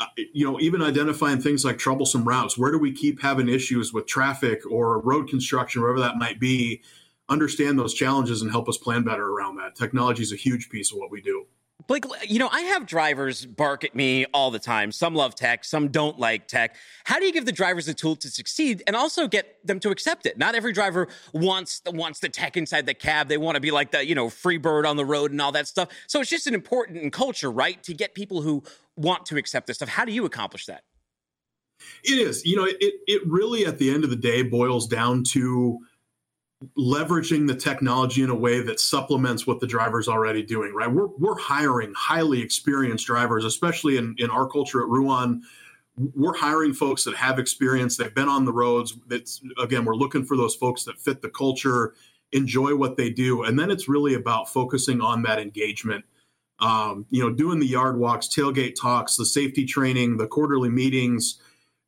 Uh, 0.00 0.06
you 0.32 0.44
know 0.44 0.60
even 0.60 0.80
identifying 0.80 1.40
things 1.40 1.64
like 1.64 1.76
troublesome 1.76 2.24
routes. 2.24 2.56
Where 2.56 2.70
do 2.70 2.78
we 2.78 2.92
keep 2.92 3.20
having 3.20 3.48
issues 3.48 3.92
with 3.92 4.06
traffic 4.06 4.60
or 4.70 5.00
road 5.00 5.28
construction 5.28 5.82
wherever 5.82 6.00
that 6.00 6.16
might 6.16 6.38
be? 6.38 6.82
Understand 7.28 7.78
those 7.78 7.94
challenges 7.94 8.40
and 8.40 8.50
help 8.50 8.68
us 8.68 8.78
plan 8.78 9.02
better 9.02 9.26
around 9.26 9.56
that. 9.56 9.74
Technology 9.74 10.22
is 10.22 10.32
a 10.32 10.36
huge 10.36 10.70
piece 10.70 10.92
of 10.92 10.98
what 10.98 11.10
we 11.10 11.20
do 11.20 11.46
Blake, 11.88 12.04
you 12.28 12.38
know, 12.38 12.50
I 12.52 12.60
have 12.60 12.84
drivers 12.84 13.46
bark 13.46 13.82
at 13.82 13.94
me 13.94 14.26
all 14.34 14.50
the 14.50 14.58
time. 14.58 14.92
Some 14.92 15.14
love 15.14 15.34
tech, 15.34 15.64
some 15.64 15.88
don't 15.88 16.18
like 16.18 16.46
tech. 16.46 16.76
How 17.04 17.18
do 17.18 17.24
you 17.24 17.32
give 17.32 17.46
the 17.46 17.52
drivers 17.52 17.88
a 17.88 17.94
tool 17.94 18.14
to 18.16 18.28
succeed 18.28 18.82
and 18.86 18.94
also 18.94 19.26
get 19.26 19.56
them 19.66 19.80
to 19.80 19.88
accept 19.88 20.26
it? 20.26 20.36
Not 20.36 20.54
every 20.54 20.74
driver 20.74 21.08
wants 21.32 21.80
the, 21.80 21.90
wants 21.90 22.20
the 22.20 22.28
tech 22.28 22.58
inside 22.58 22.84
the 22.84 22.92
cab. 22.92 23.28
They 23.28 23.38
want 23.38 23.54
to 23.54 23.60
be 23.60 23.70
like 23.70 23.90
the, 23.90 24.06
you 24.06 24.14
know, 24.14 24.28
free 24.28 24.58
bird 24.58 24.84
on 24.84 24.98
the 24.98 25.04
road 25.06 25.30
and 25.30 25.40
all 25.40 25.52
that 25.52 25.66
stuff. 25.66 25.88
So 26.06 26.20
it's 26.20 26.28
just 26.28 26.46
an 26.46 26.52
important 26.52 26.98
in 26.98 27.10
culture, 27.10 27.50
right? 27.50 27.82
To 27.84 27.94
get 27.94 28.14
people 28.14 28.42
who 28.42 28.62
want 28.96 29.24
to 29.26 29.38
accept 29.38 29.66
this 29.66 29.78
stuff. 29.78 29.88
How 29.88 30.04
do 30.04 30.12
you 30.12 30.26
accomplish 30.26 30.66
that? 30.66 30.82
It 32.04 32.18
is. 32.18 32.44
You 32.44 32.56
know, 32.56 32.64
it 32.64 32.76
it 33.06 33.22
really 33.26 33.64
at 33.64 33.78
the 33.78 33.88
end 33.90 34.04
of 34.04 34.10
the 34.10 34.16
day 34.16 34.42
boils 34.42 34.86
down 34.88 35.24
to 35.30 35.78
leveraging 36.76 37.46
the 37.46 37.54
technology 37.54 38.22
in 38.22 38.30
a 38.30 38.34
way 38.34 38.60
that 38.60 38.80
supplements 38.80 39.46
what 39.46 39.60
the 39.60 39.66
driver's 39.66 40.08
already 40.08 40.42
doing, 40.42 40.74
right? 40.74 40.90
We're, 40.90 41.06
we're 41.06 41.38
hiring 41.38 41.92
highly 41.96 42.42
experienced 42.42 43.06
drivers, 43.06 43.44
especially 43.44 43.96
in, 43.96 44.16
in 44.18 44.28
our 44.30 44.48
culture 44.48 44.82
at 44.82 44.88
Ruan. 44.88 45.42
We're 45.96 46.36
hiring 46.36 46.74
folks 46.74 47.04
that 47.04 47.14
have 47.14 47.38
experience, 47.38 47.96
they've 47.96 48.14
been 48.14 48.28
on 48.28 48.44
the 48.44 48.52
roads. 48.52 48.96
That's 49.06 49.40
again, 49.58 49.84
we're 49.84 49.96
looking 49.96 50.24
for 50.24 50.36
those 50.36 50.54
folks 50.54 50.84
that 50.84 50.98
fit 50.98 51.22
the 51.22 51.30
culture, 51.30 51.94
enjoy 52.32 52.74
what 52.74 52.96
they 52.96 53.10
do. 53.10 53.44
And 53.44 53.58
then 53.58 53.70
it's 53.70 53.88
really 53.88 54.14
about 54.14 54.52
focusing 54.52 55.00
on 55.00 55.22
that 55.22 55.38
engagement. 55.38 56.04
Um, 56.60 57.06
you 57.10 57.22
know, 57.22 57.32
doing 57.32 57.60
the 57.60 57.66
yard 57.66 57.98
walks, 57.98 58.26
tailgate 58.26 58.74
talks, 58.80 59.14
the 59.14 59.24
safety 59.24 59.64
training, 59.64 60.16
the 60.16 60.26
quarterly 60.26 60.68
meetings, 60.68 61.40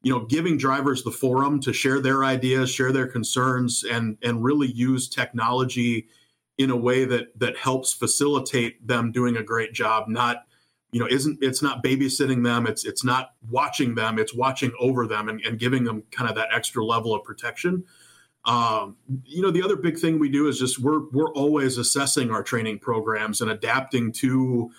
you 0.03 0.13
know 0.13 0.25
giving 0.25 0.57
drivers 0.57 1.03
the 1.03 1.11
forum 1.11 1.61
to 1.61 1.73
share 1.73 2.01
their 2.01 2.25
ideas 2.25 2.71
share 2.71 2.93
their 2.93 3.07
concerns 3.07 3.85
and 3.85 4.17
and 4.23 4.43
really 4.43 4.71
use 4.71 5.09
technology 5.09 6.09
in 6.59 6.71
a 6.71 6.77
way 6.77 7.05
that 7.05 7.39
that 7.39 7.57
helps 7.57 7.93
facilitate 7.93 8.87
them 8.87 9.13
doing 9.13 9.37
a 9.37 9.43
great 9.43 9.73
job 9.73 10.09
not 10.09 10.45
you 10.93 11.01
know 11.01 11.07
isn't 11.07 11.39
it's 11.41 11.63
not 11.63 11.83
babysitting 11.83 12.45
them 12.45 12.67
it's 12.67 12.85
it's 12.85 13.05
not 13.05 13.35
watching 13.51 13.95
them 13.95 14.19
it's 14.19 14.35
watching 14.35 14.73
over 14.81 15.07
them 15.07 15.29
and, 15.29 15.41
and 15.45 15.59
giving 15.59 15.85
them 15.85 16.03
kind 16.11 16.29
of 16.29 16.37
that 16.37 16.49
extra 16.53 16.85
level 16.85 17.15
of 17.15 17.25
protection. 17.25 17.85
Um, 18.47 18.97
you 19.25 19.43
know 19.43 19.51
the 19.51 19.63
other 19.63 19.77
big 19.77 19.99
thing 19.99 20.19
we 20.19 20.31
do 20.31 20.49
is 20.49 20.59
just 20.59 20.79
we're 20.79 21.09
we're 21.11 21.33
always 21.35 21.77
assessing 21.77 22.31
our 22.31 22.43
training 22.43 22.79
programs 22.79 23.43
and 23.43 23.51
adapting 23.51 24.13
to 24.13 24.71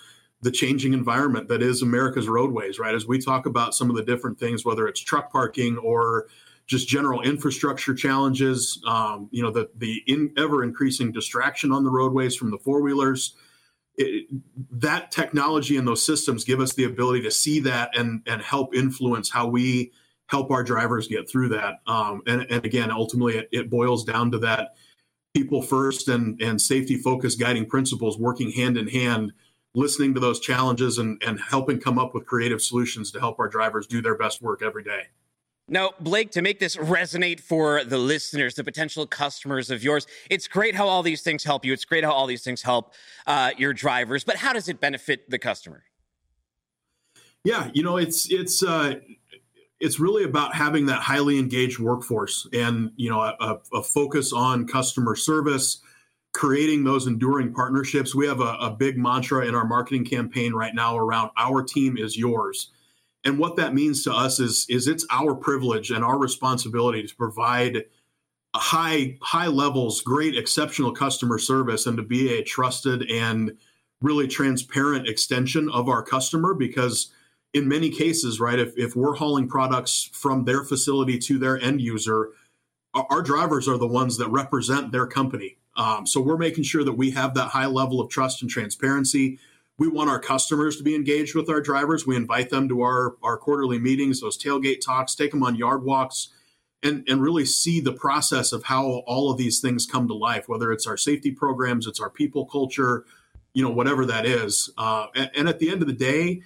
the 0.42 0.50
changing 0.50 0.92
environment 0.92 1.48
that 1.48 1.62
is 1.62 1.82
America's 1.82 2.28
roadways, 2.28 2.78
right? 2.78 2.94
As 2.94 3.06
we 3.06 3.20
talk 3.20 3.46
about 3.46 3.74
some 3.74 3.88
of 3.88 3.96
the 3.96 4.02
different 4.02 4.38
things, 4.38 4.64
whether 4.64 4.88
it's 4.88 5.00
truck 5.00 5.32
parking 5.32 5.78
or 5.78 6.26
just 6.66 6.88
general 6.88 7.22
infrastructure 7.22 7.94
challenges, 7.94 8.80
um, 8.86 9.28
you 9.30 9.42
know, 9.42 9.50
the 9.50 9.70
the 9.76 10.02
in, 10.06 10.32
ever 10.36 10.64
increasing 10.64 11.12
distraction 11.12 11.72
on 11.72 11.84
the 11.84 11.90
roadways 11.90 12.34
from 12.34 12.50
the 12.50 12.58
four 12.58 12.82
wheelers. 12.82 13.34
that 14.70 15.10
technology 15.10 15.76
and 15.76 15.86
those 15.86 16.04
systems 16.04 16.44
give 16.44 16.60
us 16.60 16.72
the 16.72 16.84
ability 16.84 17.22
to 17.22 17.30
see 17.30 17.60
that 17.60 17.96
and 17.96 18.22
and 18.26 18.42
help 18.42 18.74
influence 18.74 19.30
how 19.30 19.46
we 19.46 19.92
help 20.26 20.50
our 20.50 20.64
drivers 20.64 21.06
get 21.08 21.28
through 21.28 21.50
that. 21.50 21.80
Um, 21.86 22.22
and, 22.26 22.46
and 22.50 22.64
again, 22.64 22.90
ultimately, 22.90 23.36
it, 23.36 23.48
it 23.52 23.70
boils 23.70 24.02
down 24.02 24.30
to 24.30 24.38
that 24.38 24.74
people 25.34 25.62
first 25.62 26.08
and 26.08 26.40
and 26.42 26.60
safety 26.60 26.96
focused 26.96 27.38
guiding 27.38 27.66
principles 27.66 28.18
working 28.18 28.50
hand 28.50 28.76
in 28.76 28.88
hand 28.88 29.32
listening 29.74 30.14
to 30.14 30.20
those 30.20 30.40
challenges 30.40 30.98
and, 30.98 31.22
and 31.26 31.40
helping 31.40 31.80
come 31.80 31.98
up 31.98 32.14
with 32.14 32.26
creative 32.26 32.60
solutions 32.60 33.10
to 33.12 33.20
help 33.20 33.38
our 33.38 33.48
drivers 33.48 33.86
do 33.86 34.02
their 34.02 34.16
best 34.16 34.42
work 34.42 34.62
every 34.62 34.82
day. 34.84 35.04
Now, 35.68 35.92
Blake, 36.00 36.32
to 36.32 36.42
make 36.42 36.58
this 36.58 36.76
resonate 36.76 37.40
for 37.40 37.84
the 37.84 37.96
listeners, 37.96 38.54
the 38.54 38.64
potential 38.64 39.06
customers 39.06 39.70
of 39.70 39.82
yours, 39.82 40.06
it's 40.28 40.48
great 40.48 40.74
how 40.74 40.86
all 40.86 41.02
these 41.02 41.22
things 41.22 41.44
help 41.44 41.64
you. 41.64 41.72
It's 41.72 41.84
great 41.84 42.04
how 42.04 42.12
all 42.12 42.26
these 42.26 42.42
things 42.42 42.62
help 42.62 42.92
uh, 43.26 43.52
your 43.56 43.72
drivers, 43.72 44.24
but 44.24 44.36
how 44.36 44.52
does 44.52 44.68
it 44.68 44.80
benefit 44.80 45.30
the 45.30 45.38
customer? 45.38 45.84
Yeah, 47.44 47.70
you 47.72 47.82
know, 47.82 47.96
it's 47.96 48.30
it's 48.30 48.62
uh, 48.62 48.96
it's 49.80 49.98
really 49.98 50.24
about 50.24 50.54
having 50.54 50.86
that 50.86 51.00
highly 51.00 51.38
engaged 51.38 51.78
workforce 51.78 52.46
and 52.52 52.92
you 52.96 53.10
know 53.10 53.20
a, 53.20 53.58
a 53.72 53.82
focus 53.82 54.32
on 54.32 54.66
customer 54.66 55.16
service, 55.16 55.80
creating 56.32 56.84
those 56.84 57.06
enduring 57.06 57.52
partnerships. 57.52 58.14
We 58.14 58.26
have 58.26 58.40
a, 58.40 58.56
a, 58.60 58.70
big 58.70 58.96
mantra 58.96 59.46
in 59.46 59.54
our 59.54 59.66
marketing 59.66 60.06
campaign 60.06 60.54
right 60.54 60.74
now 60.74 60.96
around 60.96 61.30
our 61.36 61.62
team 61.62 61.98
is 61.98 62.16
yours. 62.16 62.70
And 63.24 63.38
what 63.38 63.56
that 63.56 63.74
means 63.74 64.02
to 64.04 64.12
us 64.12 64.40
is, 64.40 64.66
is 64.68 64.88
it's 64.88 65.06
our 65.10 65.34
privilege 65.34 65.90
and 65.90 66.02
our 66.02 66.18
responsibility 66.18 67.06
to 67.06 67.16
provide 67.16 67.84
high, 68.56 69.18
high 69.20 69.46
levels, 69.46 70.00
great, 70.00 70.36
exceptional 70.36 70.92
customer 70.92 71.38
service 71.38 71.86
and 71.86 71.96
to 71.98 72.02
be 72.02 72.32
a 72.32 72.42
trusted 72.42 73.08
and 73.10 73.56
really 74.00 74.26
transparent 74.26 75.06
extension 75.06 75.68
of 75.70 75.88
our 75.88 76.02
customer 76.02 76.54
because 76.54 77.12
in 77.54 77.68
many 77.68 77.90
cases, 77.90 78.40
right, 78.40 78.58
if, 78.58 78.72
if 78.76 78.96
we're 78.96 79.14
hauling 79.14 79.46
products 79.46 80.10
from 80.12 80.44
their 80.44 80.64
facility 80.64 81.18
to 81.18 81.38
their 81.38 81.60
end 81.60 81.80
user, 81.80 82.30
our, 82.94 83.06
our 83.10 83.22
drivers 83.22 83.68
are 83.68 83.78
the 83.78 83.86
ones 83.86 84.16
that 84.16 84.28
represent 84.28 84.90
their 84.90 85.06
company 85.06 85.58
um, 85.76 86.06
so 86.06 86.20
we're 86.20 86.36
making 86.36 86.64
sure 86.64 86.84
that 86.84 86.92
we 86.92 87.10
have 87.12 87.34
that 87.34 87.48
high 87.48 87.66
level 87.66 88.00
of 88.00 88.10
trust 88.10 88.42
and 88.42 88.50
transparency. 88.50 89.38
We 89.78 89.88
want 89.88 90.10
our 90.10 90.20
customers 90.20 90.76
to 90.76 90.82
be 90.82 90.94
engaged 90.94 91.34
with 91.34 91.48
our 91.48 91.60
drivers. 91.60 92.06
We 92.06 92.16
invite 92.16 92.50
them 92.50 92.68
to 92.68 92.82
our, 92.82 93.16
our 93.22 93.36
quarterly 93.36 93.78
meetings, 93.78 94.20
those 94.20 94.38
tailgate 94.38 94.80
talks, 94.84 95.14
take 95.14 95.30
them 95.30 95.42
on 95.42 95.56
yard 95.56 95.82
walks, 95.82 96.28
and, 96.82 97.04
and 97.08 97.22
really 97.22 97.44
see 97.46 97.80
the 97.80 97.92
process 97.92 98.52
of 98.52 98.64
how 98.64 99.02
all 99.06 99.30
of 99.30 99.38
these 99.38 99.60
things 99.60 99.86
come 99.86 100.08
to 100.08 100.14
life, 100.14 100.48
whether 100.48 100.72
it's 100.72 100.86
our 100.86 100.96
safety 100.96 101.30
programs, 101.30 101.86
it's 101.86 102.00
our 102.00 102.10
people 102.10 102.44
culture, 102.44 103.04
you 103.54 103.62
know, 103.62 103.70
whatever 103.70 104.04
that 104.04 104.26
is. 104.26 104.70
Uh, 104.76 105.06
and, 105.14 105.30
and 105.34 105.48
at 105.48 105.58
the 105.58 105.70
end 105.70 105.80
of 105.80 105.88
the 105.88 105.94
day, 105.94 106.42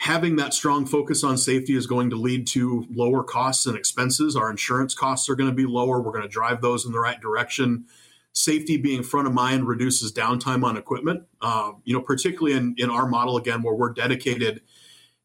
having 0.00 0.36
that 0.36 0.52
strong 0.54 0.86
focus 0.86 1.22
on 1.22 1.38
safety 1.38 1.74
is 1.74 1.86
going 1.86 2.10
to 2.10 2.16
lead 2.16 2.46
to 2.46 2.86
lower 2.90 3.22
costs 3.22 3.66
and 3.66 3.76
expenses. 3.76 4.34
Our 4.34 4.50
insurance 4.50 4.94
costs 4.94 5.28
are 5.28 5.34
going 5.34 5.50
to 5.50 5.56
be 5.56 5.66
lower. 5.66 6.00
We're 6.00 6.12
going 6.12 6.22
to 6.22 6.28
drive 6.28 6.60
those 6.60 6.84
in 6.84 6.92
the 6.92 7.00
right 7.00 7.20
direction 7.20 7.86
safety 8.32 8.76
being 8.76 9.02
front 9.02 9.26
of 9.26 9.34
mind 9.34 9.66
reduces 9.66 10.12
downtime 10.12 10.64
on 10.64 10.76
equipment. 10.76 11.24
Uh, 11.40 11.72
you 11.84 11.94
know, 11.94 12.02
particularly 12.02 12.56
in, 12.56 12.74
in 12.78 12.90
our 12.90 13.06
model 13.06 13.36
again, 13.36 13.62
where 13.62 13.74
we're 13.74 13.92
dedicated 13.92 14.62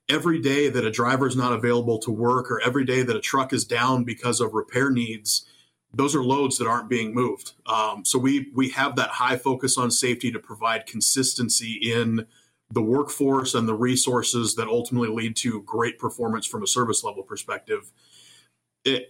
every 0.09 0.39
day 0.39 0.69
that 0.69 0.85
a 0.85 0.91
driver 0.91 1.27
is 1.27 1.35
not 1.35 1.53
available 1.53 1.97
to 1.99 2.11
work 2.11 2.51
or 2.51 2.61
every 2.61 2.85
day 2.85 3.03
that 3.03 3.15
a 3.15 3.21
truck 3.21 3.53
is 3.53 3.65
down 3.65 4.03
because 4.03 4.39
of 4.39 4.53
repair 4.53 4.89
needs. 4.89 5.45
Those 5.93 6.15
are 6.15 6.23
loads 6.23 6.57
that 6.57 6.67
aren't 6.67 6.89
being 6.89 7.13
moved. 7.13 7.53
Um, 7.65 8.03
so 8.03 8.19
we 8.19 8.51
we 8.53 8.69
have 8.71 8.97
that 8.97 9.09
high 9.09 9.37
focus 9.37 9.77
on 9.77 9.91
safety 9.91 10.31
to 10.31 10.39
provide 10.39 10.85
consistency 10.85 11.73
in 11.73 12.25
the 12.71 12.81
workforce 12.81 13.53
and 13.53 13.67
the 13.67 13.75
resources 13.75 14.55
that 14.55 14.67
ultimately 14.67 15.09
lead 15.09 15.35
to 15.37 15.61
great 15.61 15.97
performance 15.97 16.45
from 16.45 16.63
a 16.63 16.67
service 16.67 17.03
level 17.03 17.23
perspective 17.23 17.91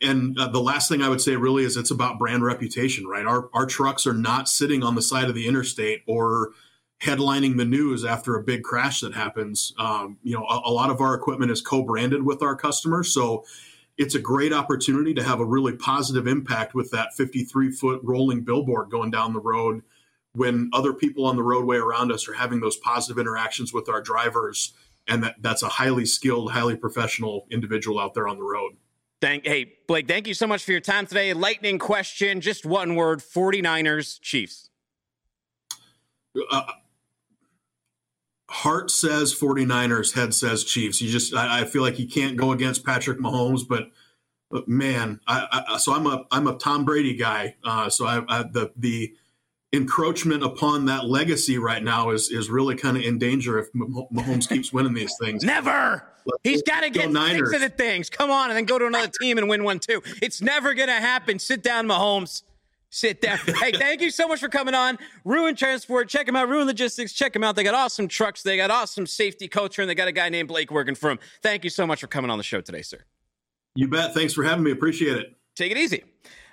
and 0.02 0.40
uh, 0.40 0.48
the 0.48 0.62
last 0.62 0.90
thing 0.90 1.02
I 1.02 1.10
would 1.10 1.22
say 1.22 1.36
really 1.36 1.64
is 1.64 1.78
it's 1.78 1.92
about 1.92 2.20
brand 2.20 2.44
reputation, 2.44 3.08
right? 3.08 3.26
Our 3.26 3.50
our 3.54 3.66
trucks 3.66 4.08
are 4.08 4.14
not 4.14 4.48
sitting 4.48 4.84
on 4.84 4.96
the 4.96 5.02
side 5.02 5.30
of 5.30 5.36
the 5.36 5.48
interstate 5.48 6.04
or 6.08 6.52
headlining 7.02 7.58
the 7.58 7.66
news 7.66 8.06
after 8.06 8.36
a 8.36 8.44
big 8.44 8.64
crash 8.64 9.02
that 9.02 9.14
happens. 9.14 9.74
Um, 9.78 10.18
you 10.24 10.34
know, 10.34 10.46
a, 10.46 10.62
a, 10.66 10.72
lot 10.72 10.90
of 10.90 11.02
our 11.02 11.14
equipment 11.14 11.52
is 11.52 11.62
co-branded 11.62 12.24
with 12.24 12.42
our 12.42 12.56
customers, 12.56 13.14
so 13.14 13.44
it's 13.98 14.16
a 14.16 14.20
great 14.20 14.54
opportunity 14.54 15.14
to 15.14 15.24
have 15.24 15.40
a 15.40 15.46
really 15.46 15.74
positive 15.74 16.26
impact 16.26 16.74
with 16.74 16.92
that 16.92 17.14
53 17.16 17.72
foot 17.72 18.00
rolling 18.04 18.42
billboard 18.42 18.90
going 18.90 19.12
down 19.12 19.34
the 19.34 19.40
road 19.40 19.82
when 20.34 20.70
other 20.74 20.94
people 20.94 21.26
on 21.26 21.36
the 21.36 21.44
roadway 21.44 21.78
around 21.78 22.12
us 22.12 22.28
are 22.28 22.34
having 22.34 22.60
those 22.60 22.78
positive 22.78 23.18
interactions 23.18 23.74
with 23.74 23.88
our 23.88 24.02
drivers 24.02 24.74
and 25.08 25.24
that, 25.24 25.36
that's 25.40 25.64
a 25.64 25.70
highly 25.70 26.06
skilled 26.06 26.52
highly 26.52 26.76
professional 26.76 27.48
individual 27.50 28.00
out 28.00 28.14
there 28.14 28.28
on 28.28 28.38
the 28.38 28.44
road 28.44 28.76
Thank 29.26 29.48
hey 29.48 29.74
Blake, 29.88 30.08
thank 30.08 30.28
you 30.28 30.36
so 30.36 30.46
much 30.46 30.64
for 30.64 30.72
your 30.72 30.80
time 30.80 31.08
today. 31.08 31.34
Lightning 31.34 31.80
question, 31.80 32.42
just 32.42 32.64
one 32.64 32.94
word: 32.94 33.22
49ers 33.22 34.22
Chiefs. 34.22 34.70
Uh, 36.52 36.62
heart 38.48 38.92
says 38.92 39.34
49ers, 39.34 40.14
head 40.14 40.36
says 40.36 40.64
Chiefs. 40.64 41.02
You 41.02 41.10
just 41.10 41.34
I, 41.34 41.62
I, 41.62 41.66
feel 41.66 41.82
like 41.82 41.98
you 41.98 42.08
can't 42.08 42.38
go 42.38 42.52
against 42.52 42.86
Patrick 42.86 43.18
Mahomes, 43.18 43.68
but, 43.68 43.90
but 44.52 44.68
man, 44.68 45.20
I, 45.26 45.66
I, 45.70 45.78
so 45.78 45.96
I'm 45.96 46.06
a 46.06 46.26
I'm 46.30 46.46
a 46.46 46.56
Tom 46.60 46.86
Brady 46.86 47.16
guy. 47.16 47.56
Uh, 47.64 47.90
so 47.90 48.06
I, 48.06 48.44
the 48.44 48.74
the 48.78 49.16
encroachment 49.76 50.44
upon 50.44 50.86
that 50.86 51.06
legacy 51.06 51.58
right 51.58 51.84
now 51.84 52.10
is 52.10 52.30
is 52.32 52.50
really 52.50 52.76
kind 52.76 52.98
of 52.98 53.04
in 53.04 53.18
danger 53.18 53.60
if 53.60 53.72
Mahomes 53.74 54.48
keeps 54.48 54.72
winning 54.74 54.94
these 54.94 55.14
things. 55.20 55.44
Never. 55.44 56.04
He's 56.44 56.64
got 56.64 56.82
to 56.82 56.90
get 56.90 57.12
six 57.12 57.54
of 57.54 57.62
the 57.62 57.70
things. 57.70 58.10
Come 58.10 58.32
on, 58.32 58.50
and 58.50 58.58
then 58.58 58.66
go 58.66 58.80
to 58.80 58.88
another 58.88 59.12
team 59.22 59.38
and 59.38 59.48
win 59.48 59.64
one 59.64 59.80
too. 59.80 60.02
It's 60.22 60.42
never 60.42 60.74
going 60.74 60.88
to 60.88 60.94
happen. 60.94 61.38
Sit 61.38 61.62
down, 61.62 61.88
Mahomes. 61.88 62.44
Sit 62.90 63.22
down. 63.22 63.38
hey, 63.62 63.72
thank 63.74 64.02
you 64.02 64.10
so 64.10 64.28
much 64.28 64.40
for 64.40 64.50
coming 64.50 64.74
on. 64.74 64.98
Ruan 65.24 65.56
Transport. 65.56 66.10
Check 66.10 66.26
them 66.26 66.36
out. 66.36 66.48
Ruan 66.48 66.66
Logistics. 66.66 67.14
Check 67.14 67.34
them 67.34 67.44
out. 67.44 67.56
They 67.56 67.64
got 67.64 67.76
awesome 67.76 68.08
trucks. 68.08 68.42
They 68.42 68.58
got 68.58 68.72
awesome 68.72 69.06
safety 69.06 69.48
culture, 69.48 69.82
and 69.82 69.90
they 69.90 69.96
got 69.96 70.08
a 70.08 70.14
guy 70.14 70.30
named 70.30 70.48
Blake 70.48 70.72
working 70.72 70.96
for 70.96 71.10
them. 71.10 71.20
Thank 71.44 71.64
you 71.64 71.70
so 71.70 71.86
much 71.86 72.02
for 72.02 72.08
coming 72.08 72.32
on 72.32 72.38
the 72.38 72.44
show 72.44 72.62
today, 72.62 72.82
sir. 72.82 73.00
You 73.76 73.88
bet. 73.88 74.14
Thanks 74.14 74.34
for 74.34 74.44
having 74.44 74.64
me. 74.64 74.72
Appreciate 74.72 75.18
it. 75.18 75.36
Take 75.56 75.72
it 75.72 75.78
easy. 75.78 76.04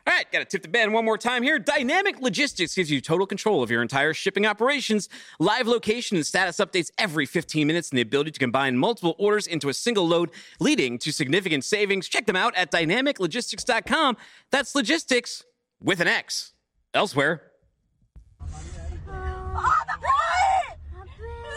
All 0.05 0.13
right, 0.13 0.31
got 0.33 0.41
to 0.41 0.45
tip 0.45 0.63
the 0.63 0.69
band 0.69 0.93
one 0.93 1.05
more 1.05 1.17
time 1.17 1.45
here. 1.45 1.61
Dynamic 1.61 2.19
Logistix 2.21 2.75
gives 2.75 2.91
you 2.91 3.01
total 3.01 3.25
control 3.25 3.63
of 3.63 3.71
your 3.71 3.83
entire 3.83 4.13
shipping 4.13 4.45
operations, 4.45 5.09
live 5.39 5.69
location 5.69 6.17
and 6.17 6.27
status 6.27 6.57
updates 6.57 6.91
every 6.99 7.25
15 7.25 7.67
minutes, 7.69 7.91
and 7.91 7.99
the 7.99 8.03
ability 8.03 8.33
to 8.33 8.41
combine 8.41 8.77
multiple 8.77 9.15
orders 9.17 9.47
into 9.47 9.69
a 9.69 9.75
single 9.75 10.09
load, 10.09 10.31
leading 10.59 10.99
to 10.99 11.13
significant 11.13 11.65
savings. 11.65 12.09
Check 12.09 12.27
them 12.27 12.35
out 12.35 12.53
at 12.57 12.73
dynamiclogistix.com. 12.73 14.17
That's 14.51 14.75
logistics 14.75 15.45
with 15.81 16.01
an 16.01 16.09
X. 16.09 16.53
Elsewhere, 16.95 17.53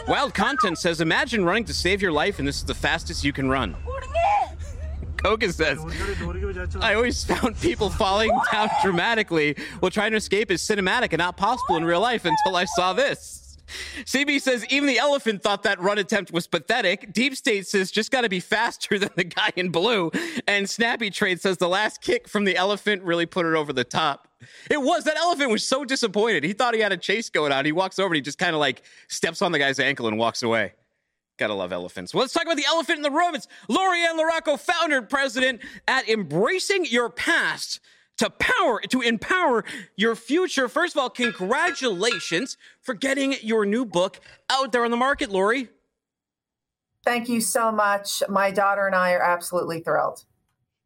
Wild 0.06 0.34
Content 0.34 0.78
says, 0.78 1.00
imagine 1.00 1.44
running 1.44 1.64
to 1.64 1.74
save 1.74 2.00
your 2.00 2.12
life, 2.12 2.38
and 2.38 2.46
this 2.46 2.58
is 2.58 2.64
the 2.64 2.74
fastest 2.74 3.24
you 3.24 3.32
can 3.32 3.48
run. 3.48 3.74
Koga 5.26 5.52
says, 5.52 5.84
I 6.80 6.94
always 6.94 7.24
found 7.24 7.60
people 7.60 7.90
falling 7.90 8.30
down 8.52 8.68
dramatically 8.80 9.56
while 9.80 9.90
trying 9.90 10.12
to 10.12 10.18
escape 10.18 10.52
is 10.52 10.62
cinematic 10.62 11.08
and 11.10 11.18
not 11.18 11.36
possible 11.36 11.74
in 11.74 11.84
real 11.84 12.00
life 12.00 12.24
until 12.24 12.54
I 12.54 12.64
saw 12.64 12.92
this. 12.92 13.58
CB 14.04 14.40
says 14.40 14.64
even 14.70 14.86
the 14.86 14.98
elephant 14.98 15.42
thought 15.42 15.64
that 15.64 15.80
run 15.80 15.98
attempt 15.98 16.32
was 16.32 16.46
pathetic. 16.46 17.12
Deep 17.12 17.34
State 17.34 17.66
says 17.66 17.90
just 17.90 18.12
got 18.12 18.20
to 18.20 18.28
be 18.28 18.38
faster 18.38 18.98
than 19.00 19.10
the 19.16 19.24
guy 19.24 19.50
in 19.56 19.70
blue. 19.70 20.12
And 20.46 20.70
Snappy 20.70 21.10
Trade 21.10 21.40
says 21.40 21.56
the 21.56 21.68
last 21.68 22.00
kick 22.00 22.28
from 22.28 22.44
the 22.44 22.56
elephant 22.56 23.02
really 23.02 23.26
put 23.26 23.46
it 23.46 23.56
over 23.56 23.72
the 23.72 23.82
top. 23.82 24.28
It 24.70 24.80
was 24.80 25.02
that 25.04 25.16
elephant 25.16 25.50
was 25.50 25.66
so 25.66 25.84
disappointed. 25.84 26.44
He 26.44 26.52
thought 26.52 26.72
he 26.74 26.80
had 26.80 26.92
a 26.92 26.96
chase 26.96 27.30
going 27.30 27.50
on. 27.50 27.64
He 27.64 27.72
walks 27.72 27.98
over 27.98 28.10
and 28.10 28.14
he 28.14 28.22
just 28.22 28.38
kind 28.38 28.54
of 28.54 28.60
like 28.60 28.84
steps 29.08 29.42
on 29.42 29.50
the 29.50 29.58
guy's 29.58 29.80
ankle 29.80 30.06
and 30.06 30.18
walks 30.18 30.44
away. 30.44 30.74
Gotta 31.38 31.54
love 31.54 31.72
elephants. 31.72 32.14
Well, 32.14 32.22
let's 32.22 32.32
talk 32.32 32.44
about 32.44 32.56
the 32.56 32.64
elephant 32.66 32.98
in 32.98 33.02
the 33.02 33.10
room. 33.10 33.34
It's 33.34 33.46
Lori-Ann 33.68 34.18
LaRocco, 34.18 34.58
founder 34.58 34.98
and 34.98 35.08
president 35.08 35.60
at 35.86 36.08
Embracing 36.08 36.86
Your 36.86 37.10
Past 37.10 37.80
to 38.16 38.30
power 38.30 38.80
to 38.88 39.02
empower 39.02 39.64
your 39.96 40.16
future. 40.16 40.68
First 40.68 40.96
of 40.96 41.00
all, 41.00 41.10
congratulations 41.10 42.56
for 42.80 42.94
getting 42.94 43.34
your 43.42 43.66
new 43.66 43.84
book 43.84 44.20
out 44.48 44.72
there 44.72 44.84
on 44.84 44.90
the 44.90 44.96
market, 44.96 45.30
Lori. 45.30 45.68
Thank 47.04 47.28
you 47.28 47.40
so 47.40 47.70
much. 47.70 48.22
My 48.28 48.50
daughter 48.50 48.86
and 48.86 48.96
I 48.96 49.12
are 49.12 49.22
absolutely 49.22 49.80
thrilled. 49.80 50.24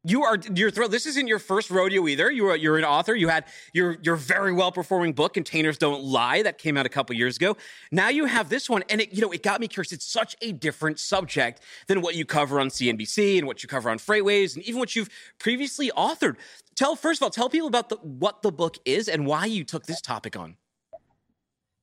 You 0.03 0.23
are 0.25 0.39
you're 0.55 0.71
thrilled. 0.71 0.93
This 0.93 1.05
isn't 1.05 1.27
your 1.27 1.39
first 1.39 1.71
rodeo 1.71 2.09
either. 2.09 2.31
You 2.31 2.47
are 2.47 2.57
you're 2.57 2.79
an 2.79 2.85
author. 2.85 3.15
You 3.15 3.29
had 3.29 3.45
your 3.75 3.99
your 4.01 4.17
very 4.17 4.51
well 4.51 4.73
performing 4.73 5.13
book, 5.13 5.35
Containers 5.35 5.77
Don't 5.77 6.03
Lie, 6.03 6.43
that 6.43 6.57
came 6.57 6.79
out 6.79 6.87
a 6.87 6.89
couple 6.89 7.15
years 7.15 7.37
ago. 7.37 7.55
Now 7.93 8.09
you 8.09 8.25
have 8.25 8.49
this 8.49 8.71
one, 8.71 8.83
and 8.89 9.03
it 9.03 9.13
you 9.13 9.21
know 9.21 9.31
it 9.31 9.43
got 9.43 9.61
me 9.61 9.69
curious. 9.69 9.93
It's 9.93 10.11
such 10.11 10.37
a 10.41 10.53
different 10.53 10.99
subject 10.99 11.61
than 11.87 12.01
what 12.01 12.15
you 12.15 12.25
cover 12.25 12.61
on 12.61 12.69
CNBC 12.69 13.37
and 13.37 13.47
what 13.47 13.63
you 13.63 13.69
cover 13.69 13.91
on 13.91 13.99
Freightwaves, 13.99 14.57
and 14.57 14.65
even 14.65 14.79
what 14.79 14.97
you've 14.97 15.11
previously 15.39 15.91
authored. 15.95 16.37
Tell 16.77 16.97
first 16.97 17.21
of 17.21 17.25
all, 17.25 17.31
tell 17.31 17.51
people 17.51 17.69
about 17.69 17.91
the, 17.91 17.97
what 17.97 18.41
the 18.41 18.53
book 18.53 18.79
is 18.87 19.07
and 19.07 19.27
why 19.27 19.45
you 19.45 19.65
took 19.65 19.85
this 19.85 20.01
topic 20.01 20.35
on. 20.35 20.57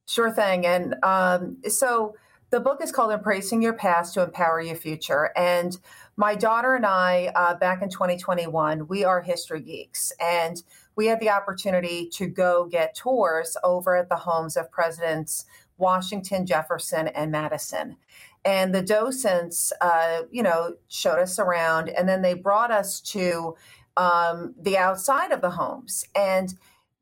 Sure 0.07 0.31
thing, 0.31 0.65
and 0.65 0.95
um, 1.03 1.57
so 1.67 2.15
the 2.49 2.59
book 2.59 2.81
is 2.81 2.91
called 2.91 3.11
Embracing 3.11 3.61
Your 3.61 3.73
Past 3.73 4.15
to 4.15 4.23
Empower 4.23 4.59
Your 4.61 4.75
Future, 4.75 5.31
and 5.35 5.77
my 6.17 6.33
daughter 6.33 6.73
and 6.73 6.85
I, 6.85 7.31
uh, 7.35 7.53
back 7.55 7.83
in 7.83 7.89
2021, 7.89 8.87
we 8.87 9.05
are 9.05 9.21
history 9.21 9.61
geeks, 9.61 10.11
and 10.19 10.61
we 10.95 11.05
had 11.05 11.19
the 11.19 11.29
opportunity 11.29 12.09
to 12.13 12.25
go 12.25 12.65
get 12.65 12.95
tours 12.95 13.55
over 13.63 13.95
at 13.95 14.09
the 14.09 14.15
homes 14.15 14.57
of 14.57 14.71
Presidents 14.71 15.45
Washington, 15.77 16.47
Jefferson, 16.47 17.07
and 17.09 17.31
Madison. 17.31 17.97
And 18.43 18.73
the 18.73 18.81
docents, 18.81 19.71
uh, 19.79 20.21
you 20.31 20.41
know, 20.41 20.73
showed 20.87 21.19
us 21.19 21.37
around, 21.37 21.89
and 21.89 22.09
then 22.09 22.23
they 22.23 22.33
brought 22.33 22.71
us 22.71 22.99
to 23.01 23.55
um, 23.95 24.55
the 24.59 24.75
outside 24.75 25.31
of 25.31 25.41
the 25.41 25.51
homes, 25.51 26.03
and 26.15 26.55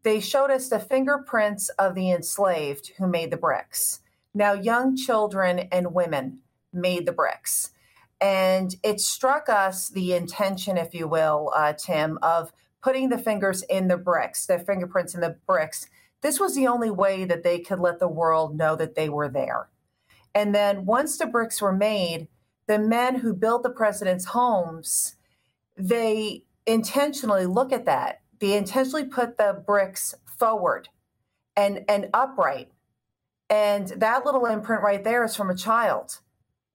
they 0.04 0.20
showed 0.20 0.52
us 0.52 0.68
the 0.68 0.80
fingerprints 0.80 1.70
of 1.80 1.96
the 1.96 2.12
enslaved 2.12 2.92
who 2.98 3.08
made 3.08 3.32
the 3.32 3.38
bricks. 3.38 4.02
Now, 4.34 4.52
young 4.52 4.98
children 4.98 5.60
and 5.72 5.94
women 5.94 6.42
made 6.74 7.06
the 7.06 7.14
bricks. 7.14 7.72
And 8.26 8.76
it 8.82 9.00
struck 9.02 9.50
us 9.50 9.88
the 9.88 10.14
intention, 10.14 10.80
if 10.80 10.96
you 10.96 11.08
will, 11.08 11.52
uh, 11.56 11.74
Tim, 11.74 12.18
of 12.24 12.52
putting 12.82 13.10
the 13.10 13.20
fingers 13.20 13.62
in 13.62 13.88
the 13.88 13.98
bricks, 13.98 14.48
the 14.48 14.58
fingerprints 14.58 15.14
in 15.14 15.22
the 15.22 15.38
bricks. 15.46 15.88
This 16.22 16.40
was 16.40 16.56
the 16.56 16.66
only 16.66 16.90
way 16.90 17.26
that 17.26 17.44
they 17.44 17.60
could 17.60 17.80
let 17.80 18.00
the 18.00 18.08
world 18.08 18.58
know 18.58 18.76
that 18.78 18.96
they 18.96 19.10
were 19.10 19.30
there. 19.30 19.70
And 20.34 20.56
then 20.56 20.86
once 20.86 21.20
the 21.20 21.28
bricks 21.28 21.62
were 21.62 21.72
made, 21.72 22.28
the 22.66 22.80
men 22.80 23.20
who 23.20 23.32
built 23.32 23.62
the 23.62 23.70
president's 23.70 24.26
homes, 24.26 25.18
they 25.78 26.46
intentionally 26.66 27.46
look 27.46 27.72
at 27.72 27.86
that. 27.86 28.22
They 28.40 28.58
intentionally 28.58 29.06
put 29.06 29.38
the 29.38 29.64
bricks 29.68 30.16
forward 30.26 30.90
and, 31.56 31.86
and 31.88 32.10
upright. 32.12 32.72
And 33.52 33.90
that 33.90 34.26
little 34.26 34.48
imprint 34.48 34.82
right 34.82 35.04
there 35.04 35.24
is 35.24 35.36
from 35.36 35.52
a 35.52 35.56
child 35.56 36.22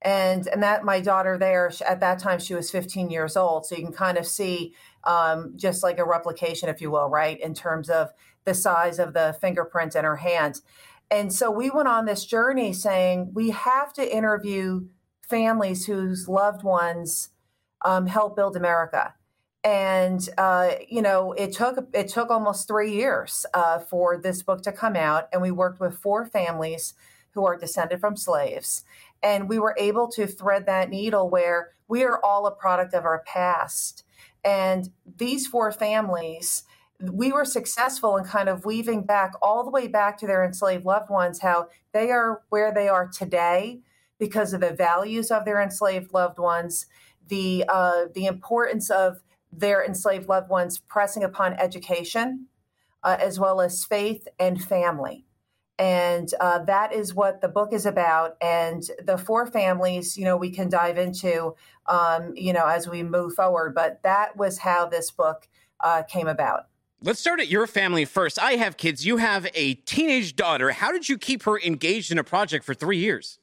and 0.03 0.47
and 0.49 0.63
that 0.63 0.85
my 0.85 1.01
daughter 1.01 1.37
there 1.37 1.71
at 1.87 2.01
that 2.01 2.19
time 2.19 2.39
she 2.39 2.55
was 2.55 2.71
15 2.71 3.11
years 3.11 3.37
old. 3.37 3.67
So 3.67 3.75
you 3.75 3.85
can 3.85 3.93
kind 3.93 4.17
of 4.17 4.27
see 4.27 4.75
um, 5.05 5.53
just 5.57 5.83
like 5.83 5.99
a 5.99 6.05
replication 6.05 6.69
if 6.69 6.81
you 6.81 6.91
will 6.91 7.09
right 7.09 7.39
in 7.39 7.55
terms 7.55 7.91
of 7.91 8.11
the 8.45 8.55
size 8.55 8.99
of 8.99 9.13
the 9.13 9.37
fingerprint 9.41 9.95
in 9.95 10.05
her 10.05 10.17
hand. 10.17 10.61
And 11.11 11.33
so 11.33 11.51
we 11.51 11.71
went 11.71 11.89
on 11.89 12.07
this 12.07 12.25
journey 12.25 12.73
saying 12.73 13.33
we 13.35 13.51
have 13.51 13.93
to 13.95 14.17
interview 14.17 14.87
families 15.29 15.87
whose 15.87 16.29
loved 16.29 16.63
ones 16.63 17.31
um, 17.85 18.07
helped 18.07 18.37
build 18.37 18.57
america. 18.57 19.15
And 19.63 20.27
uh, 20.39 20.71
you 20.89 21.03
know 21.03 21.33
it 21.33 21.53
took 21.53 21.91
it 21.93 22.09
took 22.09 22.31
almost 22.31 22.67
three 22.67 22.93
years 22.93 23.45
uh, 23.53 23.81
for 23.81 24.17
this 24.17 24.43
book 24.43 24.63
to 24.63 24.73
come 24.73 24.97
out 24.97 25.29
and 25.33 25.43
we 25.43 25.51
worked 25.51 25.79
with 25.79 25.99
four 25.99 26.25
families 26.25 26.95
who 27.35 27.47
are 27.47 27.57
descended 27.57 28.01
from 28.01 28.16
slaves 28.16 28.85
and 29.23 29.49
we 29.49 29.59
were 29.59 29.75
able 29.79 30.09
to 30.09 30.27
thread 30.27 30.66
that 30.66 30.90
needle 30.90 31.29
where 31.29 31.73
we 31.88 32.05
are 32.05 32.23
all 32.25 32.47
a 32.47 32.55
product 32.55 32.95
of 32.95 33.05
our 33.05 33.23
past. 33.27 34.05
And 34.45 34.90
these 35.19 35.47
four 35.47 35.73
families, 35.73 36.64
we 37.01 37.33
were 37.33 37.45
successful 37.45 38.16
in 38.16 38.25
kind 38.25 38.49
of 38.49 38.64
weaving 38.64 39.05
back 39.05 39.33
all 39.43 39.64
the 39.64 39.71
way 39.71 39.88
back 39.88 40.19
to 40.19 40.27
their 40.27 40.45
enslaved 40.45 40.85
loved 40.85 41.11
ones, 41.11 41.40
how 41.40 41.69
they 41.93 42.11
are 42.11 42.43
where 42.49 42.73
they 42.73 42.88
are 42.88 43.09
today 43.09 43.81
because 44.19 44.52
of 44.52 44.61
the 44.61 44.73
values 44.73 45.31
of 45.31 45.44
their 45.44 45.61
enslaved 45.61 46.13
loved 46.13 46.38
ones, 46.38 46.87
the 47.29 47.65
uh, 47.69 48.04
the 48.15 48.27
importance 48.27 48.90
of 48.90 49.23
their 49.52 49.85
enslaved 49.85 50.29
loved 50.29 50.48
ones 50.48 50.79
pressing 50.79 51.25
upon 51.25 51.54
education, 51.54 52.46
uh, 53.02 53.17
as 53.19 53.38
well 53.38 53.61
as 53.61 53.85
faith 53.85 54.29
and 54.38 54.63
family. 54.63 55.25
And 55.81 56.33
uh, 56.40 56.58
that 56.64 56.92
is 56.92 57.14
what 57.14 57.40
the 57.40 57.48
book 57.48 57.72
is 57.72 57.87
about. 57.87 58.37
And 58.42 58.83
the 59.02 59.16
four 59.16 59.46
families, 59.46 60.14
you 60.18 60.26
know, 60.26 60.37
we 60.37 60.50
can 60.50 60.68
dive 60.68 60.98
into, 60.98 61.54
um, 61.87 62.35
you 62.37 62.52
know, 62.52 62.66
as 62.66 62.87
we 62.87 63.02
move 63.02 63.33
forward. 63.33 63.74
But 63.74 64.02
that 64.02 64.37
was 64.37 64.58
how 64.58 64.87
this 64.87 65.10
book 65.10 65.48
uh, 65.81 66.02
came 66.02 66.28
about. 66.28 66.66
Let's 67.02 67.18
start 67.18 67.40
at 67.40 67.48
your 67.48 67.66
family 67.66 68.04
first. 68.04 68.38
I 68.38 68.52
have 68.52 68.76
kids. 68.76 69.06
You 69.06 69.16
have 69.16 69.48
a 69.54 69.72
teenage 69.74 70.37
daughter. 70.37 70.70
How 70.70 70.92
did 70.92 71.08
you 71.08 71.16
keep 71.16 71.44
her 71.44 71.58
engaged 71.58 72.12
in 72.12 72.18
a 72.18 72.24
project 72.24 72.66
for 72.66 72.74
three 72.74 72.98
years? 72.98 73.40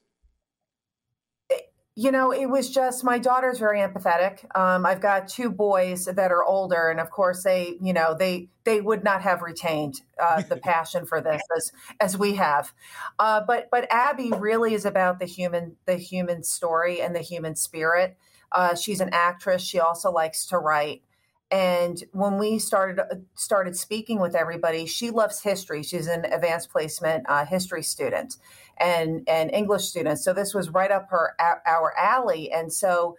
You 2.00 2.12
know, 2.12 2.30
it 2.30 2.46
was 2.46 2.70
just 2.70 3.02
my 3.02 3.18
daughter's 3.18 3.58
very 3.58 3.80
empathetic. 3.80 4.44
Um, 4.56 4.86
I've 4.86 5.00
got 5.00 5.26
two 5.26 5.50
boys 5.50 6.04
that 6.04 6.30
are 6.30 6.44
older, 6.44 6.90
and 6.90 7.00
of 7.00 7.10
course, 7.10 7.42
they, 7.42 7.74
you 7.82 7.92
know, 7.92 8.14
they 8.16 8.50
they 8.62 8.80
would 8.80 9.02
not 9.02 9.20
have 9.22 9.42
retained 9.42 10.02
uh, 10.22 10.42
the 10.42 10.56
passion 10.62 11.06
for 11.06 11.20
this 11.20 11.42
as 11.56 11.72
as 12.00 12.16
we 12.16 12.36
have. 12.36 12.72
Uh, 13.18 13.40
but 13.44 13.66
but 13.72 13.88
Abby 13.90 14.30
really 14.30 14.74
is 14.74 14.84
about 14.84 15.18
the 15.18 15.26
human 15.26 15.74
the 15.86 15.96
human 15.96 16.44
story 16.44 17.00
and 17.00 17.16
the 17.16 17.20
human 17.20 17.56
spirit. 17.56 18.16
Uh, 18.52 18.76
she's 18.76 19.00
an 19.00 19.10
actress. 19.12 19.60
She 19.60 19.80
also 19.80 20.12
likes 20.12 20.46
to 20.46 20.58
write. 20.58 21.02
And 21.50 22.04
when 22.12 22.38
we 22.38 22.60
started 22.60 23.00
started 23.34 23.74
speaking 23.74 24.20
with 24.20 24.36
everybody, 24.36 24.86
she 24.86 25.10
loves 25.10 25.40
history. 25.40 25.82
She's 25.82 26.06
an 26.06 26.26
advanced 26.26 26.70
placement 26.70 27.24
uh, 27.28 27.44
history 27.44 27.82
student 27.82 28.36
and 28.80 29.28
and 29.28 29.50
English 29.52 29.84
students. 29.84 30.24
So 30.24 30.32
this 30.32 30.54
was 30.54 30.70
right 30.70 30.90
up 30.90 31.08
her 31.10 31.34
our 31.40 31.94
alley. 31.98 32.50
And 32.50 32.72
so, 32.72 33.16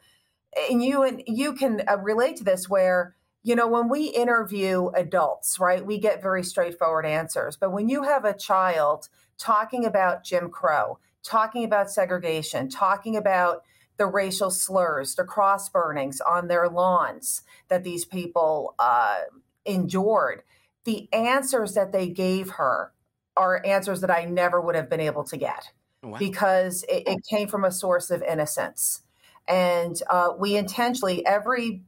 and 0.69 0.83
you 0.83 1.03
and 1.03 1.23
you 1.27 1.53
can 1.53 1.81
uh, 1.87 1.97
relate 1.97 2.37
to 2.37 2.43
this 2.43 2.69
where 2.69 3.15
you 3.43 3.55
know 3.55 3.67
when 3.67 3.89
we 3.89 4.05
interview 4.07 4.87
adults, 4.89 5.59
right, 5.59 5.85
we 5.85 5.97
get 5.97 6.21
very 6.21 6.43
straightforward 6.43 7.05
answers. 7.05 7.57
But 7.57 7.71
when 7.71 7.89
you 7.89 8.03
have 8.03 8.25
a 8.25 8.37
child 8.37 9.09
talking 9.37 9.85
about 9.85 10.23
Jim 10.23 10.49
Crow, 10.49 10.99
talking 11.23 11.63
about 11.63 11.89
segregation, 11.89 12.69
talking 12.69 13.15
about 13.15 13.63
the 13.97 14.07
racial 14.07 14.49
slurs, 14.49 15.15
the 15.15 15.25
cross 15.25 15.69
burnings 15.69 16.21
on 16.21 16.47
their 16.47 16.69
lawns 16.69 17.41
that 17.67 17.83
these 17.83 18.05
people 18.05 18.73
uh, 18.79 19.19
endured, 19.65 20.43
the 20.85 21.09
answers 21.13 21.73
that 21.73 21.91
they 21.91 22.07
gave 22.07 22.51
her 22.51 22.93
are 23.37 23.65
answers 23.65 24.01
that 24.01 24.11
I 24.11 24.25
never 24.25 24.59
would 24.59 24.75
have 24.75 24.89
been 24.89 24.99
able 24.99 25.23
to 25.25 25.37
get 25.37 25.71
wow. 26.03 26.17
because 26.17 26.83
it, 26.83 27.03
it, 27.07 27.19
came 27.29 27.47
from 27.47 27.63
a 27.63 27.71
source 27.71 28.09
of 28.11 28.21
innocence. 28.23 29.01
And 29.47 30.01
uh, 30.09 30.33
we 30.37 30.55
intentionally 30.55 31.25
every 31.25 31.83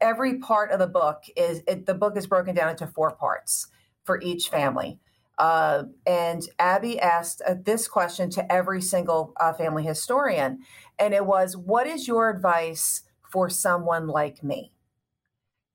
every 0.00 0.38
part 0.38 0.70
of 0.70 0.78
the 0.78 0.86
book 0.86 1.24
is 1.36 1.62
it, 1.66 1.86
the 1.86 1.94
book 1.94 2.16
is 2.16 2.26
broken 2.26 2.54
down 2.54 2.70
into 2.70 2.86
four 2.86 3.10
parts 3.10 3.68
for 4.04 4.20
each 4.22 4.48
family. 4.48 4.98
Uh, 5.38 5.84
and 6.06 6.42
Abby 6.58 7.00
asked 7.00 7.40
uh, 7.46 7.54
this 7.62 7.88
question 7.88 8.28
to 8.30 8.52
every 8.52 8.82
single 8.82 9.32
uh, 9.40 9.54
family 9.54 9.82
historian, 9.82 10.58
and 10.98 11.14
it 11.14 11.24
was, 11.24 11.56
"What 11.56 11.86
is 11.86 12.06
your 12.06 12.28
advice 12.28 13.02
for 13.22 13.48
someone 13.48 14.06
like 14.06 14.44
me?" 14.44 14.72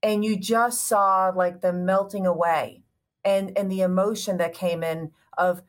And 0.04 0.24
you 0.24 0.38
just 0.38 0.88
saw 0.88 1.32
like 1.36 1.62
the 1.62 1.74
melting 1.74 2.28
away, 2.28 2.84
and 3.26 3.58
and 3.58 3.72
the 3.72 3.82
emotion 3.82 4.38
that 4.38 4.54
came 4.54 4.84
in 4.84 5.12
of 5.38 5.64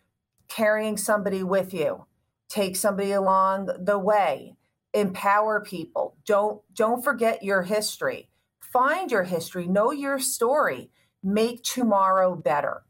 carrying 0.49 0.97
somebody 0.97 1.43
with 1.43 1.75
you, 1.75 2.07
take 2.49 2.77
somebody 2.77 3.13
along 3.13 3.71
the 3.79 3.99
way, 3.99 4.57
empower 4.95 5.61
people. 5.61 6.17
Don't 6.27 6.63
don't 6.75 7.03
forget 7.03 7.43
your 7.43 7.63
history. 7.63 8.29
Find 8.61 9.11
your 9.11 9.25
history, 9.25 9.67
know 9.67 9.91
your 9.91 10.19
story, 10.19 10.91
make 11.23 11.63
tomorrow 11.63 12.37
better 12.37 12.83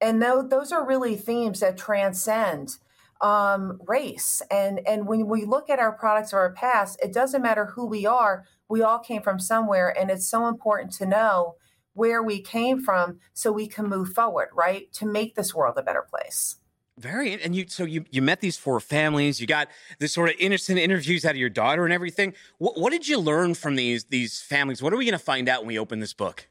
and 0.00 0.20
th- 0.20 0.50
those 0.50 0.72
are 0.72 0.86
really 0.86 1.16
themes 1.16 1.60
that 1.60 1.78
transcend 1.78 2.76
um, 3.20 3.80
race. 3.86 4.42
And 4.50 4.80
and 4.86 5.06
when 5.06 5.26
we 5.26 5.44
look 5.44 5.70
at 5.70 5.78
our 5.78 5.92
products 5.92 6.32
or 6.32 6.40
our 6.40 6.52
past, 6.52 6.98
it 7.02 7.12
doesn't 7.12 7.42
matter 7.42 7.66
who 7.66 7.86
we 7.86 8.04
are. 8.06 8.44
We 8.68 8.82
all 8.82 8.98
came 8.98 9.22
from 9.22 9.38
somewhere, 9.38 9.88
and 9.98 10.10
it's 10.10 10.28
so 10.28 10.46
important 10.46 10.92
to 10.94 11.06
know 11.06 11.56
where 11.94 12.22
we 12.22 12.40
came 12.40 12.80
from 12.80 13.20
so 13.32 13.50
we 13.50 13.66
can 13.66 13.88
move 13.88 14.12
forward, 14.12 14.48
right? 14.52 14.92
To 14.94 15.06
make 15.06 15.34
this 15.34 15.54
world 15.54 15.76
a 15.78 15.82
better 15.82 16.06
place. 16.08 16.56
Very, 16.96 17.42
and 17.42 17.56
you. 17.56 17.64
So 17.66 17.84
you 17.84 18.04
you 18.10 18.22
met 18.22 18.40
these 18.40 18.56
four 18.56 18.78
families. 18.78 19.40
You 19.40 19.48
got 19.48 19.68
this 19.98 20.12
sort 20.12 20.28
of 20.28 20.36
innocent 20.38 20.78
interviews 20.78 21.24
out 21.24 21.32
of 21.32 21.36
your 21.36 21.48
daughter 21.48 21.84
and 21.84 21.92
everything. 21.92 22.34
What, 22.58 22.78
what 22.78 22.90
did 22.90 23.08
you 23.08 23.18
learn 23.18 23.54
from 23.54 23.74
these 23.74 24.04
these 24.04 24.40
families? 24.40 24.80
What 24.80 24.92
are 24.92 24.96
we 24.96 25.04
going 25.04 25.18
to 25.18 25.24
find 25.24 25.48
out 25.48 25.62
when 25.62 25.68
we 25.68 25.78
open 25.78 25.98
this 25.98 26.12
book? 26.12 26.48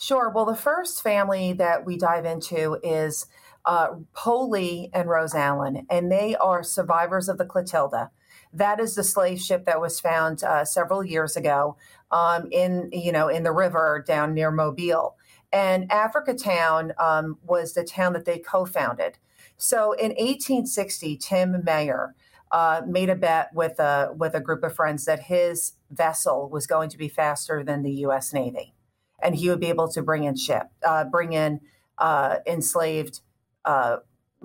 Sure. 0.00 0.30
Well, 0.30 0.46
the 0.46 0.56
first 0.56 1.02
family 1.02 1.52
that 1.52 1.84
we 1.84 1.98
dive 1.98 2.24
into 2.24 2.78
is 2.82 3.26
uh, 3.66 3.88
Polly 4.14 4.88
and 4.94 5.10
Rose 5.10 5.34
Allen, 5.34 5.86
and 5.90 6.10
they 6.10 6.34
are 6.36 6.62
survivors 6.62 7.28
of 7.28 7.36
the 7.36 7.44
Clotilda. 7.44 8.10
That 8.52 8.80
is 8.80 8.94
the 8.94 9.04
slave 9.04 9.40
ship 9.40 9.64
that 9.66 9.80
was 9.80 10.00
found 10.00 10.42
uh, 10.42 10.64
several 10.64 11.04
years 11.04 11.36
ago 11.36 11.76
um, 12.10 12.48
in 12.50 12.90
you 12.92 13.12
know 13.12 13.28
in 13.28 13.42
the 13.42 13.52
river 13.52 14.04
down 14.06 14.34
near 14.34 14.50
Mobile. 14.50 15.16
And 15.52 15.90
Africa 15.90 16.34
Town 16.34 16.92
um, 16.98 17.38
was 17.44 17.74
the 17.74 17.84
town 17.84 18.12
that 18.12 18.24
they 18.24 18.38
co-founded. 18.38 19.18
So 19.56 19.92
in 19.92 20.10
1860, 20.10 21.16
Tim 21.16 21.64
Mayer 21.64 22.14
uh, 22.52 22.82
made 22.86 23.10
a 23.10 23.16
bet 23.16 23.50
with 23.52 23.78
a 23.78 24.12
with 24.16 24.34
a 24.34 24.40
group 24.40 24.62
of 24.62 24.74
friends 24.74 25.04
that 25.04 25.24
his 25.24 25.72
vessel 25.90 26.48
was 26.48 26.66
going 26.66 26.88
to 26.90 26.98
be 26.98 27.08
faster 27.08 27.62
than 27.62 27.82
the 27.82 27.92
U.S. 27.92 28.32
Navy 28.32 28.74
and 29.22 29.34
he 29.34 29.48
would 29.48 29.60
be 29.60 29.68
able 29.68 29.88
to 29.88 30.02
bring 30.02 30.24
in 30.24 30.36
ship, 30.36 30.68
uh, 30.84 31.04
bring 31.04 31.32
in 31.32 31.60
uh, 31.98 32.36
enslaved, 32.46 33.20
uh, 33.64 33.98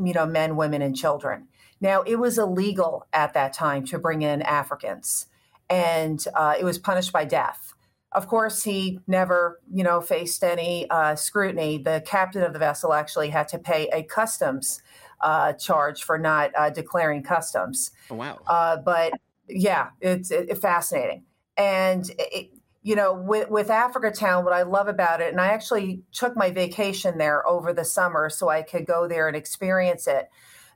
you 0.03 0.14
know, 0.14 0.26
men, 0.26 0.56
women, 0.56 0.82
and 0.82 0.95
children. 0.95 1.47
Now, 1.82 2.02
it 2.02 2.16
was 2.16 2.38
illegal 2.38 3.06
at 3.14 3.34
that 3.34 3.54
time 3.54 3.86
to 3.88 4.00
bring 4.00 4.22
in 4.22 4.42
Africans, 4.42 5.28
and 5.70 6.24
uh, 6.34 6.56
it 6.60 6.64
was 6.64 6.80
punished 6.80 7.12
by 7.12 7.26
death. 7.26 7.74
Of 8.12 8.28
course, 8.28 8.64
he 8.64 9.02
never, 9.08 9.60
you 9.72 9.84
know, 9.84 10.00
faced 10.00 10.44
any 10.44 10.90
uh, 10.90 11.16
scrutiny. 11.16 11.78
The 11.78 12.02
captain 12.06 12.44
of 12.44 12.54
the 12.54 12.60
vessel 12.60 12.94
actually 12.94 13.30
had 13.30 13.50
to 13.50 13.60
pay 13.60 13.90
a 13.92 14.04
customs 14.04 14.82
uh, 15.20 15.54
charge 15.54 16.04
for 16.04 16.18
not 16.18 16.52
declaring 16.74 17.24
customs. 17.24 17.92
Oh, 18.10 18.16
wow! 18.16 18.40
but 18.84 19.14
yeah, 19.50 19.90
it's 20.00 20.32
it, 20.32 20.58
fascinating, 20.58 21.24
and 21.58 22.10
it, 22.18 22.52
you 22.86 22.96
know, 22.96 23.14
with, 23.14 23.50
with 23.50 23.72
Africa 23.72 24.12
Town, 24.12 24.46
what 24.46 24.54
I 24.54 24.62
love 24.62 24.88
about 24.88 25.20
it, 25.20 25.32
and 25.32 25.42
I 25.42 25.48
actually 25.48 26.04
took 26.12 26.38
my 26.38 26.52
vacation 26.52 27.18
there 27.18 27.46
over 27.48 27.74
the 27.74 27.84
summer 27.84 28.30
so 28.30 28.48
I 28.48 28.62
could 28.62 28.86
go 28.86 29.08
there 29.08 29.28
and 29.28 29.36
experience 29.36 30.06
it. 30.06 30.30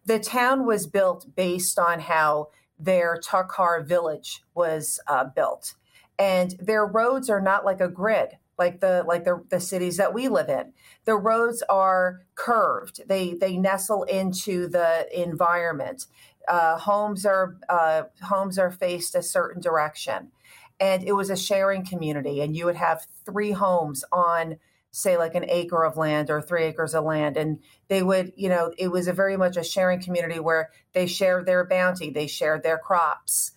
The 0.06 0.20
town 0.20 0.66
was 0.66 0.88
built 0.88 1.36
based 1.36 1.78
on 1.78 2.00
how 2.00 2.50
their 2.78 3.20
Takar 3.20 3.86
village 3.86 4.44
was 4.54 5.00
uh, 5.08 5.26
built, 5.26 5.76
and 6.18 6.52
their 6.60 6.86
roads 6.86 7.30
are 7.30 7.42
not 7.42 7.66
like 7.66 7.82
a 7.82 7.90
grid 7.90 8.38
like 8.58 8.82
the 8.82 9.04
like 9.08 9.24
the, 9.24 9.42
the 9.50 9.60
cities 9.60 9.98
that 9.98 10.14
we 10.14 10.28
live 10.28 10.50
in. 10.50 10.74
The 11.06 11.16
roads 11.16 11.64
are 11.70 12.22
curved; 12.36 13.02
they 13.08 13.34
they 13.34 13.58
nestle 13.58 14.04
into 14.04 14.68
the 14.68 15.08
environment. 15.14 16.06
Uh, 16.48 16.78
homes 16.78 17.26
are 17.26 17.58
uh, 17.70 18.04
homes 18.22 18.60
are 18.60 18.72
faced 18.72 19.16
a 19.16 19.24
certain 19.24 19.62
direction 19.62 20.32
and 20.80 21.04
it 21.04 21.14
was 21.14 21.30
a 21.30 21.36
sharing 21.36 21.86
community 21.86 22.42
and 22.42 22.56
you 22.56 22.66
would 22.66 22.76
have 22.76 23.06
three 23.26 23.52
homes 23.52 24.04
on 24.12 24.58
say 24.92 25.18
like 25.18 25.36
an 25.36 25.46
acre 25.50 25.84
of 25.84 25.98
land 25.98 26.30
or 26.30 26.42
three 26.42 26.64
acres 26.64 26.96
of 26.96 27.04
land 27.04 27.38
and 27.38 27.60
they 27.88 28.02
would 28.02 28.32
you 28.36 28.50
know 28.50 28.72
it 28.78 28.90
was 28.90 29.08
a 29.08 29.14
very 29.14 29.38
much 29.38 29.58
a 29.58 29.64
sharing 29.64 30.02
community 30.02 30.40
where 30.40 30.70
they 30.94 31.06
shared 31.06 31.46
their 31.46 31.66
bounty 31.66 32.10
they 32.10 32.28
shared 32.28 32.64
their 32.64 32.78
crops 32.78 33.52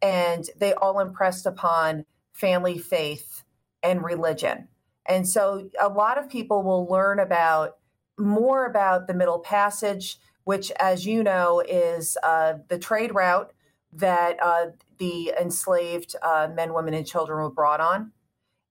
and 0.00 0.48
they 0.58 0.72
all 0.74 1.00
impressed 1.00 1.46
upon 1.46 2.04
family 2.32 2.78
faith 2.78 3.42
and 3.82 4.04
religion 4.04 4.68
and 5.06 5.28
so 5.28 5.68
a 5.80 5.88
lot 5.88 6.18
of 6.18 6.28
people 6.28 6.62
will 6.62 6.86
learn 6.86 7.18
about 7.18 7.76
more 8.18 8.66
about 8.66 9.06
the 9.06 9.14
middle 9.14 9.40
passage 9.40 10.18
which 10.44 10.70
as 10.78 11.04
you 11.04 11.24
know 11.24 11.60
is 11.60 12.16
uh, 12.22 12.54
the 12.68 12.78
trade 12.78 13.12
route 13.14 13.52
that 13.92 14.36
uh, 14.42 14.66
the 14.98 15.32
enslaved 15.40 16.14
uh, 16.22 16.48
men, 16.54 16.72
women, 16.72 16.94
and 16.94 17.06
children 17.06 17.42
were 17.42 17.50
brought 17.50 17.80
on. 17.80 18.12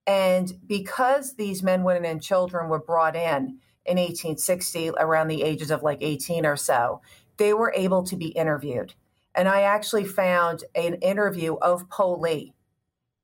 And 0.08 0.54
because 0.68 1.36
these 1.36 1.64
men, 1.64 1.84
women, 1.84 2.06
and 2.06 2.22
children 2.22 2.70
were 2.70 2.80
brought 2.80 3.16
in 3.16 3.60
in 3.86 3.98
1860, 3.98 4.92
around 4.98 5.28
the 5.28 5.44
ages 5.44 5.72
of 5.72 5.84
like 5.84 6.00
18 6.02 6.46
or 6.46 6.56
so, 6.56 7.02
they 7.38 7.54
were 7.54 7.74
able 7.76 8.04
to 8.04 8.16
be 8.16 8.28
interviewed. 8.28 8.94
And 9.34 9.48
I 9.48 9.62
actually 9.62 10.06
found 10.06 10.64
an 10.76 10.96
interview 10.96 11.56
of 11.56 11.90
Polly 11.90 12.54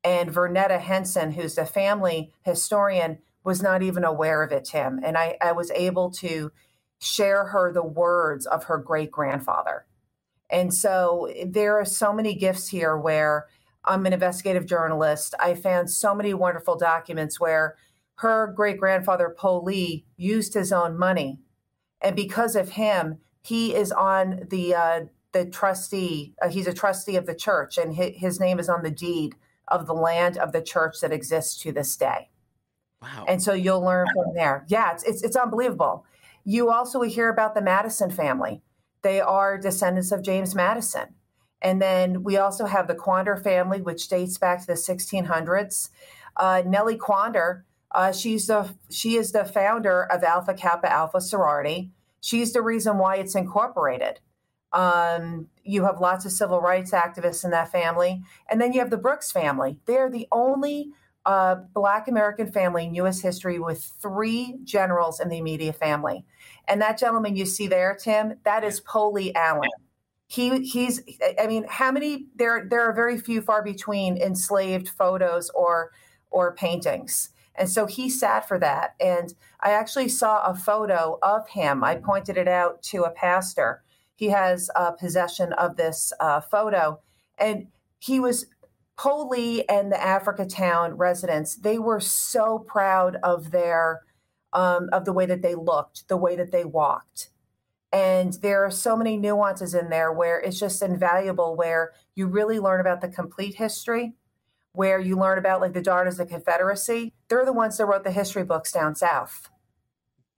and 0.04 0.30
Vernetta 0.30 0.80
Henson, 0.80 1.32
who's 1.32 1.56
the 1.56 1.66
family 1.66 2.32
historian, 2.44 3.20
was 3.44 3.62
not 3.62 3.82
even 3.82 4.04
aware 4.04 4.44
of 4.44 4.52
it, 4.52 4.66
Tim. 4.66 5.00
And 5.04 5.18
I, 5.18 5.38
I 5.42 5.52
was 5.54 5.72
able 5.72 6.12
to 6.12 6.52
share 7.00 7.46
her 7.46 7.72
the 7.72 7.84
words 7.84 8.46
of 8.46 8.66
her 8.66 8.78
great 8.78 9.12
grandfather. 9.12 9.86
And 10.50 10.74
so 10.74 11.32
there 11.46 11.80
are 11.80 11.86
so 11.86 12.14
many 12.14 12.36
gifts 12.36 12.68
here 12.68 12.98
where 12.98 13.48
I'm 13.86 14.06
an 14.06 14.14
investigative 14.14 14.66
journalist. 14.66 15.34
I 15.40 15.56
found 15.56 15.90
so 15.90 16.14
many 16.14 16.34
wonderful 16.34 16.78
documents 16.78 17.40
where 17.40 17.76
her 18.16 18.54
great 18.56 18.78
grandfather, 18.80 19.36
Paul 19.36 19.64
Lee, 19.64 20.06
used 20.18 20.54
his 20.54 20.72
own 20.72 20.98
money 20.98 21.40
and 22.02 22.16
because 22.16 22.56
of 22.56 22.72
him, 22.72 23.20
he 23.44 23.76
is 23.76 23.92
on 23.92 24.48
the 24.50 24.76
uh, 24.76 25.02
the 25.32 25.46
trustee. 25.46 26.34
Uh, 26.42 26.50
he's 26.50 26.68
a 26.68 26.74
trustee 26.74 27.16
of 27.16 27.26
the 27.26 27.36
church, 27.36 27.78
and 27.78 27.96
his, 27.96 28.12
his 28.16 28.40
name 28.40 28.60
is 28.60 28.68
on 28.68 28.84
the 28.84 28.92
deed 28.92 29.36
of 29.68 29.88
the 29.88 29.94
land 29.94 30.38
of 30.38 30.52
the 30.52 30.62
church 30.62 31.00
that 31.02 31.14
exists 31.14 31.62
to 31.62 31.72
this 31.72 31.96
day. 31.96 32.30
Wow. 33.02 33.26
And 33.28 33.42
so 33.42 33.54
you'll 33.54 33.82
learn 33.82 34.08
from 34.14 34.34
there. 34.36 34.66
Yeah, 34.68 34.92
it's, 34.92 35.04
it's, 35.04 35.24
it's 35.24 35.36
unbelievable. 35.36 36.06
You 36.44 36.70
also 36.70 37.02
hear 37.02 37.30
about 37.30 37.56
the 37.56 37.62
Madison 37.62 38.12
family. 38.12 38.62
They 39.02 39.22
are 39.22 39.58
descendants 39.58 40.12
of 40.12 40.24
James 40.24 40.54
Madison. 40.54 41.16
And 41.62 41.82
then 41.82 42.24
we 42.24 42.38
also 42.38 42.66
have 42.66 42.88
the 42.88 42.96
Quander 42.96 43.38
family, 43.38 43.82
which 43.82 44.08
dates 44.08 44.38
back 44.38 44.62
to 44.62 44.68
the 44.68 44.74
1600s. 44.74 45.90
Uh, 46.38 46.64
Nellie 46.66 46.98
Quander, 46.98 47.66
uh, 47.92 48.12
she's 48.12 48.48
the 48.48 48.74
she 48.90 49.16
is 49.16 49.32
the 49.32 49.46
founder 49.46 50.04
of 50.04 50.24
Alpha 50.24 50.54
Kappa 50.54 50.92
Alpha 50.92 51.22
sorority. 51.22 51.92
She's 52.22 52.54
the 52.54 52.62
reason 52.62 52.98
why 52.98 53.18
it's 53.18 53.36
incorporated. 53.36 54.20
Um, 54.72 55.48
you 55.64 55.84
have 55.84 56.00
lots 56.00 56.26
of 56.26 56.32
civil 56.32 56.62
rights 56.62 56.92
activists 56.92 57.44
in 57.44 57.52
that 57.52 57.72
family, 57.72 58.24
and 58.50 58.62
then 58.62 58.72
you 58.72 58.80
have 58.80 58.90
the 58.90 58.98
Brooks 58.98 59.32
family. 59.32 59.80
They're 59.86 60.10
the 60.10 60.28
only 60.32 60.92
uh, 61.26 61.56
Black 61.74 62.08
American 62.08 62.52
family 62.52 62.86
in 62.86 62.96
U.S. 62.96 63.20
history 63.20 63.60
with 63.60 63.84
three 64.02 64.58
generals 64.64 65.20
in 65.20 65.30
the 65.30 65.38
immediate 65.38 65.76
family. 65.76 66.26
And 66.68 66.82
that 66.82 66.98
gentleman 66.98 67.36
you 67.36 67.46
see 67.46 67.68
there, 67.68 67.98
Tim, 68.02 68.36
that 68.44 68.64
is 68.64 68.80
Poley 68.80 69.36
Allen. 69.36 69.70
He 70.32 70.62
he's 70.62 71.02
I 71.38 71.46
mean, 71.48 71.66
how 71.68 71.92
many 71.92 72.28
there 72.36 72.66
there 72.70 72.82
are 72.88 72.94
very 72.94 73.18
few 73.18 73.42
far 73.42 73.62
between 73.62 74.16
enslaved 74.18 74.88
photos 74.88 75.50
or 75.50 75.92
or 76.30 76.56
paintings. 76.56 77.32
And 77.54 77.70
so 77.70 77.86
he 77.86 78.10
sat 78.10 78.48
for 78.48 78.58
that. 78.60 78.96
And 79.02 79.34
I 79.60 79.72
actually 79.72 80.08
saw 80.08 80.42
a 80.44 80.56
photo 80.56 81.20
of 81.22 81.50
him. 81.50 81.84
I 81.84 81.96
pointed 81.96 82.38
it 82.38 82.48
out 82.48 82.82
to 82.84 83.04
a 83.04 83.12
pastor. 83.12 83.84
He 84.16 84.28
has 84.28 84.70
uh, 84.76 84.92
possession 84.92 85.52
of 85.54 85.76
this 85.76 86.14
uh, 86.22 86.40
photo. 86.40 87.02
And 87.38 87.68
he 88.00 88.22
was 88.22 88.46
Poley 88.98 89.68
and 89.68 89.92
the 89.92 90.02
Africa 90.02 90.46
Town 90.46 90.94
residents, 90.96 91.56
they 91.56 91.80
were 91.80 92.00
so 92.00 92.60
proud 92.60 93.18
of 93.24 93.52
their 93.52 94.02
um, 94.54 94.90
of 94.94 95.06
the 95.06 95.14
way 95.14 95.26
that 95.26 95.42
they 95.42 95.56
looked, 95.56 96.08
the 96.08 96.18
way 96.18 96.36
that 96.36 96.52
they 96.52 96.64
walked. 96.64 97.30
And 97.92 98.34
there 98.42 98.64
are 98.64 98.72
so 98.72 98.96
many 98.96 99.18
nuances 99.18 99.74
in 99.74 99.90
there 99.90 100.14
where 100.14 100.40
it's 100.40 100.60
just 100.60 100.82
invaluable, 100.82 101.56
where 101.56 101.92
you 102.16 102.28
really 102.28 102.60
learn 102.60 102.80
about 102.80 103.02
the 103.02 103.10
complete 103.10 103.56
history, 103.56 104.14
where 104.72 105.00
you 105.00 105.18
learn 105.18 105.38
about 105.38 105.60
like 105.60 105.74
the 105.74 105.82
Daughters 105.82 106.20
of 106.20 106.28
the 106.28 106.34
Confederacy. 106.34 107.14
They're 107.28 107.46
the 107.46 107.54
ones 107.54 107.78
that 107.78 107.86
wrote 107.86 108.04
the 108.04 108.12
history 108.12 108.44
books 108.44 108.72
down 108.72 108.96
south. 108.96 109.50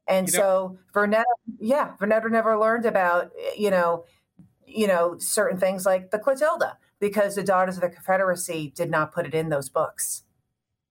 And 0.07 0.27
you 0.27 0.37
know, 0.37 0.39
so 0.39 0.79
Vernetta, 0.93 1.23
yeah, 1.59 1.93
Vernetta 1.99 2.29
never 2.29 2.57
learned 2.57 2.85
about, 2.85 3.31
you 3.55 3.69
know, 3.69 4.05
you 4.65 4.87
know, 4.87 5.17
certain 5.19 5.59
things 5.59 5.85
like 5.85 6.11
the 6.11 6.19
Clotilda 6.19 6.77
because 6.99 7.35
the 7.35 7.43
Daughters 7.43 7.75
of 7.75 7.81
the 7.81 7.89
Confederacy 7.89 8.73
did 8.75 8.89
not 8.89 9.13
put 9.13 9.25
it 9.25 9.33
in 9.33 9.49
those 9.49 9.69
books. 9.69 10.23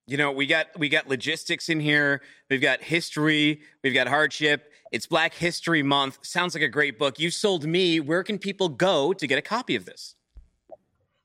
You 0.06 0.16
know, 0.16 0.32
we 0.32 0.46
got 0.46 0.66
we 0.78 0.88
got 0.88 1.08
logistics 1.08 1.68
in 1.68 1.80
here. 1.80 2.22
We've 2.50 2.60
got 2.60 2.82
history. 2.82 3.60
We've 3.82 3.94
got 3.94 4.08
hardship. 4.08 4.71
It's 4.92 5.06
Black 5.06 5.34
History 5.34 5.82
Month. 5.82 6.18
Sounds 6.22 6.54
like 6.54 6.62
a 6.62 6.68
great 6.68 6.98
book. 6.98 7.18
You 7.18 7.30
sold 7.30 7.66
me. 7.66 7.98
Where 7.98 8.22
can 8.22 8.38
people 8.38 8.68
go 8.68 9.12
to 9.14 9.26
get 9.26 9.38
a 9.38 9.42
copy 9.42 9.74
of 9.74 9.86
this? 9.86 10.14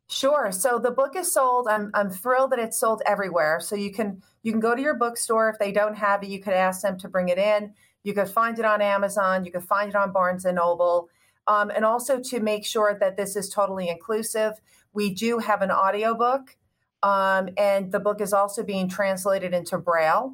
Sure. 0.09 0.51
So 0.53 0.79
the 0.79 0.89
book 0.89 1.17
is 1.17 1.31
sold. 1.31 1.67
I'm 1.67 1.91
I'm 1.93 2.09
thrilled 2.09 2.51
that 2.53 2.59
it's 2.59 2.79
sold 2.79 3.01
everywhere. 3.05 3.59
So 3.59 3.75
you 3.75 3.91
can 3.91 4.23
you 4.41 4.53
can 4.53 4.61
go 4.61 4.73
to 4.73 4.81
your 4.81 4.95
bookstore 4.95 5.49
if 5.49 5.59
they 5.59 5.73
don't 5.73 5.95
have 5.95 6.23
it. 6.23 6.29
You 6.29 6.41
could 6.41 6.53
ask 6.53 6.81
them 6.81 6.97
to 6.99 7.09
bring 7.09 7.27
it 7.27 7.37
in. 7.37 7.73
You 8.03 8.13
could 8.13 8.29
find 8.29 8.57
it 8.57 8.63
on 8.63 8.81
Amazon. 8.81 9.43
You 9.43 9.51
could 9.51 9.65
find 9.65 9.89
it 9.89 9.95
on 9.97 10.13
Barnes 10.13 10.45
and 10.45 10.55
Noble. 10.55 11.09
Um, 11.45 11.69
and 11.69 11.83
also 11.83 12.21
to 12.21 12.39
make 12.39 12.65
sure 12.65 12.97
that 12.99 13.17
this 13.17 13.35
is 13.35 13.49
totally 13.49 13.89
inclusive 13.89 14.53
we 14.97 15.13
do 15.13 15.37
have 15.37 15.61
an 15.61 15.69
audiobook, 15.69 16.57
um, 17.03 17.49
and 17.55 17.91
the 17.91 17.99
book 17.99 18.19
is 18.19 18.33
also 18.33 18.63
being 18.63 18.89
translated 18.89 19.53
into 19.53 19.77
Braille. 19.77 20.33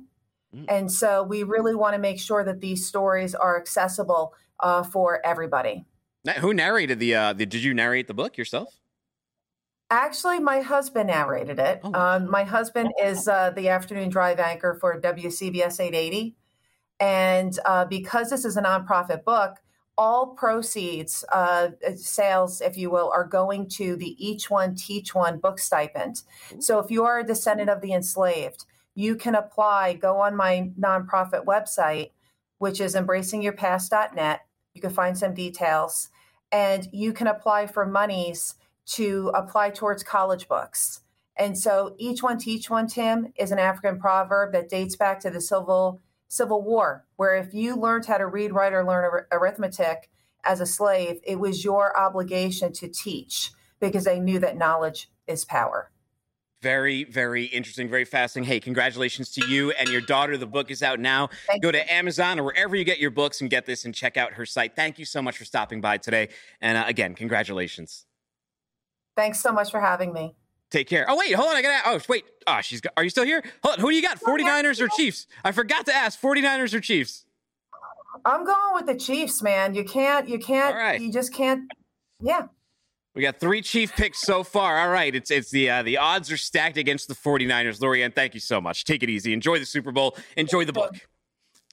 Mm. 0.56 0.66
And 0.70 0.92
so 0.92 1.24
we 1.24 1.44
really 1.44 1.76
want 1.76 1.94
to 1.94 2.00
make 2.00 2.20
sure 2.20 2.44
that 2.44 2.62
these 2.62 2.86
stories 2.86 3.36
are 3.36 3.60
accessible 3.60 4.34
uh, 4.60 4.84
for 4.84 5.26
everybody. 5.26 5.86
Now, 6.26 6.34
who 6.34 6.54
narrated 6.54 7.00
the, 7.00 7.16
uh, 7.16 7.34
the? 7.34 7.46
Did 7.46 7.64
you 7.64 7.74
narrate 7.74 8.08
the 8.08 8.14
book 8.14 8.38
yourself? 8.38 8.74
Actually, 9.90 10.40
my 10.40 10.62
husband 10.62 11.08
narrated 11.08 11.60
it. 11.60 11.82
Oh. 11.84 11.94
Um, 11.94 12.32
my 12.32 12.44
husband 12.44 12.92
is 13.02 13.28
uh, 13.28 13.52
the 13.52 13.70
afternoon 13.70 14.10
drive 14.10 14.40
anchor 14.40 14.78
for 14.80 15.00
WCBS 15.00 15.80
880. 15.80 16.36
And 17.00 17.60
uh, 17.66 17.86
because 17.86 18.30
this 18.30 18.46
is 18.46 18.58
a 18.58 18.62
nonprofit 18.62 19.24
book, 19.24 19.58
all 19.98 20.28
proceeds, 20.28 21.24
uh, 21.32 21.70
sales, 21.96 22.62
if 22.62 22.78
you 22.78 22.90
will, 22.90 23.12
are 23.14 23.26
going 23.26 23.68
to 23.70 23.96
the 23.96 24.16
Each 24.18 24.50
One 24.50 24.74
Teach 24.76 25.14
One 25.14 25.38
book 25.38 25.60
stipend. 25.60 26.22
So 26.60 26.80
if 26.80 26.90
you 26.90 27.04
are 27.04 27.20
a 27.20 27.24
descendant 27.24 27.70
of 27.70 27.82
the 27.82 27.94
enslaved, 27.94 28.66
you 28.96 29.16
can 29.16 29.36
apply, 29.36 29.94
go 29.94 30.22
on 30.22 30.36
my 30.36 30.72
nonprofit 30.80 31.46
website, 31.46 32.12
which 32.58 32.80
is 32.80 32.96
embracingyourpast.net. 32.96 34.42
You 34.74 34.82
can 34.82 34.92
find 34.92 35.18
some 35.18 35.34
details, 35.34 36.10
and 36.52 36.88
you 36.92 37.14
can 37.14 37.28
apply 37.28 37.68
for 37.68 37.86
monies 37.86 38.56
to 38.86 39.32
apply 39.34 39.70
towards 39.72 40.04
college 40.04 40.48
books. 40.48 41.02
And 41.36 41.58
so 41.58 41.96
each 41.98 42.22
one 42.22 42.38
teach 42.38 42.70
one, 42.70 42.88
Tim, 42.88 43.34
is 43.38 43.52
an 43.52 43.60
African 43.60 44.00
proverb 44.00 44.54
that 44.54 44.70
dates 44.70 44.96
back 44.96 45.20
to 45.22 45.30
the 45.30 45.42
Civil 45.42 46.02
Civil 46.28 46.64
War, 46.64 47.06
where 47.16 47.36
if 47.36 47.54
you 47.54 47.76
learned 47.76 48.08
how 48.08 48.18
to 48.18 48.26
read, 48.26 48.54
write, 48.54 48.74
or 48.74 48.84
learn 48.84 49.04
ar- 49.04 49.28
arithmetic 49.32 50.10
as 50.44 50.60
a 50.60 50.66
slave, 50.66 51.20
it 51.24 51.40
was 51.40 51.64
your 51.64 51.96
obligation 51.98 52.74
to 52.74 52.88
teach 52.88 53.52
because 53.80 54.04
they 54.04 54.20
knew 54.20 54.40
that 54.40 54.58
knowledge 54.58 55.12
is 55.28 55.46
power. 55.46 55.92
Very, 56.64 57.04
very 57.04 57.44
interesting, 57.44 57.90
very 57.90 58.06
fascinating. 58.06 58.50
Hey, 58.50 58.62
congratulations 58.62 59.30
to 59.32 59.46
you 59.48 59.72
and 59.72 59.90
your 59.90 60.00
daughter. 60.00 60.38
The 60.38 60.48
book 60.48 60.72
is 60.72 60.82
out 60.82 60.98
now. 60.98 61.30
Thank 61.46 61.62
Go 61.62 61.74
to 61.74 61.94
Amazon 61.94 62.40
or 62.40 62.44
wherever 62.46 62.74
you 62.74 62.86
get 62.86 63.00
your 63.00 63.12
books 63.12 63.42
and 63.42 63.50
get 63.50 63.66
this 63.66 63.84
and 63.84 63.94
check 63.94 64.16
out 64.16 64.32
her 64.32 64.46
site. 64.46 64.74
Thank 64.74 64.98
you 64.98 65.04
so 65.04 65.22
much 65.22 65.38
for 65.38 65.44
stopping 65.44 65.82
by 65.82 65.98
today. 65.98 66.30
And 66.62 66.78
uh, 66.78 66.86
again, 66.88 67.16
congratulations. 67.16 68.06
Thanks 69.18 69.42
so 69.42 69.52
much 69.52 69.72
for 69.72 69.82
having 69.82 70.14
me. 70.14 70.36
Take 70.72 70.88
care. 70.88 71.06
Oh, 71.10 71.18
wait, 71.18 71.34
hold 71.34 71.50
on. 71.50 71.58
I 71.58 71.62
got 71.62 71.84
to, 71.84 71.90
oh, 71.90 72.00
wait. 72.08 72.24
Ah, 72.48 72.60
oh, 72.60 72.62
she's, 72.62 72.80
got, 72.80 72.94
are 72.96 73.04
you 73.04 73.10
still 73.10 73.26
here? 73.26 73.44
Hold 73.62 73.74
on. 73.74 73.80
Who 73.82 73.90
do 73.90 73.96
you 73.98 74.02
got? 74.02 74.22
49ers 74.22 74.80
or 74.80 74.88
Chiefs? 74.88 75.28
I 75.44 75.52
forgot 75.52 75.86
to 75.88 75.94
ask 75.94 76.20
49ers 76.22 76.74
or 76.74 76.80
Chiefs? 76.80 77.26
I'm 78.24 78.46
going 78.46 78.76
with 78.76 78.86
the 78.86 78.96
Chiefs, 78.96 79.44
man. 79.44 79.76
You 79.76 79.84
can't, 79.84 80.30
you 80.30 80.40
can't, 80.40 80.78
right. 80.78 81.02
you 81.02 81.12
just 81.12 81.34
can't. 81.34 81.70
Yeah. 82.22 82.44
We 83.16 83.22
got 83.22 83.40
three 83.40 83.62
Chief 83.62 83.96
picks 83.96 84.20
so 84.22 84.44
far. 84.44 84.80
All 84.80 84.90
right, 84.90 85.14
it's 85.14 85.30
it's 85.30 85.52
the 85.52 85.70
uh, 85.70 85.84
the 85.84 85.98
odds 85.98 86.32
are 86.32 86.38
stacked 86.38 86.78
against 86.78 87.08
the 87.08 87.14
49ers. 87.14 87.80
Lorianne, 87.80 88.16
thank 88.16 88.34
you 88.34 88.40
so 88.40 88.60
much. 88.60 88.86
Take 88.86 89.04
it 89.04 89.10
easy. 89.10 89.34
Enjoy 89.34 89.60
the 89.60 89.66
Super 89.66 89.92
Bowl. 89.92 90.18
Enjoy 90.36 90.66
the 90.66 90.74
book. 90.74 90.96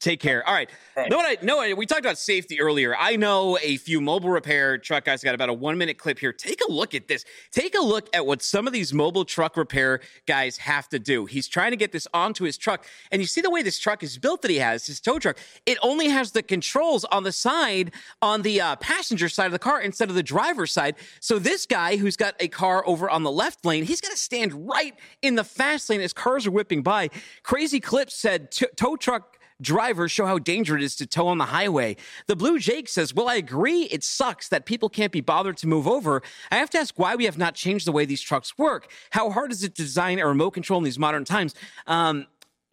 Take 0.01 0.21
care. 0.21 0.47
All 0.49 0.55
right. 0.55 0.71
No, 1.11 1.21
I 1.21 1.37
no, 1.43 1.75
we 1.75 1.85
talked 1.85 2.01
about 2.01 2.17
safety 2.17 2.59
earlier. 2.59 2.97
I 2.97 3.17
know 3.17 3.59
a 3.63 3.77
few 3.77 4.01
mobile 4.01 4.31
repair 4.31 4.79
truck 4.79 5.05
guys 5.05 5.23
got 5.23 5.35
about 5.35 5.51
a 5.51 5.53
one 5.53 5.77
minute 5.77 5.99
clip 5.99 6.19
here. 6.19 6.33
Take 6.33 6.63
a 6.67 6.73
look 6.73 6.95
at 6.95 7.07
this. 7.07 7.27
Take 7.53 7.75
a 7.75 7.83
look 7.83 8.09
at 8.15 8.25
what 8.25 8.41
some 8.41 8.67
of 8.67 8.73
these 8.73 8.95
mobile 8.95 9.27
truck 9.27 9.59
repair 9.59 10.01
guys 10.27 10.57
have 10.57 10.89
to 10.89 10.99
do. 10.99 11.27
He's 11.27 11.47
trying 11.47 11.73
to 11.73 11.77
get 11.77 11.93
this 11.93 12.09
onto 12.15 12.45
his 12.45 12.57
truck, 12.57 12.87
and 13.13 13.21
you 13.21 13.27
see 13.27 13.43
the 13.43 13.51
way 13.51 13.63
this 13.63 13.79
truck 13.79 14.03
is 14.03 14.17
built 14.17 14.41
that 14.41 14.51
he 14.51 14.57
has, 14.57 14.87
his 14.87 15.01
tow 15.01 15.19
truck. 15.19 15.37
It 15.67 15.77
only 15.83 16.09
has 16.09 16.33
the 16.33 16.43
controls 16.43 17.05
on 17.05 17.23
the 17.23 17.33
side, 17.33 17.93
on 18.23 18.41
the 18.41 18.59
uh, 18.59 18.77
passenger 18.77 19.29
side 19.29 19.47
of 19.47 19.53
the 19.53 19.59
car 19.59 19.83
instead 19.83 20.09
of 20.09 20.15
the 20.15 20.23
driver's 20.23 20.73
side. 20.73 20.97
So 21.21 21.39
this 21.39 21.67
guy 21.67 21.97
who's 21.97 22.17
got 22.17 22.37
a 22.41 22.49
car 22.49 22.83
over 22.87 23.11
on 23.11 23.23
the 23.23 23.33
left 23.33 23.67
lane, 23.67 23.85
he's 23.85 24.01
got 24.01 24.13
to 24.13 24.19
stand 24.19 24.67
right 24.67 24.95
in 25.21 25.35
the 25.35 25.45
fast 25.45 25.91
lane 25.91 26.01
as 26.01 26.15
cars 26.15 26.47
are 26.47 26.51
whipping 26.51 26.83
by. 26.83 27.11
Crazy 27.43 27.81
Clips 27.81 28.15
said 28.15 28.51
tow 28.51 28.97
truck 28.97 29.37
drivers 29.61 30.11
show 30.11 30.27
how 30.27 30.39
dangerous 30.39 30.83
it 30.83 30.85
is 30.85 30.97
to 30.97 31.07
tow 31.07 31.29
on 31.29 31.39
the 31.39 31.47
highway. 31.47 31.97
The 32.27 32.37
Blue 32.37 32.59
Jake 32.59 32.89
says, 32.89 33.15
Well, 33.15 33.29
I 33.29 33.37
agree 33.37 33.83
it 33.85 34.05
sucks 34.05 34.49
that 34.49 34.67
people 34.67 34.89
can't 34.89 35.13
be 35.13 35.21
bothered 35.21 35.57
to 35.59 35.67
move 35.67 35.87
over. 35.87 36.23
I 36.51 36.57
have 36.57 36.71
to 36.71 36.79
ask 36.79 36.99
why 36.99 37.17
we 37.17 37.25
have 37.25 37.39
not 37.39 37.55
changed 37.55 37.87
the 37.87 37.93
way 37.93 38.05
these 38.05 38.23
trucks 38.23 38.57
work. 38.59 38.91
How 39.11 39.31
hard 39.31 39.53
is 39.53 39.63
it 39.63 39.75
to 39.77 39.83
design 39.83 40.19
a 40.19 40.27
remote 40.27 40.53
control 40.53 40.79
in 40.79 40.85
these 40.85 40.99
modern 40.99 41.25
times? 41.25 41.55
Um, 41.87 42.27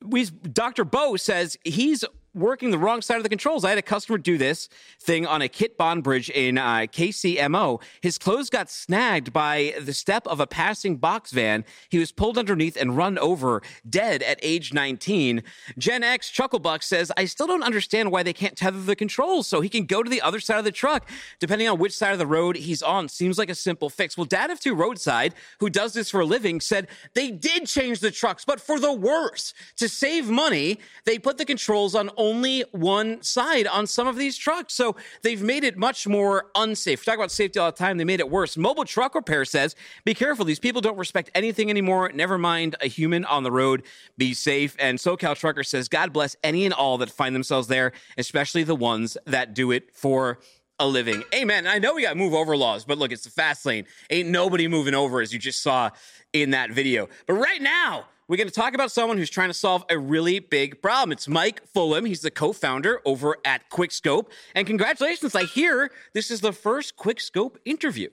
we, 0.03 0.25
Dr. 0.25 0.85
Bo 0.85 1.15
says 1.15 1.57
he's 1.63 2.05
working 2.37 2.71
the 2.71 2.77
wrong 2.77 3.01
side 3.01 3.17
of 3.17 3.23
the 3.23 3.29
controls. 3.29 3.65
I 3.65 3.69
had 3.69 3.77
a 3.77 3.83
customer 3.83 4.17
do 4.17 4.37
this 4.37 4.69
thing 5.01 5.25
on 5.25 5.41
a 5.41 5.49
Kit 5.49 5.77
Bond 5.77 6.03
bridge 6.03 6.29
in 6.29 6.57
uh, 6.57 6.85
KCMO. 6.87 7.81
His 8.01 8.17
clothes 8.17 8.49
got 8.49 8.69
snagged 8.69 9.33
by 9.33 9.73
the 9.79 9.93
step 9.93 10.27
of 10.27 10.39
a 10.39 10.47
passing 10.47 10.97
box 10.97 11.31
van. 11.31 11.65
He 11.89 11.97
was 11.97 12.11
pulled 12.11 12.37
underneath 12.37 12.77
and 12.77 12.95
run 12.95 13.17
over, 13.17 13.61
dead 13.89 14.21
at 14.23 14.39
age 14.41 14.73
19. 14.73 15.43
Gen 15.77 16.03
X 16.03 16.31
Chucklebuck 16.31 16.83
says, 16.83 17.11
I 17.17 17.25
still 17.25 17.47
don't 17.47 17.63
understand 17.63 18.11
why 18.11 18.23
they 18.23 18.33
can't 18.33 18.55
tether 18.55 18.81
the 18.81 18.95
controls 18.95 19.47
so 19.47 19.61
he 19.61 19.69
can 19.69 19.85
go 19.85 20.03
to 20.03 20.09
the 20.09 20.21
other 20.21 20.39
side 20.39 20.59
of 20.59 20.65
the 20.65 20.71
truck, 20.71 21.09
depending 21.39 21.67
on 21.67 21.79
which 21.79 21.95
side 21.95 22.13
of 22.13 22.19
the 22.19 22.27
road 22.27 22.55
he's 22.55 22.83
on. 22.83 23.09
Seems 23.09 23.37
like 23.37 23.49
a 23.49 23.55
simple 23.55 23.89
fix. 23.89 24.17
Well, 24.17 24.25
Dad 24.25 24.51
of 24.51 24.59
Two 24.59 24.75
Roadside, 24.75 25.33
who 25.59 25.69
does 25.69 25.93
this 25.93 26.09
for 26.09 26.21
a 26.21 26.25
living, 26.25 26.61
said 26.61 26.87
they 27.13 27.31
did 27.31 27.65
change 27.65 27.99
the 27.99 28.11
trucks, 28.11 28.45
but 28.45 28.61
for 28.61 28.79
the 28.79 28.93
worse. 28.93 29.53
To 29.77 29.89
save 29.89 30.29
money, 30.29 30.79
they 31.05 31.19
put 31.19 31.37
the 31.37 31.45
controls 31.45 31.95
on 31.95 32.09
only 32.27 32.63
one 32.71 33.21
side 33.21 33.67
on 33.67 33.87
some 33.87 34.07
of 34.07 34.17
these 34.17 34.37
trucks. 34.37 34.73
So 34.73 34.95
they've 35.21 35.41
made 35.41 35.63
it 35.63 35.77
much 35.77 36.07
more 36.07 36.47
unsafe. 36.55 37.01
We 37.01 37.05
talk 37.05 37.15
about 37.15 37.31
safety 37.31 37.59
all 37.59 37.71
the 37.71 37.77
time. 37.77 37.97
They 37.97 38.03
made 38.03 38.19
it 38.19 38.29
worse. 38.29 38.57
Mobile 38.57 38.85
Truck 38.85 39.15
Repair 39.15 39.45
says, 39.45 39.75
be 40.05 40.13
careful. 40.13 40.45
These 40.45 40.59
people 40.59 40.81
don't 40.81 40.97
respect 40.97 41.31
anything 41.33 41.69
anymore. 41.69 42.11
Never 42.13 42.37
mind 42.37 42.75
a 42.81 42.87
human 42.87 43.25
on 43.25 43.43
the 43.43 43.51
road. 43.51 43.83
Be 44.17 44.33
safe. 44.33 44.75
And 44.79 44.97
SoCal 44.97 45.35
Trucker 45.35 45.63
says, 45.63 45.87
God 45.87 46.11
bless 46.11 46.35
any 46.43 46.65
and 46.65 46.73
all 46.73 46.97
that 46.97 47.09
find 47.09 47.33
themselves 47.33 47.67
there, 47.67 47.93
especially 48.17 48.63
the 48.63 48.75
ones 48.75 49.17
that 49.25 49.53
do 49.53 49.71
it 49.71 49.95
for 49.95 50.39
a 50.79 50.87
living. 50.87 51.23
Amen. 51.33 51.65
I 51.65 51.79
know 51.79 51.95
we 51.95 52.03
got 52.03 52.17
move 52.17 52.33
over 52.33 52.55
laws, 52.55 52.85
but 52.85 52.97
look, 52.97 53.11
it's 53.11 53.23
the 53.23 53.31
fast 53.31 53.65
lane. 53.65 53.85
Ain't 54.09 54.29
nobody 54.29 54.67
moving 54.67 54.93
over, 54.93 55.21
as 55.21 55.33
you 55.33 55.39
just 55.39 55.63
saw 55.63 55.89
in 56.33 56.51
that 56.51 56.71
video. 56.71 57.09
But 57.25 57.33
right 57.33 57.61
now, 57.61 58.05
we're 58.27 58.37
going 58.37 58.47
to 58.47 58.53
talk 58.53 58.73
about 58.73 58.91
someone 58.91 59.17
who's 59.17 59.29
trying 59.29 59.49
to 59.49 59.53
solve 59.53 59.85
a 59.89 59.97
really 59.97 60.39
big 60.39 60.81
problem. 60.81 61.11
It's 61.11 61.27
Mike 61.27 61.61
Fullam. 61.73 62.07
He's 62.07 62.21
the 62.21 62.31
co 62.31 62.51
founder 62.53 63.01
over 63.05 63.37
at 63.45 63.69
QuikScope. 63.69 64.27
And 64.53 64.67
congratulations. 64.67 65.33
I 65.35 65.45
hear 65.45 65.91
this 66.13 66.29
is 66.29 66.41
the 66.41 66.51
first 66.51 66.97
QuikScope 66.97 67.55
interview. 67.63 68.09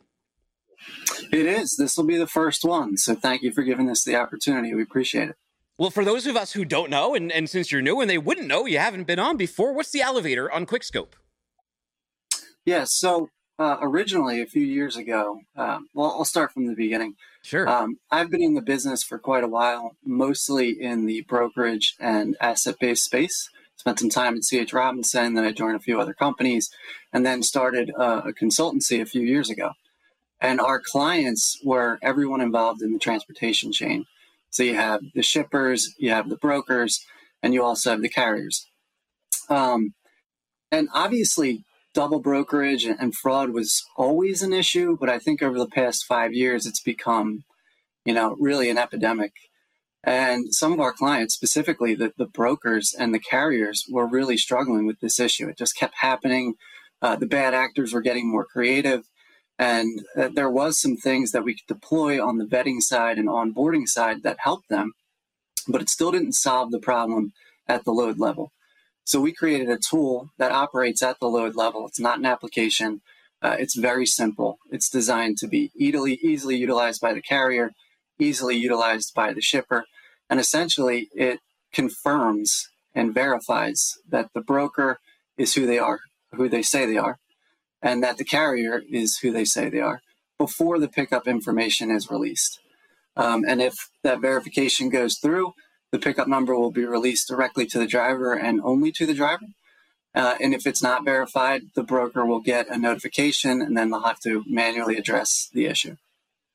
It 1.32 1.46
is. 1.46 1.76
This 1.76 1.96
will 1.96 2.04
be 2.04 2.16
the 2.16 2.26
first 2.26 2.64
one. 2.64 2.96
So 2.96 3.14
thank 3.14 3.42
you 3.42 3.52
for 3.52 3.62
giving 3.62 3.90
us 3.90 4.04
the 4.04 4.16
opportunity. 4.16 4.74
We 4.74 4.82
appreciate 4.82 5.30
it. 5.30 5.36
Well, 5.78 5.90
for 5.90 6.04
those 6.04 6.26
of 6.26 6.36
us 6.36 6.52
who 6.52 6.64
don't 6.64 6.90
know, 6.90 7.16
and, 7.16 7.32
and 7.32 7.50
since 7.50 7.72
you're 7.72 7.82
new 7.82 8.00
and 8.00 8.08
they 8.08 8.18
wouldn't 8.18 8.46
know, 8.46 8.66
you 8.66 8.78
haven't 8.78 9.08
been 9.08 9.18
on 9.18 9.36
before, 9.36 9.72
what's 9.72 9.90
the 9.90 10.02
elevator 10.02 10.50
on 10.52 10.66
QuikScope? 10.66 11.14
Yeah, 12.64 12.84
so 12.84 13.28
uh, 13.58 13.76
originally, 13.80 14.40
a 14.40 14.46
few 14.46 14.62
years 14.62 14.96
ago, 14.96 15.40
um, 15.56 15.88
well, 15.94 16.10
I'll 16.10 16.24
start 16.24 16.52
from 16.52 16.66
the 16.66 16.74
beginning. 16.74 17.14
Sure. 17.42 17.68
Um, 17.68 17.98
I've 18.10 18.30
been 18.30 18.42
in 18.42 18.54
the 18.54 18.62
business 18.62 19.04
for 19.04 19.18
quite 19.18 19.44
a 19.44 19.48
while, 19.48 19.96
mostly 20.04 20.70
in 20.70 21.06
the 21.06 21.22
brokerage 21.22 21.94
and 22.00 22.36
asset 22.40 22.76
based 22.80 23.04
space. 23.04 23.50
Spent 23.76 23.98
some 23.98 24.08
time 24.08 24.36
at 24.36 24.42
CH 24.42 24.72
Robinson, 24.72 25.34
then 25.34 25.44
I 25.44 25.52
joined 25.52 25.76
a 25.76 25.80
few 25.80 26.00
other 26.00 26.14
companies, 26.14 26.70
and 27.12 27.24
then 27.24 27.42
started 27.42 27.92
uh, 27.96 28.22
a 28.24 28.32
consultancy 28.32 29.00
a 29.00 29.06
few 29.06 29.22
years 29.22 29.50
ago. 29.50 29.72
And 30.40 30.60
our 30.60 30.80
clients 30.80 31.60
were 31.64 31.98
everyone 32.02 32.40
involved 32.40 32.82
in 32.82 32.92
the 32.92 32.98
transportation 32.98 33.72
chain. 33.72 34.06
So 34.50 34.62
you 34.62 34.74
have 34.74 35.00
the 35.14 35.22
shippers, 35.22 35.94
you 35.98 36.10
have 36.10 36.28
the 36.28 36.36
brokers, 36.36 37.04
and 37.42 37.54
you 37.54 37.62
also 37.62 37.90
have 37.90 38.02
the 38.02 38.08
carriers. 38.08 38.66
Um, 39.48 39.94
and 40.72 40.88
obviously, 40.94 41.64
double 41.94 42.20
brokerage 42.20 42.84
and 42.84 43.14
fraud 43.14 43.50
was 43.50 43.82
always 43.96 44.42
an 44.42 44.52
issue, 44.52 44.96
but 44.98 45.08
I 45.08 45.18
think 45.18 45.42
over 45.42 45.58
the 45.58 45.68
past 45.68 46.04
five 46.04 46.34
years, 46.34 46.66
it's 46.66 46.82
become, 46.82 47.44
you 48.04 48.12
know, 48.12 48.36
really 48.38 48.68
an 48.68 48.78
epidemic. 48.78 49.32
And 50.02 50.52
some 50.52 50.72
of 50.72 50.80
our 50.80 50.92
clients, 50.92 51.34
specifically 51.34 51.94
the, 51.94 52.12
the 52.18 52.26
brokers 52.26 52.94
and 52.98 53.14
the 53.14 53.18
carriers, 53.18 53.86
were 53.88 54.06
really 54.06 54.36
struggling 54.36 54.86
with 54.86 55.00
this 55.00 55.18
issue. 55.18 55.48
It 55.48 55.56
just 55.56 55.78
kept 55.78 55.94
happening. 56.00 56.54
Uh, 57.00 57.16
the 57.16 57.26
bad 57.26 57.54
actors 57.54 57.92
were 57.92 58.02
getting 58.02 58.30
more 58.30 58.44
creative. 58.44 59.04
And 59.58 60.00
uh, 60.16 60.28
there 60.34 60.50
was 60.50 60.80
some 60.80 60.96
things 60.96 61.30
that 61.30 61.44
we 61.44 61.54
could 61.54 61.74
deploy 61.74 62.22
on 62.22 62.38
the 62.38 62.44
vetting 62.44 62.80
side 62.80 63.18
and 63.18 63.28
onboarding 63.28 63.86
side 63.86 64.22
that 64.24 64.38
helped 64.40 64.68
them, 64.68 64.92
but 65.68 65.80
it 65.80 65.88
still 65.88 66.10
didn't 66.10 66.32
solve 66.32 66.70
the 66.70 66.80
problem 66.80 67.32
at 67.68 67.84
the 67.84 67.92
load 67.92 68.18
level. 68.18 68.52
So 69.04 69.20
we 69.20 69.32
created 69.32 69.68
a 69.68 69.78
tool 69.78 70.30
that 70.38 70.52
operates 70.52 71.02
at 71.02 71.20
the 71.20 71.26
load 71.28 71.54
level. 71.54 71.86
It's 71.86 72.00
not 72.00 72.18
an 72.18 72.26
application. 72.26 73.02
Uh, 73.42 73.56
it's 73.58 73.76
very 73.76 74.06
simple. 74.06 74.58
It's 74.70 74.88
designed 74.88 75.36
to 75.38 75.46
be 75.46 75.70
easily 75.76 76.14
easily 76.22 76.56
utilized 76.56 77.00
by 77.00 77.12
the 77.12 77.22
carrier, 77.22 77.72
easily 78.18 78.56
utilized 78.56 79.12
by 79.14 79.32
the 79.34 79.42
shipper, 79.42 79.84
and 80.30 80.40
essentially 80.40 81.08
it 81.14 81.40
confirms 81.72 82.68
and 82.94 83.12
verifies 83.12 83.98
that 84.08 84.30
the 84.34 84.40
broker 84.40 84.98
is 85.36 85.54
who 85.54 85.66
they 85.66 85.78
are, 85.78 86.00
who 86.32 86.48
they 86.48 86.62
say 86.62 86.86
they 86.86 86.96
are, 86.96 87.18
and 87.82 88.02
that 88.02 88.16
the 88.16 88.24
carrier 88.24 88.82
is 88.90 89.18
who 89.18 89.30
they 89.30 89.44
say 89.44 89.68
they 89.68 89.80
are 89.80 90.00
before 90.38 90.78
the 90.78 90.88
pickup 90.88 91.28
information 91.28 91.90
is 91.90 92.10
released. 92.10 92.60
Um, 93.16 93.44
and 93.46 93.60
if 93.60 93.74
that 94.02 94.20
verification 94.20 94.88
goes 94.88 95.18
through, 95.18 95.52
the 95.94 96.00
pickup 96.00 96.26
number 96.26 96.58
will 96.58 96.72
be 96.72 96.84
released 96.84 97.28
directly 97.28 97.66
to 97.66 97.78
the 97.78 97.86
driver 97.86 98.34
and 98.34 98.60
only 98.64 98.90
to 98.90 99.06
the 99.06 99.14
driver. 99.14 99.46
Uh, 100.12 100.34
and 100.40 100.52
if 100.52 100.66
it's 100.66 100.82
not 100.82 101.04
verified, 101.04 101.62
the 101.76 101.84
broker 101.84 102.26
will 102.26 102.40
get 102.40 102.68
a 102.68 102.76
notification 102.76 103.62
and 103.62 103.76
then 103.76 103.90
they'll 103.90 104.02
have 104.02 104.18
to 104.18 104.42
manually 104.48 104.96
address 104.96 105.48
the 105.52 105.66
issue 105.66 105.94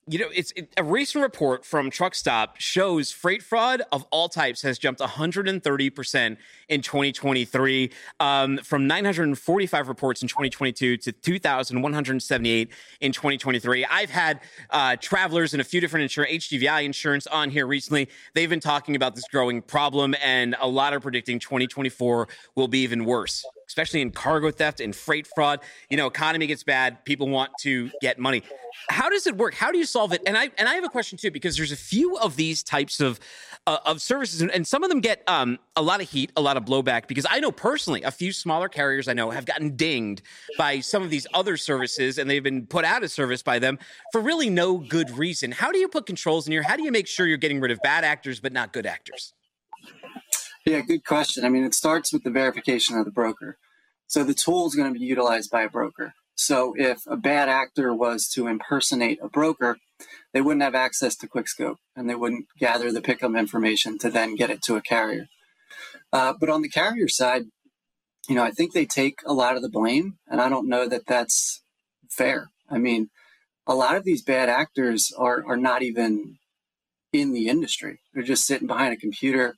you 0.10 0.18
know, 0.18 0.30
it's 0.34 0.52
it, 0.56 0.74
a 0.76 0.84
recent 0.84 1.22
report 1.22 1.64
from 1.64 1.92
Truckstop 1.92 2.50
shows 2.58 3.12
freight 3.12 3.44
fraud 3.44 3.84
of 3.92 4.06
all 4.10 4.28
types 4.28 4.64
has 4.64 4.80
jumped 4.80 5.02
130% 5.02 6.38
in 6.68 6.82
2023, 6.82 7.92
um, 8.20 8.58
from 8.60 8.88
945 8.88 9.88
reports 9.88 10.24
in 10.24 10.28
2022 10.28 10.98
to 10.98 11.12
2,178 11.12 12.72
in 13.02 13.12
2023. 13.12 13.86
I've 13.86 14.10
had 14.10 14.40
uh, 14.72 14.96
travelers 14.96 15.54
and 15.54 15.62
a 15.62 15.66
few 15.66 15.80
different 15.80 16.04
insurance, 16.04 16.48
HGVI 16.48 16.86
insurance 16.86 17.28
on 17.28 17.52
here 17.52 17.68
recently. 17.68 18.10
They've 18.34 18.50
been 18.50 18.60
talking 18.60 18.96
about 18.96 19.14
this 19.14 19.28
growing 19.28 19.62
problem, 19.62 20.16
and 20.24 20.56
a 20.60 20.68
lot 20.68 20.94
are 20.94 21.00
predicting 21.00 21.38
2024 21.38 22.28
will 22.56 22.68
be 22.68 22.80
even 22.80 23.06
worse 23.06 23.46
especially 23.70 24.02
in 24.02 24.12
cargo 24.12 24.52
theft 24.52 24.82
and 24.82 24.94
freight 24.94 25.28
fraud. 25.28 25.62
You 25.90 25.96
know, 25.96 26.08
economy 26.08 26.48
gets 26.48 26.64
bad, 26.64 27.06
people 27.06 27.30
want 27.30 27.52
to 27.62 27.90
get 28.02 28.20
money. 28.20 28.44
How 28.90 29.10
does 29.10 29.28
it 29.28 29.38
work? 29.38 29.54
How 29.54 29.72
do 29.72 29.78
you 29.78 29.86
solve 29.86 30.12
it? 30.12 30.22
And 30.26 30.38
I 30.38 30.50
and 30.58 30.68
I 30.68 30.74
have 30.74 30.84
a 30.84 30.90
question 30.90 31.18
too 31.18 31.32
because 31.32 31.56
there's 31.56 31.72
a 31.72 31.78
few 31.78 32.18
of 32.18 32.36
these 32.36 32.64
types 32.64 33.00
of 33.00 33.20
uh, 33.68 33.78
of 33.86 34.02
services, 34.02 34.42
and, 34.42 34.66
some 34.66 34.84
of 34.84 34.90
them 34.90 35.00
get 35.00 35.22
um, 35.28 35.60
a 35.76 35.82
lot 35.82 36.02
of 36.02 36.10
heat, 36.10 36.32
a 36.36 36.42
lot 36.42 36.58
of 36.58 36.66
blowback. 36.66 37.08
Because 37.08 37.26
I 37.30 37.40
know 37.40 37.52
personally, 37.52 38.02
a 38.04 38.12
few 38.12 38.32
smaller 38.32 38.68
carriers 38.68 39.08
I 39.08 39.14
know 39.14 39.30
have 39.30 39.46
gotten 39.46 39.76
dinged 39.76 40.22
by 40.58 40.80
some 40.80 41.04
of 41.04 41.10
these 41.10 41.28
other 41.34 41.58
services, 41.58 42.18
and 42.18 42.30
they've 42.30 42.44
been 42.44 42.66
put 42.66 42.86
out 42.86 43.04
of 43.04 43.12
service 43.12 43.44
by 43.44 43.60
them 43.60 43.78
for 44.12 44.22
really 44.22 44.50
no 44.50 44.78
good 44.78 45.12
reason. 45.12 45.52
How 45.52 45.72
do 45.72 45.78
you 45.78 45.88
put 45.88 46.06
controls 46.06 46.48
in 46.48 46.52
here? 46.52 46.64
How 46.64 46.78
do 46.78 46.84
you 46.84 46.92
make 46.92 47.08
sure 47.08 47.28
you're 47.28 47.38
getting 47.38 47.60
rid 47.60 47.72
of 47.72 47.80
bad 47.82 48.04
actors 48.04 48.40
but 48.40 48.54
not 48.54 48.74
good 48.74 48.86
actors? 48.86 49.34
Yeah, 50.70 50.82
good 50.82 51.04
question. 51.04 51.44
I 51.44 51.50
mean, 51.50 51.64
it 51.64 51.74
starts 51.74 52.14
with 52.14 52.24
the 52.24 52.30
verification 52.30 52.96
of 52.96 53.04
the 53.04 53.12
broker. 53.12 53.58
So 54.06 54.24
the 54.24 54.36
tool 54.36 54.68
is 54.68 54.76
going 54.76 54.94
to 54.94 55.00
be 55.00 55.04
utilized 55.04 55.50
by 55.50 55.64
a 55.64 55.70
broker. 55.70 56.14
So 56.36 56.76
if 56.78 57.08
a 57.08 57.18
bad 57.18 57.50
actor 57.50 57.92
was 57.92 58.28
to 58.36 58.46
impersonate 58.46 59.18
a 59.20 59.30
broker, 59.30 59.78
they 60.32 60.42
wouldn't 60.42 60.62
have 60.62 60.76
access 60.76 61.16
to 61.16 61.28
QuikScope 61.28 61.78
and 61.96 62.08
they 62.08 62.14
wouldn't 62.14 62.46
gather 62.60 62.92
the 62.92 63.02
pickup 63.02 63.34
information 63.34 63.98
to 63.98 64.12
then 64.12 64.36
get 64.36 64.52
it 64.52 64.62
to 64.66 64.76
a 64.76 64.82
carrier. 64.82 65.26
Uh, 66.14 66.36
but 66.40 66.52
on 66.52 66.62
the 66.62 66.70
carrier 66.70 67.08
side, 67.08 67.46
you 68.28 68.36
know, 68.36 68.44
I 68.44 68.52
think 68.52 68.74
they 68.74 68.86
take 68.86 69.22
a 69.26 69.34
lot 69.34 69.56
of 69.56 69.64
the 69.64 69.70
blame, 69.70 70.20
and 70.28 70.40
I 70.40 70.50
don't 70.50 70.70
know 70.70 70.88
that 70.88 71.08
that's 71.08 71.64
fair. 72.12 72.52
I 72.70 72.78
mean, 72.78 73.10
a 73.66 73.74
lot 73.74 73.96
of 73.96 74.04
these 74.04 74.22
bad 74.22 74.50
actors 74.50 75.12
are 75.18 75.44
are 75.48 75.58
not 75.58 75.82
even 75.82 76.38
in 77.12 77.32
the 77.32 77.48
industry; 77.48 78.02
they're 78.14 78.22
just 78.22 78.46
sitting 78.46 78.68
behind 78.68 78.94
a 78.94 78.98
computer 78.98 79.56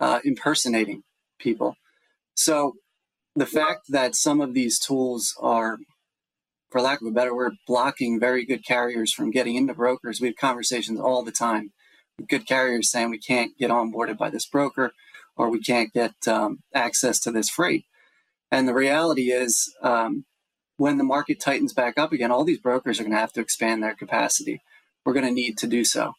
uh, 0.00 0.20
impersonating 0.24 1.02
people. 1.38 1.74
So 2.34 2.74
the 3.34 3.46
fact 3.46 3.86
that 3.88 4.14
some 4.14 4.40
of 4.40 4.54
these 4.54 4.78
tools 4.78 5.34
are, 5.40 5.78
for 6.70 6.80
lack 6.80 7.00
of 7.00 7.06
a 7.06 7.12
better 7.12 7.34
word, 7.34 7.54
blocking 7.66 8.18
very 8.18 8.44
good 8.44 8.64
carriers 8.64 9.12
from 9.12 9.30
getting 9.30 9.56
into 9.56 9.74
brokers, 9.74 10.20
we 10.20 10.28
have 10.28 10.36
conversations 10.36 11.00
all 11.00 11.22
the 11.22 11.32
time 11.32 11.72
with 12.18 12.28
good 12.28 12.46
carriers 12.46 12.90
saying 12.90 13.10
we 13.10 13.18
can't 13.18 13.56
get 13.58 13.70
onboarded 13.70 14.16
by 14.16 14.30
this 14.30 14.46
broker 14.46 14.92
or 15.36 15.50
we 15.50 15.60
can't 15.60 15.92
get 15.92 16.14
um, 16.26 16.60
access 16.74 17.20
to 17.20 17.30
this 17.30 17.50
freight. 17.50 17.84
And 18.50 18.66
the 18.66 18.74
reality 18.74 19.32
is, 19.32 19.74
um, 19.82 20.24
when 20.78 20.98
the 20.98 21.04
market 21.04 21.40
tightens 21.40 21.72
back 21.72 21.98
up 21.98 22.12
again, 22.12 22.30
all 22.30 22.44
these 22.44 22.60
brokers 22.60 23.00
are 23.00 23.02
going 23.02 23.12
to 23.12 23.18
have 23.18 23.32
to 23.32 23.40
expand 23.40 23.82
their 23.82 23.94
capacity. 23.94 24.60
We're 25.04 25.14
going 25.14 25.26
to 25.26 25.32
need 25.32 25.58
to 25.58 25.66
do 25.66 25.84
so. 25.84 26.12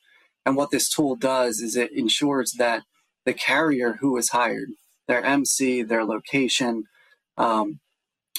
And 0.46 0.56
what 0.56 0.72
this 0.72 0.90
tool 0.90 1.16
does 1.16 1.60
is 1.60 1.76
it 1.76 1.92
ensures 1.92 2.54
that 2.54 2.84
the 3.28 3.34
carrier 3.34 3.98
who 4.00 4.14
was 4.14 4.30
hired, 4.30 4.70
their 5.10 5.22
MC, 5.22 5.84
their 5.84 6.06
location, 6.06 6.86
um, 7.38 7.82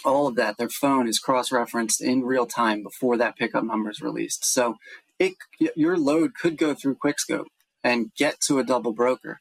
all 0.03 0.27
of 0.27 0.35
that, 0.37 0.57
their 0.57 0.71
phone 0.71 1.07
is 1.07 1.19
cross-referenced 1.19 2.01
in 2.01 2.25
real 2.25 2.47
time 2.47 2.83
before 2.83 3.19
that 3.19 3.37
pickup 3.37 3.65
number 3.65 3.91
is 3.91 4.01
released. 4.01 4.47
So 4.47 4.77
it, 5.19 5.35
your 5.77 5.99
load 5.99 6.31
could 6.35 6.57
go 6.57 6.73
through 6.73 6.97
QuikScope 7.05 7.49
and 7.85 8.15
get 8.17 8.41
to 8.47 8.59
a 8.59 8.65
double 8.65 8.95
broker, 8.95 9.41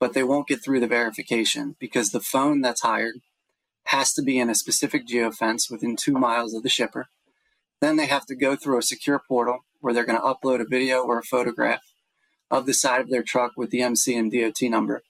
but 0.00 0.12
they 0.12 0.24
won't 0.24 0.48
get 0.48 0.64
through 0.64 0.80
the 0.80 0.88
verification 0.88 1.76
because 1.78 2.10
the 2.10 2.18
phone 2.18 2.60
that's 2.60 2.82
hired 2.82 3.20
has 3.86 4.12
to 4.14 4.22
be 4.22 4.40
in 4.40 4.50
a 4.50 4.56
specific 4.56 5.06
geofence 5.06 5.70
within 5.70 5.94
two 5.94 6.14
miles 6.14 6.52
of 6.52 6.64
the 6.64 6.68
shipper. 6.68 7.06
Then 7.80 7.94
they 7.96 8.06
have 8.06 8.26
to 8.26 8.34
go 8.34 8.56
through 8.56 8.78
a 8.78 8.82
secure 8.82 9.20
portal 9.28 9.58
where 9.80 9.94
they're 9.94 10.04
going 10.04 10.20
to 10.20 10.24
upload 10.24 10.60
a 10.60 10.68
video 10.68 11.02
or 11.02 11.20
a 11.20 11.22
photograph 11.22 11.93
of 12.54 12.66
the 12.66 12.74
side 12.74 13.00
of 13.00 13.10
their 13.10 13.24
truck 13.24 13.52
with 13.56 13.70
the 13.70 13.82
MC 13.82 14.16
and 14.16 14.30
DOT 14.30 14.62
number. 14.70 15.02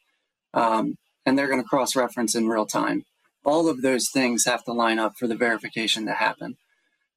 Um, 0.54 0.96
and 1.26 1.38
they're 1.38 1.48
going 1.48 1.62
to 1.62 1.68
cross 1.68 1.94
reference 1.94 2.34
in 2.34 2.48
real 2.48 2.64
time. 2.64 3.04
All 3.44 3.68
of 3.68 3.82
those 3.82 4.08
things 4.08 4.46
have 4.46 4.64
to 4.64 4.72
line 4.72 4.98
up 4.98 5.12
for 5.18 5.26
the 5.26 5.36
verification 5.36 6.06
to 6.06 6.14
happen. 6.14 6.56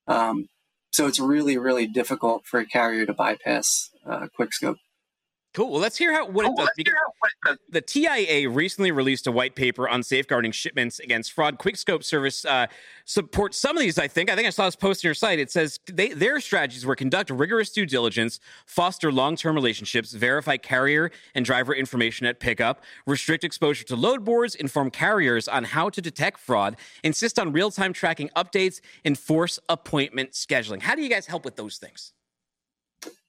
Um, 0.05 0.47
so 0.91 1.07
it's 1.07 1.19
really, 1.19 1.57
really 1.57 1.87
difficult 1.87 2.45
for 2.45 2.59
a 2.59 2.65
carrier 2.65 3.05
to 3.05 3.13
bypass 3.13 3.89
uh, 4.05 4.27
QuikScope. 4.37 4.77
Cool. 5.53 5.71
Well, 5.71 5.81
let's 5.81 5.97
hear 5.97 6.13
how 6.13 6.27
what 6.27 6.45
it 6.45 6.55
does. 6.55 6.69
Because 6.77 7.57
the 7.69 7.81
TIA 7.81 8.47
recently 8.47 8.91
released 8.91 9.25
a 9.25 9.31
white 9.31 9.55
paper 9.55 9.89
on 9.89 10.03
safeguarding 10.03 10.51
shipments 10.51 10.99
against 10.99 11.33
fraud. 11.33 11.57
QuikScope 11.57 12.03
service 12.03 12.45
uh, 12.45 12.67
supports 13.05 13.57
some 13.57 13.75
of 13.75 13.81
these. 13.81 13.97
I 13.97 14.07
think. 14.07 14.29
I 14.29 14.35
think 14.35 14.45
I 14.45 14.51
saw 14.51 14.65
this 14.65 14.75
post 14.75 15.03
on 15.03 15.07
your 15.07 15.15
site. 15.15 15.39
It 15.39 15.49
says 15.49 15.79
they, 15.91 16.09
their 16.09 16.39
strategies 16.41 16.85
were 16.85 16.95
conduct 16.95 17.31
rigorous 17.31 17.71
due 17.71 17.87
diligence, 17.87 18.39
foster 18.67 19.11
long-term 19.11 19.55
relationships, 19.55 20.11
verify 20.13 20.57
carrier 20.57 21.11
and 21.33 21.43
driver 21.43 21.73
information 21.73 22.27
at 22.27 22.39
pickup, 22.39 22.83
restrict 23.07 23.43
exposure 23.43 23.85
to 23.85 23.95
load 23.95 24.23
boards, 24.23 24.53
inform 24.53 24.91
carriers 24.91 25.47
on 25.47 25.63
how 25.63 25.89
to 25.89 26.01
detect 26.01 26.39
fraud, 26.39 26.75
insist 27.03 27.39
on 27.39 27.51
real-time 27.51 27.93
tracking 27.93 28.29
updates, 28.35 28.79
enforce 29.03 29.59
appointment 29.69 30.33
scheduling. 30.33 30.81
How 30.83 30.93
do 30.93 31.01
you 31.01 31.09
guys 31.09 31.25
help 31.25 31.45
with 31.45 31.55
those 31.55 31.77
things? 31.77 32.13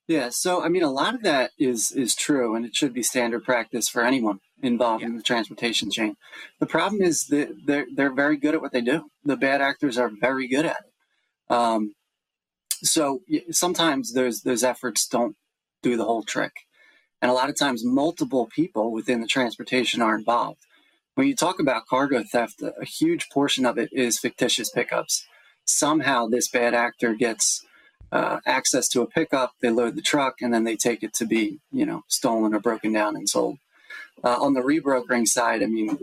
Yeah, 0.09 0.31
so 0.31 0.63
I 0.63 0.71
mean, 0.71 0.83
a 0.83 0.91
lot 0.91 1.15
of 1.15 1.23
that 1.23 1.51
is 1.59 1.93
is 1.93 2.15
true, 2.15 2.55
and 2.55 2.65
it 2.65 2.75
should 2.75 2.95
be 2.95 3.03
standard 3.03 3.45
practice 3.45 3.91
for 3.91 4.03
anyone 4.03 4.41
involved 4.63 5.03
yeah. 5.03 5.09
in 5.09 5.17
the 5.17 5.23
transportation 5.23 5.91
chain. 5.91 6.17
The 6.59 6.67
problem 6.67 7.03
is 7.03 7.27
that 7.27 7.51
they're 7.67 7.87
they're 7.95 8.15
very 8.15 8.39
good 8.39 8.55
at 8.55 8.63
what 8.63 8.73
they 8.73 8.81
do. 8.81 9.11
The 9.23 9.37
bad 9.37 9.61
actors 9.61 9.99
are 9.99 10.11
very 10.11 10.49
good 10.49 10.65
at 10.65 10.79
it. 10.79 11.55
Um, 11.55 11.93
so 12.83 13.21
sometimes 13.51 14.15
those 14.15 14.41
those 14.43 14.65
efforts 14.65 15.07
don't 15.07 15.37
do 15.83 15.99
the 15.99 16.05
whole 16.07 16.23
trick, 16.23 16.53
and 17.21 17.31
a 17.31 17.35
lot 17.35 17.51
of 17.51 17.59
times 17.59 17.85
multiple 17.85 18.47
people 18.47 18.91
within 18.91 19.21
the 19.21 19.27
transportation 19.27 20.01
are 20.01 20.17
involved. 20.17 20.61
When 21.17 21.27
you 21.27 21.37
talk 21.37 21.61
about 21.61 21.87
cargo 21.87 22.23
theft, 22.23 22.63
a 22.63 22.85
huge 22.85 23.29
portion 23.29 23.67
of 23.67 23.77
it 23.77 23.91
is 23.93 24.19
fictitious 24.19 24.71
pickups. 24.71 25.27
Somehow, 25.67 26.29
this 26.29 26.49
bad 26.49 26.73
actor 26.73 27.15
gets 27.15 27.63
uh, 28.11 28.41
access 28.47 28.89
to 28.89 29.03
a 29.03 29.07
pickup, 29.07 29.53
they 29.61 29.71
load 29.71 29.97
the 29.97 30.03
truck, 30.03 30.37
and 30.41 30.53
then 30.53 30.65
they 30.65 30.77
take 30.77 31.03
it 31.03 31.13
to 31.15 31.27
be, 31.27 31.61
you 31.71 31.85
know, 31.85 32.05
stolen 32.09 32.55
or 32.55 32.61
broken 32.61 32.93
down 32.93 33.17
and 33.17 33.29
sold. 33.29 33.59
Uh, 34.25 34.41
on 34.41 34.55
the 34.55 34.61
rebrokering 34.61 35.27
side, 35.27 35.63
I 35.63 35.67
mean, 35.67 35.99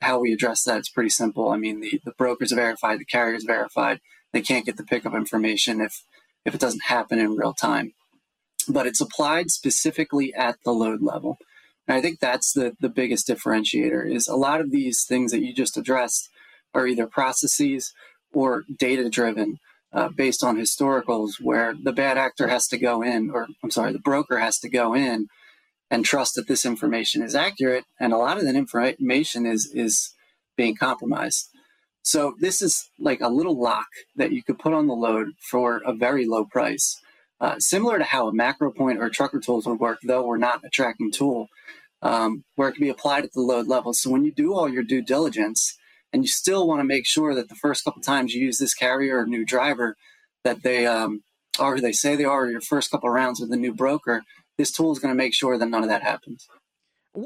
how 0.00 0.18
we 0.18 0.32
address 0.32 0.64
that 0.64 0.80
is 0.80 0.88
pretty 0.88 1.10
simple. 1.10 1.50
I 1.50 1.56
mean, 1.56 1.80
the, 1.80 2.00
the 2.04 2.12
brokers 2.12 2.52
verified, 2.52 2.98
the 2.98 3.04
carriers 3.04 3.44
verified. 3.44 4.00
They 4.32 4.42
can't 4.42 4.66
get 4.66 4.76
the 4.76 4.84
pickup 4.84 5.14
information 5.14 5.80
if 5.80 6.02
if 6.44 6.54
it 6.54 6.60
doesn't 6.60 6.84
happen 6.84 7.18
in 7.18 7.36
real 7.36 7.54
time. 7.54 7.94
But 8.68 8.86
it's 8.86 9.00
applied 9.00 9.50
specifically 9.50 10.34
at 10.34 10.56
the 10.64 10.72
load 10.72 11.00
level. 11.00 11.38
And 11.86 11.96
I 11.96 12.02
think 12.02 12.20
that's 12.20 12.52
the, 12.52 12.76
the 12.80 12.88
biggest 12.88 13.28
differentiator 13.28 14.10
is 14.10 14.28
a 14.28 14.36
lot 14.36 14.60
of 14.60 14.70
these 14.70 15.04
things 15.04 15.32
that 15.32 15.40
you 15.40 15.54
just 15.54 15.76
addressed 15.76 16.28
are 16.74 16.86
either 16.86 17.06
processes 17.06 17.94
or 18.32 18.64
data 18.78 19.08
driven 19.08 19.58
uh, 19.94 20.08
based 20.08 20.42
on 20.42 20.56
historicals 20.56 21.40
where 21.40 21.74
the 21.80 21.92
bad 21.92 22.18
actor 22.18 22.48
has 22.48 22.66
to 22.66 22.76
go 22.76 23.00
in, 23.00 23.30
or 23.30 23.46
I'm 23.62 23.70
sorry, 23.70 23.92
the 23.92 23.98
broker 24.00 24.38
has 24.38 24.58
to 24.58 24.68
go 24.68 24.94
in 24.94 25.28
and 25.90 26.04
trust 26.04 26.34
that 26.34 26.48
this 26.48 26.66
information 26.66 27.22
is 27.22 27.34
accurate, 27.34 27.84
and 28.00 28.12
a 28.12 28.16
lot 28.18 28.36
of 28.36 28.44
that 28.44 28.56
information 28.56 29.46
is 29.46 29.70
is 29.72 30.12
being 30.56 30.76
compromised. 30.76 31.48
So 32.02 32.34
this 32.38 32.60
is 32.60 32.90
like 32.98 33.20
a 33.20 33.28
little 33.28 33.58
lock 33.58 33.86
that 34.16 34.32
you 34.32 34.42
could 34.42 34.58
put 34.58 34.74
on 34.74 34.88
the 34.88 34.94
load 34.94 35.28
for 35.50 35.80
a 35.86 35.94
very 35.94 36.26
low 36.26 36.44
price, 36.44 37.00
uh, 37.40 37.58
similar 37.58 37.98
to 37.98 38.04
how 38.04 38.28
a 38.28 38.32
MacroPoint 38.32 39.00
or 39.00 39.08
trucker 39.08 39.40
tools 39.40 39.66
would 39.66 39.80
work, 39.80 40.00
though 40.02 40.26
we're 40.26 40.36
not 40.36 40.64
a 40.64 40.68
tracking 40.68 41.10
tool, 41.10 41.48
um, 42.02 42.44
where 42.56 42.68
it 42.68 42.72
can 42.72 42.82
be 42.82 42.90
applied 42.90 43.24
at 43.24 43.32
the 43.32 43.40
load 43.40 43.68
level. 43.68 43.94
So 43.94 44.10
when 44.10 44.24
you 44.24 44.32
do 44.32 44.54
all 44.54 44.68
your 44.68 44.82
due 44.82 45.02
diligence 45.02 45.76
and 46.14 46.22
you 46.22 46.28
still 46.28 46.66
want 46.66 46.80
to 46.80 46.84
make 46.84 47.06
sure 47.06 47.34
that 47.34 47.50
the 47.50 47.54
first 47.56 47.84
couple 47.84 48.00
times 48.00 48.32
you 48.32 48.40
use 48.40 48.58
this 48.58 48.72
carrier 48.72 49.18
or 49.18 49.26
new 49.26 49.44
driver 49.44 49.96
that 50.44 50.62
they 50.62 50.86
um, 50.86 51.22
are 51.58 51.74
who 51.74 51.80
they 51.80 51.92
say 51.92 52.16
they 52.16 52.24
are 52.24 52.46
your 52.46 52.60
first 52.60 52.90
couple 52.90 53.10
rounds 53.10 53.40
with 53.40 53.50
the 53.50 53.56
new 53.56 53.74
broker 53.74 54.22
this 54.56 54.70
tool 54.70 54.92
is 54.92 54.98
going 54.98 55.12
to 55.12 55.16
make 55.16 55.34
sure 55.34 55.58
that 55.58 55.66
none 55.66 55.82
of 55.82 55.88
that 55.88 56.02
happens. 56.02 56.46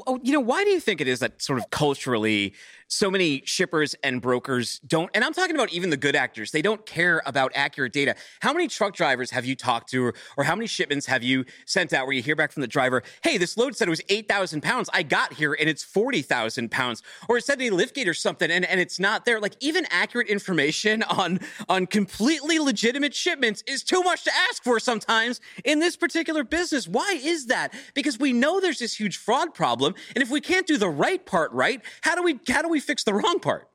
Oh, 0.05 0.19
you 0.21 0.33
know, 0.33 0.39
why 0.39 0.63
do 0.63 0.69
you 0.69 0.79
think 0.79 1.01
it 1.01 1.07
is 1.07 1.19
that 1.19 1.41
sort 1.41 1.59
of 1.59 1.69
culturally 1.71 2.53
so 2.89 3.09
many 3.09 3.43
shippers 3.45 3.95
and 4.03 4.21
brokers 4.21 4.79
don't, 4.79 5.09
and 5.13 5.23
I'm 5.23 5.33
talking 5.33 5.55
about 5.55 5.71
even 5.71 5.91
the 5.91 5.97
good 5.97 6.15
actors, 6.15 6.51
they 6.51 6.61
don't 6.61 6.85
care 6.85 7.21
about 7.25 7.51
accurate 7.55 7.93
data. 7.93 8.15
How 8.41 8.51
many 8.51 8.67
truck 8.67 8.95
drivers 8.95 9.29
have 9.31 9.45
you 9.45 9.55
talked 9.55 9.89
to, 9.91 10.05
or, 10.05 10.13
or 10.35 10.43
how 10.43 10.55
many 10.55 10.67
shipments 10.67 11.05
have 11.05 11.23
you 11.23 11.45
sent 11.65 11.93
out 11.93 12.07
where 12.07 12.15
you 12.15 12.23
hear 12.23 12.35
back 12.35 12.51
from 12.51 12.61
the 12.61 12.67
driver, 12.67 13.03
hey, 13.23 13.37
this 13.37 13.57
load 13.57 13.75
said 13.75 13.87
it 13.87 13.91
was 13.91 14.01
8,000 14.09 14.61
pounds. 14.61 14.89
I 14.91 15.03
got 15.03 15.33
here 15.33 15.55
and 15.59 15.69
it's 15.69 15.83
40,000 15.83 16.71
pounds. 16.71 17.03
Or 17.27 17.37
it 17.37 17.45
said 17.45 17.61
a 17.61 17.69
lift 17.69 17.95
gate 17.95 18.07
or 18.07 18.13
something 18.13 18.49
and, 18.49 18.65
and 18.65 18.79
it's 18.79 18.99
not 18.99 19.25
there. 19.25 19.39
Like 19.39 19.53
even 19.59 19.85
accurate 19.91 20.27
information 20.27 21.03
on, 21.09 21.39
on 21.67 21.85
completely 21.85 22.57
legitimate 22.57 23.13
shipments 23.13 23.63
is 23.67 23.83
too 23.83 24.01
much 24.01 24.23
to 24.23 24.31
ask 24.49 24.63
for 24.63 24.79
sometimes 24.79 25.41
in 25.63 25.79
this 25.79 25.95
particular 25.95 26.43
business. 26.43 26.87
Why 26.87 27.19
is 27.21 27.45
that? 27.47 27.73
Because 27.93 28.17
we 28.17 28.33
know 28.33 28.59
there's 28.59 28.79
this 28.79 28.99
huge 28.99 29.17
fraud 29.17 29.53
problem. 29.53 29.93
And 30.15 30.23
if 30.23 30.31
we 30.31 30.41
can't 30.41 30.65
do 30.65 30.77
the 30.77 30.89
right 30.89 31.23
part 31.23 31.51
right, 31.51 31.81
how 32.01 32.15
do 32.15 32.23
we, 32.23 32.39
how 32.47 32.61
do 32.61 32.69
we 32.69 32.78
we 32.79 32.81
fix 32.81 33.03
the 33.03 33.13
wrong 33.13 33.39
part? 33.39 33.67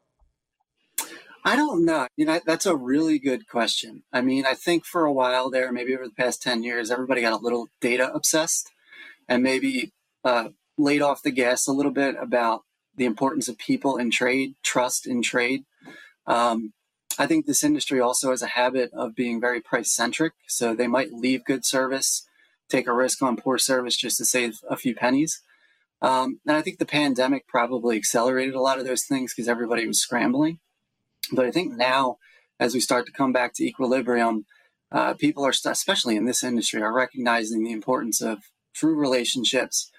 I 1.45 1.57
don't 1.57 1.85
know. 1.85 2.09
You 2.17 2.25
know, 2.25 2.41
that's 2.47 2.65
a 2.65 2.75
really 2.75 3.19
good 3.19 3.47
question. 3.47 4.03
I 4.11 4.23
mean, 4.23 4.47
I 4.47 4.55
think 4.55 4.87
for 4.87 5.05
a 5.05 5.13
while 5.13 5.51
there, 5.51 5.71
maybe 5.73 5.95
over 5.95 6.07
the 6.07 6.15
past 6.15 6.41
10 6.41 6.63
years, 6.63 6.91
everybody 6.91 7.21
got 7.21 7.39
a 7.39 7.45
little 7.45 7.69
data 7.83 8.11
obsessed 8.15 8.71
and 9.29 9.43
maybe 9.43 9.93
uh, 10.25 10.49
laid 10.79 11.03
off 11.03 11.23
the 11.23 11.31
gas 11.31 11.67
a 11.67 11.73
little 11.73 11.93
bit 11.93 12.17
about 12.19 12.63
the 12.97 13.05
importance 13.05 13.47
of 13.47 13.59
people 13.59 13.99
in 13.99 14.11
trade, 14.11 14.55
trust 14.63 15.07
in 15.07 15.21
trade. 15.21 15.65
Um, 16.27 16.73
I 17.19 17.27
think 17.27 17.45
this 17.45 17.63
industry 17.63 18.01
also 18.01 18.31
has 18.31 18.41
a 18.41 18.47
habit 18.47 18.91
of 18.95 19.15
being 19.15 19.39
very 19.39 19.61
price 19.61 19.95
centric. 19.95 20.33
So 20.49 20.75
they 20.75 20.87
might 20.87 21.13
leave 21.13 21.45
good 21.45 21.67
service, 21.67 22.27
take 22.71 22.87
a 22.87 22.95
risk 22.95 23.21
on 23.21 23.37
poor 23.37 23.59
service 23.59 23.99
just 23.99 24.17
to 24.17 24.25
save 24.25 24.61
a 24.71 24.77
few 24.77 24.95
pennies. 24.95 25.43
Um, 26.05 26.39
and 26.47 26.55
I 26.55 26.61
think 26.61 26.79
the 26.79 26.85
pandemic 26.85 27.49
probably 27.49 27.97
accelerated 27.97 28.55
a 28.55 28.61
lot 28.61 28.79
of 28.79 28.85
those 28.85 29.05
things 29.05 29.33
because 29.33 29.49
everybody 29.49 29.87
was 29.87 30.01
scrambling. 30.01 30.59
But 31.33 31.47
I 31.47 31.51
think 31.51 31.73
now, 31.73 32.19
as 32.61 32.75
we 32.75 32.81
start 32.81 33.07
to 33.07 33.13
come 33.13 33.33
back 33.33 33.55
to 33.55 33.65
equilibrium, 33.65 34.45
uh, 34.93 35.15
people 35.15 35.47
are, 35.47 35.55
especially 35.65 36.17
in 36.17 36.27
this 36.27 36.45
industry, 36.45 36.83
are 36.83 36.93
recognizing 36.93 37.65
the 37.65 37.73
importance 37.73 38.21
of 38.21 38.51
true 38.75 38.95
relationships, 38.95 39.91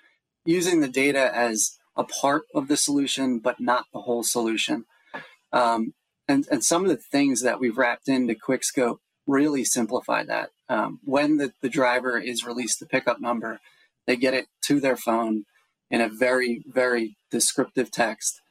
using 0.46 0.80
the 0.80 0.88
data 0.88 1.36
as 1.36 1.80
a 1.98 2.04
part 2.04 2.44
of 2.54 2.68
the 2.68 2.78
solution, 2.78 3.40
but 3.40 3.60
not 3.60 3.86
the 3.92 4.02
whole 4.02 4.22
solution. 4.22 4.86
Um, 5.52 5.96
and, 6.28 6.48
and 6.52 6.64
some 6.64 6.84
of 6.84 6.90
the 6.90 6.98
things 6.98 7.42
that 7.42 7.60
we've 7.60 7.80
wrapped 7.80 8.08
into 8.08 8.36
QuikScope 8.36 9.00
really 9.26 9.64
simplify 9.64 10.24
that. 10.24 10.52
Um, 10.70 11.00
when 11.04 11.38
the, 11.38 11.54
the 11.64 11.70
driver 11.70 12.20
is 12.20 12.46
released 12.46 12.80
the 12.80 12.86
pickup 12.86 13.20
number, 13.20 13.60
they 14.06 14.16
get 14.16 14.36
it 14.36 14.46
to 14.66 14.80
their 14.80 14.98
phone 14.98 15.46
in 15.90 16.02
a 16.02 16.10
very, 16.10 16.64
very 16.68 17.18
descriptive 17.32 17.92
text. 17.92 18.42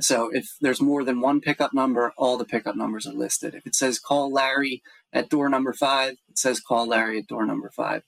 So 0.00 0.30
if 0.32 0.48
there's 0.60 0.80
more 0.80 1.04
than 1.04 1.20
one 1.20 1.40
pickup 1.40 1.72
number, 1.72 2.12
all 2.16 2.36
the 2.36 2.44
pickup 2.44 2.76
numbers 2.76 3.06
are 3.06 3.12
listed. 3.12 3.54
If 3.54 3.66
it 3.66 3.74
says 3.74 3.98
call 3.98 4.32
Larry 4.32 4.82
at 5.12 5.28
door 5.28 5.48
number 5.48 5.72
five, 5.72 6.14
it 6.28 6.38
says 6.38 6.60
call 6.60 6.88
Larry 6.88 7.18
at 7.18 7.28
door 7.28 7.46
number 7.46 7.70
five. 7.70 8.02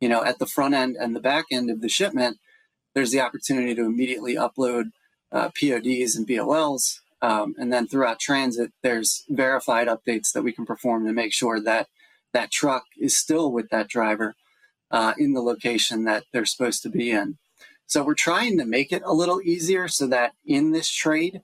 You 0.00 0.08
know, 0.08 0.24
at 0.24 0.38
the 0.38 0.46
front 0.46 0.74
end 0.74 0.96
and 0.96 1.14
the 1.14 1.20
back 1.20 1.46
end 1.50 1.70
of 1.70 1.80
the 1.80 1.88
shipment, 1.88 2.38
there's 2.94 3.10
the 3.12 3.20
opportunity 3.20 3.74
to 3.74 3.84
immediately 3.84 4.34
upload 4.34 4.90
uh, 5.30 5.50
PODs 5.50 6.16
and 6.16 6.26
BOLs. 6.26 7.00
Um, 7.20 7.54
and 7.58 7.72
then 7.72 7.86
throughout 7.86 8.20
transit, 8.20 8.72
there's 8.82 9.24
verified 9.28 9.88
updates 9.88 10.32
that 10.32 10.42
we 10.42 10.52
can 10.52 10.66
perform 10.66 11.04
to 11.06 11.12
make 11.12 11.32
sure 11.32 11.60
that 11.60 11.88
that 12.32 12.50
truck 12.50 12.84
is 12.98 13.16
still 13.16 13.50
with 13.50 13.70
that 13.70 13.88
driver 13.88 14.34
uh, 14.90 15.14
in 15.18 15.32
the 15.32 15.40
location 15.40 16.04
that 16.04 16.24
they're 16.32 16.44
supposed 16.44 16.82
to 16.82 16.88
be 16.88 17.10
in. 17.10 17.38
So 17.88 18.04
we're 18.04 18.14
trying 18.14 18.58
to 18.58 18.66
make 18.66 18.92
it 18.92 19.02
a 19.04 19.14
little 19.14 19.40
easier 19.40 19.88
so 19.88 20.06
that 20.08 20.34
in 20.44 20.72
this 20.72 20.90
trade, 20.90 21.40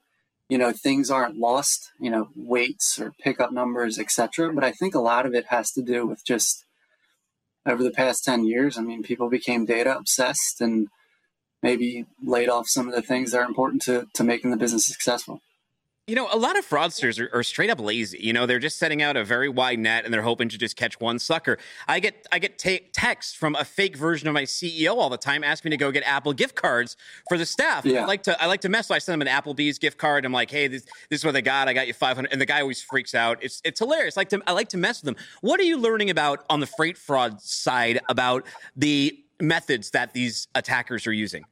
you 0.50 0.58
know, 0.58 0.72
things 0.72 1.10
aren't 1.10 1.38
lost, 1.38 1.90
you 1.98 2.10
know, 2.10 2.28
weights 2.36 3.00
or 3.00 3.14
pickup 3.18 3.50
numbers, 3.50 3.98
etc. 3.98 4.52
But 4.52 4.62
I 4.62 4.70
think 4.70 4.94
a 4.94 5.00
lot 5.00 5.24
of 5.24 5.34
it 5.34 5.46
has 5.46 5.72
to 5.72 5.82
do 5.82 6.06
with 6.06 6.22
just 6.24 6.66
over 7.64 7.82
the 7.82 7.90
past 7.90 8.24
10 8.24 8.44
years, 8.44 8.76
I 8.76 8.82
mean, 8.82 9.02
people 9.02 9.30
became 9.30 9.64
data 9.64 9.96
obsessed 9.96 10.60
and 10.60 10.88
maybe 11.62 12.04
laid 12.22 12.50
off 12.50 12.68
some 12.68 12.88
of 12.88 12.94
the 12.94 13.00
things 13.00 13.32
that 13.32 13.38
are 13.38 13.48
important 13.48 13.80
to, 13.82 14.06
to 14.12 14.22
making 14.22 14.50
the 14.50 14.58
business 14.58 14.86
successful. 14.86 15.40
You 16.06 16.14
know, 16.14 16.28
a 16.30 16.36
lot 16.36 16.58
of 16.58 16.68
fraudsters 16.68 17.18
are, 17.18 17.34
are, 17.34 17.42
straight 17.42 17.70
up 17.70 17.80
lazy. 17.80 18.18
You 18.20 18.34
know, 18.34 18.44
they're 18.44 18.58
just 18.58 18.78
setting 18.78 19.00
out 19.00 19.16
a 19.16 19.24
very 19.24 19.48
wide 19.48 19.78
net 19.78 20.04
and 20.04 20.12
they're 20.12 20.20
hoping 20.20 20.50
to 20.50 20.58
just 20.58 20.76
catch 20.76 21.00
one 21.00 21.18
sucker. 21.18 21.56
I 21.88 21.98
get 21.98 22.26
I 22.30 22.38
get 22.38 22.58
t- 22.58 22.82
texts 22.92 23.34
from 23.34 23.54
a 23.54 23.64
fake 23.64 23.96
version 23.96 24.28
of 24.28 24.34
my 24.34 24.42
CEO 24.42 24.96
all 24.96 25.08
the 25.08 25.16
time 25.16 25.42
asking 25.42 25.70
me 25.70 25.78
to 25.78 25.80
go 25.80 25.90
get 25.90 26.02
Apple 26.06 26.34
gift 26.34 26.56
cards 26.56 26.98
for 27.26 27.38
the 27.38 27.46
staff. 27.46 27.86
Yeah. 27.86 28.02
I 28.02 28.04
like 28.04 28.22
to 28.24 28.42
I 28.42 28.46
like 28.46 28.60
to 28.62 28.68
mess. 28.68 28.88
So 28.88 28.94
I 28.94 28.98
send 28.98 29.18
them 29.18 29.26
an 29.26 29.34
Applebee's 29.34 29.78
gift 29.78 29.96
card. 29.96 30.26
I'm 30.26 30.32
like, 30.32 30.50
hey, 30.50 30.68
this, 30.68 30.84
this 31.08 31.20
is 31.20 31.24
what 31.24 31.32
they 31.32 31.40
got. 31.40 31.68
I 31.68 31.72
got 31.72 31.86
you 31.86 31.94
500, 31.94 32.30
and 32.30 32.38
the 32.38 32.44
guy 32.44 32.60
always 32.60 32.82
freaks 32.82 33.14
out. 33.14 33.42
It's 33.42 33.62
it's 33.64 33.78
hilarious. 33.78 34.18
I 34.18 34.20
like 34.20 34.28
to 34.28 34.42
I 34.46 34.52
like 34.52 34.68
to 34.70 34.76
mess 34.76 35.02
with 35.02 35.14
them. 35.14 35.24
What 35.40 35.58
are 35.58 35.64
you 35.64 35.78
learning 35.78 36.10
about 36.10 36.44
on 36.50 36.60
the 36.60 36.66
freight 36.66 36.98
fraud 36.98 37.40
side 37.40 38.00
about 38.10 38.44
the 38.76 39.18
methods 39.40 39.92
that 39.92 40.12
these 40.12 40.48
attackers 40.54 41.06
are 41.06 41.12
using? 41.12 41.46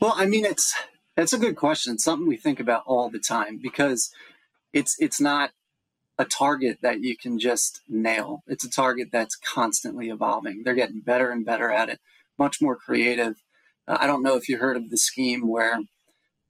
Well, 0.00 0.14
I 0.16 0.26
mean, 0.26 0.44
it's 0.44 0.72
that's 1.18 1.32
a 1.32 1.38
good 1.38 1.56
question. 1.56 1.94
It's 1.94 2.04
something 2.04 2.28
we 2.28 2.36
think 2.36 2.60
about 2.60 2.84
all 2.86 3.10
the 3.10 3.18
time 3.18 3.58
because 3.60 4.12
it's 4.72 4.96
it's 5.00 5.20
not 5.20 5.50
a 6.16 6.24
target 6.24 6.78
that 6.82 7.00
you 7.00 7.16
can 7.16 7.40
just 7.40 7.80
nail. 7.88 8.44
It's 8.46 8.64
a 8.64 8.70
target 8.70 9.08
that's 9.12 9.34
constantly 9.36 10.10
evolving. 10.10 10.62
They're 10.64 10.74
getting 10.74 11.00
better 11.00 11.32
and 11.32 11.44
better 11.44 11.72
at 11.72 11.88
it. 11.88 11.98
much 12.38 12.62
more 12.62 12.76
creative. 12.76 13.42
Uh, 13.88 13.98
I 14.00 14.06
don't 14.06 14.22
know 14.22 14.36
if 14.36 14.48
you 14.48 14.58
heard 14.58 14.76
of 14.76 14.90
the 14.90 14.96
scheme 14.96 15.48
where 15.48 15.80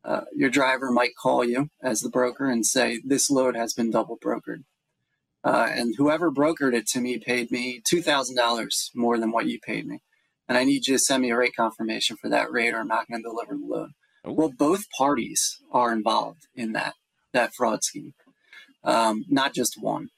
uh, 0.04 0.22
your 0.36 0.50
driver 0.50 0.90
might 0.90 1.16
call 1.16 1.44
you 1.44 1.70
as 1.82 2.00
the 2.00 2.10
broker 2.10 2.50
and 2.50 2.66
say, 2.66 3.00
This 3.02 3.30
load 3.30 3.56
has 3.56 3.72
been 3.74 3.90
double 3.90 4.18
brokered. 4.18 4.64
Uh, 5.44 5.68
and 5.70 5.94
whoever 5.96 6.30
brokered 6.30 6.74
it 6.74 6.86
to 6.88 7.00
me 7.00 7.18
paid 7.18 7.50
me 7.50 7.80
$2,000 7.90 8.90
more 8.94 9.18
than 9.18 9.32
what 9.32 9.46
you 9.46 9.58
paid 9.60 9.86
me. 9.86 10.00
And 10.48 10.58
I 10.58 10.64
need 10.64 10.86
you 10.86 10.96
to 10.96 10.98
send 10.98 11.22
me 11.22 11.30
a 11.30 11.36
rate 11.38 11.56
confirmation 11.56 12.16
for 12.18 12.28
that 12.28 12.52
rate 12.52 12.74
or 12.74 12.80
I'm 12.80 12.88
not 12.88 13.08
going 13.08 13.22
to 13.22 13.28
deliver 13.30 13.54
the 13.56 13.66
load. 13.66 13.90
Well, 14.34 14.52
both 14.56 14.90
parties 14.96 15.58
are 15.72 15.92
involved 15.92 16.46
in 16.54 16.72
that, 16.72 16.94
that 17.32 17.54
fraud 17.54 17.82
scheme, 17.82 18.14
um, 18.84 19.24
not 19.28 19.54
just 19.54 19.80
one. 19.80 20.08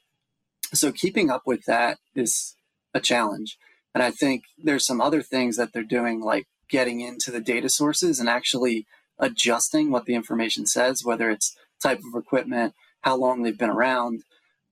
So 0.73 0.91
keeping 0.91 1.29
up 1.29 1.43
with 1.45 1.65
that 1.65 1.97
is 2.15 2.55
a 2.93 2.99
challenge. 2.99 3.57
And 3.93 4.03
I 4.03 4.11
think 4.11 4.43
there's 4.57 4.85
some 4.85 5.01
other 5.01 5.21
things 5.21 5.57
that 5.57 5.73
they're 5.73 5.83
doing, 5.83 6.21
like 6.21 6.45
getting 6.69 7.01
into 7.01 7.31
the 7.31 7.41
data 7.41 7.69
sources 7.69 8.19
and 8.19 8.29
actually 8.29 8.85
adjusting 9.19 9.91
what 9.91 10.05
the 10.05 10.15
information 10.15 10.65
says, 10.65 11.03
whether 11.03 11.29
it's 11.29 11.55
type 11.81 11.99
of 11.99 12.19
equipment, 12.19 12.73
how 13.01 13.15
long 13.15 13.43
they've 13.43 13.57
been 13.57 13.69
around, 13.69 14.23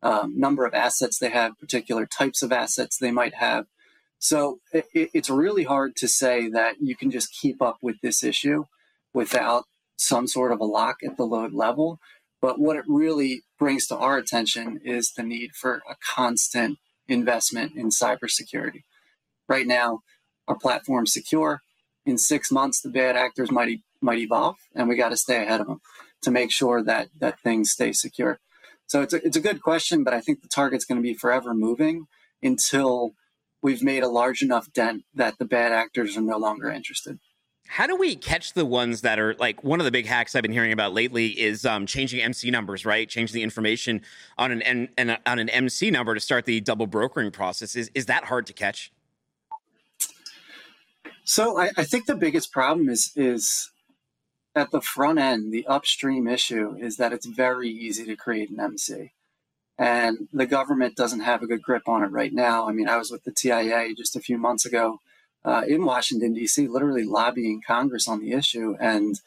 um, 0.02 0.40
number 0.40 0.66
of 0.66 0.74
assets 0.74 1.20
they 1.20 1.30
have, 1.30 1.60
particular 1.60 2.06
types 2.06 2.42
of 2.42 2.52
assets 2.52 2.98
they 2.98 3.12
might 3.12 3.36
have. 3.36 3.66
So 4.20 4.60
it, 4.72 4.86
it's 4.94 5.30
really 5.30 5.64
hard 5.64 5.96
to 5.98 6.08
say 6.08 6.50
that 6.50 6.76
you 6.82 6.96
can 6.96 7.12
just 7.12 7.34
keep 7.34 7.62
up 7.62 7.78
with 7.82 8.00
this 8.02 8.24
issue 8.24 8.66
without 9.14 9.66
some 9.98 10.28
sort 10.28 10.52
of 10.52 10.60
a 10.60 10.66
lock 10.66 10.98
at 11.06 11.18
the 11.18 11.26
load 11.26 11.54
level. 11.54 12.00
But 12.42 12.60
what 12.60 12.78
it 12.78 12.86
really 12.88 13.42
brings 13.58 13.88
to 13.88 13.98
our 13.98 14.18
attention 14.18 14.80
is 14.84 15.12
the 15.12 15.24
need 15.24 15.52
for 15.56 15.82
a 15.90 15.96
constant 16.16 16.78
investment 17.08 17.74
in 17.76 17.90
cybersecurity. 17.90 18.84
Right 19.48 19.68
now, 19.68 20.00
our 20.48 20.56
platform's 20.56 21.14
secure. 21.14 21.62
In 22.06 22.18
six 22.18 22.52
months, 22.52 22.82
the 22.82 22.90
bad 22.90 23.16
actors 23.16 23.52
might 23.52 23.80
might 24.02 24.20
evolve, 24.20 24.56
and 24.74 24.88
we 24.88 24.96
got 24.96 25.10
to 25.10 25.18
stay 25.18 25.44
ahead 25.44 25.60
of 25.60 25.68
them 25.68 25.82
to 26.22 26.32
make 26.32 26.52
sure 26.52 26.82
that 26.84 27.10
that 27.20 27.40
things 27.42 27.72
stay 27.72 27.92
secure. 27.92 28.40
So 28.88 29.02
it's 29.02 29.14
a, 29.14 29.26
it's 29.26 29.38
a 29.38 29.42
good 29.42 29.62
question, 29.62 30.04
but 30.04 30.14
I 30.14 30.22
think 30.22 30.42
the 30.42 30.48
target's 30.48 30.86
going 30.86 30.98
to 30.98 31.04
be 31.04 31.14
forever 31.14 31.54
moving 31.54 32.08
until 32.42 33.12
we've 33.62 33.84
made 33.84 34.04
a 34.04 34.08
large 34.08 34.42
enough 34.42 34.72
dent 34.74 35.04
that 35.14 35.38
the 35.38 35.46
bad 35.46 35.72
actors 35.72 36.18
are 36.18 36.22
no 36.22 36.38
longer 36.38 36.72
interested. 36.72 37.20
How 37.72 37.86
do 37.86 37.96
we 37.96 38.16
catch 38.16 38.54
the 38.54 38.66
ones 38.66 39.02
that 39.02 39.20
are 39.20 39.36
like 39.36 39.64
one 39.64 39.80
of 39.80 39.86
the 39.86 39.92
big 39.92 40.08
hacks 40.08 40.36
I've 40.36 40.42
been 40.42 40.52
hearing 40.52 40.72
about 40.72 40.92
lately 40.92 41.28
is 41.40 41.68
um, 41.68 41.86
changing 41.86 42.20
MC 42.20 42.50
numbers, 42.50 42.84
right? 42.84 43.08
Changing 43.08 43.36
the 43.36 43.44
information 43.44 44.02
on 44.40 44.52
an, 44.52 44.90
an 44.98 45.18
on 45.28 45.38
an 45.38 45.50
MC 45.50 45.92
number 45.92 46.16
to 46.16 46.20
start 46.20 46.46
the 46.46 46.62
double 46.62 46.88
brokering 46.88 47.30
process. 47.30 47.76
Is 47.76 47.92
is 47.94 48.08
that 48.08 48.26
hard 48.26 48.48
to 48.48 48.54
catch? 48.54 48.92
So 51.24 51.60
I, 51.60 51.70
I 51.78 51.84
think 51.84 52.08
the 52.08 52.16
biggest 52.16 52.52
problem 52.52 52.90
is 52.90 53.12
is 53.16 53.70
at 54.56 54.72
the 54.72 54.82
front 54.82 55.20
end, 55.20 55.54
the 55.54 55.68
upstream 55.68 56.28
issue 56.28 56.76
is 56.76 56.98
that 56.98 57.14
it's 57.14 57.28
very 57.28 57.70
easy 57.70 58.04
to 58.06 58.16
create 58.16 58.50
an 58.50 58.60
MC. 58.60 59.12
And 59.78 60.28
the 60.34 60.48
government 60.48 60.96
doesn't 60.96 61.20
have 61.20 61.44
a 61.44 61.48
good 61.48 61.62
grip 61.62 61.88
on 61.88 62.04
it 62.04 62.08
right 62.08 62.34
now. 62.34 62.68
I 62.68 62.72
mean, 62.72 62.90
I 62.90 62.98
was 62.98 63.12
with 63.12 63.26
the 63.26 63.32
TIA 63.32 63.94
just 63.96 64.16
a 64.16 64.20
few 64.20 64.40
months 64.40 64.66
ago 64.66 65.02
uh, 65.46 65.64
in 65.68 65.86
Washington, 65.86 66.34
D.C., 66.34 66.68
literally 66.68 67.06
lobbying 67.06 67.62
Congress 67.66 68.08
on 68.08 68.20
the 68.20 68.32
issue. 68.32 68.76
And 68.80 69.20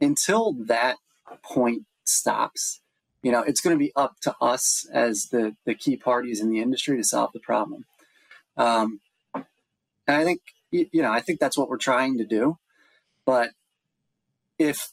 until 0.00 0.52
that 0.52 0.96
point 1.42 1.84
stops, 2.04 2.80
you 3.22 3.30
know, 3.30 3.42
it's 3.42 3.60
going 3.60 3.76
to 3.76 3.82
be 3.82 3.92
up 3.94 4.16
to 4.22 4.34
us 4.40 4.86
as 4.92 5.28
the, 5.30 5.54
the 5.64 5.74
key 5.74 5.96
parties 5.96 6.40
in 6.40 6.50
the 6.50 6.60
industry 6.60 6.96
to 6.96 7.04
solve 7.04 7.30
the 7.32 7.40
problem. 7.40 7.84
Um, 8.56 9.00
and 9.34 9.44
I 10.06 10.24
think, 10.24 10.40
you 10.70 11.02
know, 11.02 11.12
I 11.12 11.20
think 11.20 11.38
that's 11.38 11.56
what 11.56 11.68
we're 11.68 11.76
trying 11.76 12.18
to 12.18 12.24
do. 12.24 12.58
But 13.24 13.50
if 14.58 14.90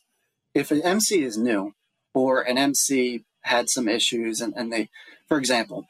if 0.54 0.72
an 0.72 0.82
MC 0.82 1.24
is 1.24 1.38
new 1.38 1.74
or 2.14 2.42
an 2.42 2.58
MC 2.58 3.24
had 3.42 3.70
some 3.70 3.88
issues 3.88 4.42
and, 4.42 4.54
and 4.56 4.72
they, 4.74 4.90
for 5.28 5.38
example, 5.38 5.86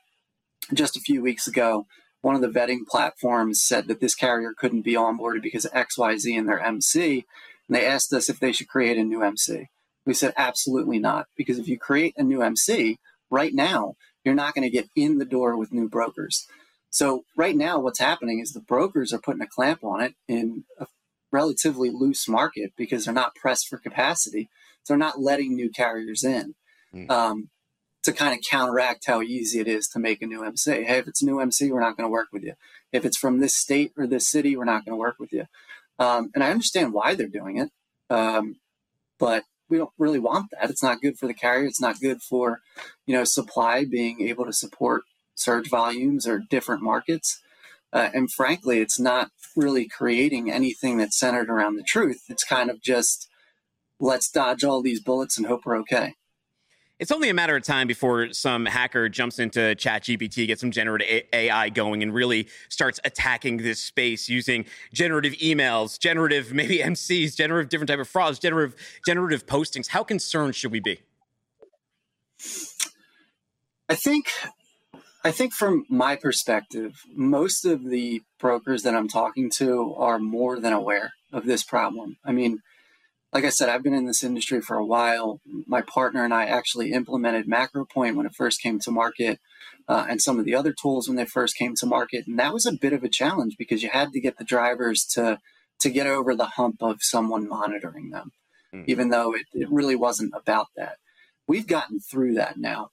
just 0.74 0.96
a 0.96 1.02
few 1.02 1.22
weeks 1.22 1.48
ago, 1.48 1.88
one 2.22 2.36
of 2.36 2.42
the 2.42 2.48
vetting 2.48 2.86
platforms 2.88 3.62
said 3.62 3.88
that 3.88 4.00
this 4.00 4.16
carrier 4.16 4.54
couldn't 4.58 4.82
be 4.82 4.94
onboarded 4.94 5.42
because 5.42 5.66
of 5.66 5.72
XYZ 5.72 6.38
in 6.38 6.46
their 6.46 6.60
MC. 6.60 7.26
And 7.68 7.76
they 7.76 7.86
asked 7.86 8.14
us 8.14 8.30
if 8.30 8.40
they 8.40 8.52
should 8.52 8.68
create 8.68 8.98
a 8.98 9.04
new 9.04 9.24
MC. 9.24 9.68
We 10.06 10.14
said, 10.14 10.34
absolutely 10.38 11.00
not. 11.00 11.28
Because 11.38 11.60
if 11.60 11.68
you 11.68 11.78
create 11.78 12.14
a 12.18 12.24
new 12.24 12.42
MC 12.42 12.98
right 13.30 13.54
now, 13.54 13.94
you're 14.24 14.36
not 14.36 14.54
going 14.54 14.64
to 14.64 14.76
get 14.76 14.90
in 14.96 15.18
the 15.18 15.26
door 15.26 15.56
with 15.56 15.72
new 15.72 15.88
brokers. 15.88 16.46
So, 16.92 17.24
right 17.38 17.56
now, 17.56 17.80
what's 17.80 18.00
happening 18.00 18.40
is 18.40 18.52
the 18.52 18.62
brokers 18.62 19.14
are 19.14 19.20
putting 19.20 19.44
a 19.44 19.48
clamp 19.48 19.84
on 19.84 20.02
it 20.02 20.16
in 20.28 20.64
a 20.80 20.88
relatively 21.32 21.92
loose 21.92 22.28
market 22.28 22.74
because 22.76 23.06
they're 23.06 23.14
not 23.14 23.36
pressed 23.36 23.68
for 23.68 23.78
capacity. 23.78 24.50
So 24.84 24.94
they're 24.94 24.98
not 24.98 25.22
letting 25.22 25.56
new 25.56 25.70
carriers 25.70 26.24
in 26.24 26.56
mm. 26.94 27.10
um, 27.10 27.50
to 28.04 28.14
kind 28.14 28.34
of 28.34 28.44
counteract 28.50 29.06
how 29.08 29.22
easy 29.22 29.60
it 29.60 29.68
is 29.68 29.88
to 29.90 30.00
make 30.00 30.22
a 30.22 30.28
new 30.28 30.44
MC. 30.44 30.84
Hey, 30.84 30.98
if 30.98 31.08
it's 31.08 31.22
a 31.22 31.26
new 31.26 31.40
MC, 31.40 31.72
we're 31.72 31.82
not 31.82 31.98
going 31.98 32.08
to 32.08 32.12
work 32.12 32.30
with 32.32 32.44
you. 32.44 32.54
If 32.92 33.06
it's 33.06 33.18
from 33.18 33.40
this 33.40 33.56
state 33.56 33.92
or 33.98 34.08
this 34.08 34.30
city, 34.30 34.56
we're 34.56 34.66
not 34.66 34.86
going 34.86 34.94
to 34.94 35.00
work 35.00 35.18
with 35.20 35.34
you. 35.34 35.46
Um, 36.00 36.32
and 36.34 36.44
I 36.44 36.52
understand 36.52 36.94
why 36.94 37.14
they're 37.16 37.28
doing 37.28 37.58
it, 37.58 37.70
um, 38.10 38.56
but 39.20 39.44
we 39.70 39.78
don't 39.78 39.92
really 39.98 40.20
want 40.20 40.52
that. 40.52 40.70
It's 40.70 40.82
not 40.82 41.02
good 41.02 41.20
for 41.20 41.28
the 41.28 41.34
carrier. 41.34 41.66
It's 41.66 41.82
not 41.82 42.00
good 42.00 42.22
for, 42.22 42.62
you 43.06 43.14
know, 43.14 43.26
supply 43.26 43.86
being 43.86 44.22
able 44.22 44.46
to 44.46 44.54
support 44.54 45.04
surge 45.36 45.70
volumes 45.70 46.26
or 46.26 46.40
different 46.50 46.82
markets. 46.82 47.42
Uh, 47.92 48.10
and 48.14 48.32
frankly, 48.32 48.80
it's 48.80 49.00
not 49.00 49.30
really 49.56 49.88
creating 49.88 50.52
anything 50.52 50.98
that's 50.98 51.20
centered 51.20 51.50
around 51.50 51.76
the 51.76 51.84
truth. 51.84 52.24
It's 52.30 52.44
kind 52.44 52.70
of 52.70 52.82
just 52.82 53.28
let's 54.00 54.30
dodge 54.30 54.64
all 54.64 54.82
these 54.82 55.02
bullets 55.02 55.38
and 55.38 55.48
hope 55.48 55.66
we're 55.66 55.78
okay. 55.80 56.16
It's 57.00 57.14
only 57.14 57.30
a 57.30 57.34
matter 57.34 57.56
of 57.56 57.64
time 57.64 57.88
before 57.88 58.34
some 58.34 58.66
hacker 58.66 59.08
jumps 59.08 59.40
into 59.40 59.60
ChatGPT, 59.60 60.48
gets 60.48 60.60
some 60.60 60.72
generative 60.72 61.24
AI 61.32 61.70
going, 61.70 62.04
and 62.04 62.14
really 62.14 62.50
starts 62.68 63.00
attacking 63.06 63.58
this 63.58 63.80
space 63.80 64.28
using 64.28 64.66
generative 64.94 65.32
emails, 65.34 65.98
generative 65.98 66.52
maybe 66.52 66.78
MCs, 66.84 67.38
generative 67.38 67.70
different 67.70 67.88
type 67.88 68.00
of 68.00 68.10
frauds, 68.10 68.38
generative 68.38 68.76
generative 69.06 69.46
postings. 69.46 69.88
How 69.88 70.04
concerned 70.04 70.56
should 70.56 70.74
we 70.74 70.82
be? 70.82 71.00
I 73.88 73.96
think 73.96 74.28
I 75.24 75.32
think 75.32 75.54
from 75.54 75.86
my 75.90 76.18
perspective, 76.18 77.02
most 77.14 77.64
of 77.64 77.86
the 77.86 78.24
brokers 78.40 78.84
that 78.84 78.96
I'm 78.96 79.08
talking 79.08 79.50
to 79.52 79.94
are 79.96 80.20
more 80.20 80.60
than 80.60 80.74
aware 80.74 81.14
of 81.32 81.46
this 81.46 81.64
problem. 81.64 82.18
I 82.26 82.34
mean, 82.34 82.60
like 83.32 83.46
I 83.46 83.50
said, 83.50 83.70
I've 83.70 83.84
been 83.84 83.94
in 83.94 84.06
this 84.06 84.24
industry 84.24 84.62
for 84.62 84.78
a 84.78 84.86
while. 84.86 85.40
My 85.68 85.82
partner 85.82 86.24
and 86.24 86.34
I 86.34 86.46
actually 86.46 86.92
implemented 86.94 87.48
MacroPoint 87.48 88.16
when 88.16 88.26
it 88.26 88.36
first 88.36 88.62
came 88.62 88.80
to 88.80 88.92
market, 88.92 89.40
uh, 89.88 90.06
and 90.10 90.22
some 90.22 90.40
of 90.40 90.46
the 90.46 90.56
other 90.56 90.74
tools 90.74 91.08
when 91.08 91.18
they 91.18 91.26
first 91.26 91.56
came 91.56 91.76
to 91.76 91.86
market. 91.86 92.26
And 92.28 92.40
that 92.40 92.54
was 92.54 92.66
a 92.66 92.74
bit 92.74 92.94
of 92.94 93.04
a 93.04 93.10
challenge 93.10 93.56
because 93.58 93.84
you 93.84 93.90
had 93.90 94.12
to 94.14 94.20
get 94.20 94.38
the 94.38 94.44
drivers 94.44 95.06
to 95.14 95.40
to 95.80 95.90
get 95.90 96.08
over 96.08 96.36
the 96.36 96.46
hump 96.46 96.82
of 96.82 96.98
someone 97.02 97.48
monitoring 97.48 98.10
them, 98.10 98.32
mm-hmm. 98.74 98.84
even 98.88 99.10
though 99.10 99.34
it, 99.34 99.46
it 99.54 99.72
really 99.72 99.96
wasn't 99.96 100.34
about 100.36 100.68
that. 100.76 100.98
We've 101.48 101.68
gotten 101.68 102.00
through 102.00 102.34
that 102.34 102.58
now. 102.58 102.90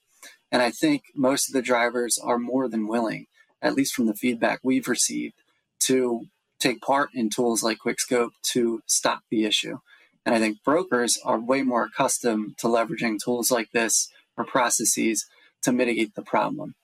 And 0.53 0.63
I 0.63 0.71
think 0.71 1.03
most 1.15 1.49
of 1.49 1.53
the 1.53 1.63
drivers 1.63 2.19
are 2.23 2.39
more 2.39 2.69
than 2.69 2.87
willing, 2.87 3.27
at 3.61 3.75
least 3.75 3.93
from 3.93 4.07
the 4.07 4.15
feedback 4.15 4.61
we've 4.63 4.87
received, 4.87 5.35
to 5.81 6.27
take 6.61 6.81
part 6.81 7.11
in 7.13 7.29
tools 7.29 7.63
like 7.63 7.79
QuikScope 7.85 8.31
to 8.53 8.81
stop 8.87 9.21
the 9.31 9.45
issue. 9.45 9.79
And 10.27 10.35
I 10.35 10.39
think 10.39 10.63
brokers 10.65 11.19
are 11.25 11.39
way 11.39 11.63
more 11.63 11.85
accustomed 11.85 12.59
to 12.59 12.67
leveraging 12.67 13.19
tools 13.25 13.51
like 13.51 13.71
this 13.73 14.11
or 14.37 14.45
processes 14.45 15.25
to 15.63 15.73
mitigate 15.73 16.15
the 16.15 16.23
problem. 16.23 16.75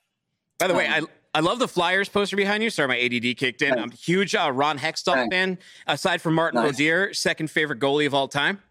By 0.57 0.67
the 0.67 0.73
um, 0.73 0.77
way, 0.77 0.87
I 0.87 1.01
I 1.35 1.41
love 1.41 1.59
the 1.59 1.67
Flyers 1.67 2.09
poster 2.09 2.35
behind 2.35 2.63
you. 2.63 2.69
Sorry, 2.69 2.87
my 2.87 2.99
ADD 2.99 3.37
kicked 3.37 3.61
in. 3.61 3.77
I'm 3.77 3.91
a 3.91 3.95
huge 3.95 4.33
uh, 4.33 4.51
Ron 4.53 4.77
Hextall 4.77 5.29
fan. 5.29 5.57
Aside 5.87 6.21
from 6.21 6.35
Martin 6.35 6.61
nice. 6.61 7.19
Second 7.19 7.49
favorite 7.49 7.79
goalie 7.79 8.05
of 8.05 8.13
all 8.13 8.27
time. 8.27 8.61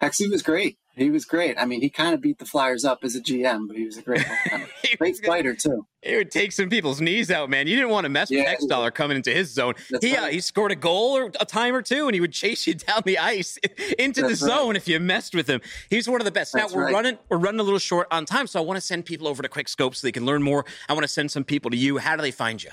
Hexy 0.00 0.30
was 0.30 0.42
great 0.42 0.78
he 0.96 1.10
was 1.10 1.26
great. 1.26 1.56
I 1.58 1.66
mean, 1.66 1.82
he 1.82 1.90
kind 1.90 2.14
of 2.14 2.22
beat 2.22 2.38
the 2.38 2.46
Flyers 2.46 2.82
up 2.82 3.00
as 3.04 3.14
a 3.14 3.20
GM, 3.20 3.68
but 3.68 3.76
he 3.76 3.84
was 3.84 3.98
a 3.98 4.02
great, 4.02 4.24
great 4.98 5.18
fighter 5.18 5.54
too. 5.54 5.86
He 6.00 6.16
would 6.16 6.30
take 6.30 6.52
some 6.52 6.70
people's 6.70 7.02
knees 7.02 7.30
out, 7.30 7.50
man. 7.50 7.66
You 7.66 7.76
didn't 7.76 7.90
want 7.90 8.04
to 8.06 8.08
mess 8.08 8.30
with 8.30 8.38
yeah, 8.38 8.54
Dollar 8.66 8.90
coming 8.90 9.18
into 9.18 9.30
his 9.30 9.52
zone. 9.52 9.74
he 10.00 10.16
uh, 10.16 10.28
he 10.28 10.40
scored 10.40 10.72
a 10.72 10.76
goal 10.76 11.16
or 11.18 11.30
a 11.38 11.44
time 11.44 11.74
or 11.74 11.82
two, 11.82 12.06
and 12.06 12.14
he 12.14 12.20
would 12.20 12.32
chase 12.32 12.66
you 12.66 12.74
down 12.88 13.02
the 13.04 13.18
ice 13.18 13.58
into 13.98 14.22
That's 14.22 14.40
the 14.40 14.46
zone 14.46 14.74
if 14.74 14.88
you 14.88 14.98
messed 14.98 15.34
with 15.34 15.48
him. 15.48 15.60
He's 15.90 16.08
one 16.08 16.22
of 16.22 16.24
the 16.24 16.30
best. 16.30 16.54
That's 16.54 16.72
now 16.72 16.76
we're 16.76 16.86
right. 16.86 16.94
running 16.94 17.18
we're 17.28 17.38
running 17.38 17.60
a 17.60 17.64
little 17.64 17.78
short 17.78 18.08
on 18.10 18.24
time, 18.24 18.46
so 18.46 18.58
I 18.58 18.64
want 18.64 18.78
to 18.78 18.80
send 18.80 19.04
people 19.04 19.28
over 19.28 19.42
to 19.42 19.48
QuikScope 19.50 19.94
so 19.94 20.06
they 20.06 20.12
can 20.12 20.24
learn 20.24 20.42
more. 20.42 20.64
I 20.88 20.94
want 20.94 21.04
to 21.04 21.08
send 21.08 21.30
some 21.30 21.44
people 21.44 21.70
to 21.70 21.76
you. 21.76 21.98
How 21.98 22.16
do 22.16 22.22
they 22.22 22.30
find 22.30 22.62
you? 22.62 22.70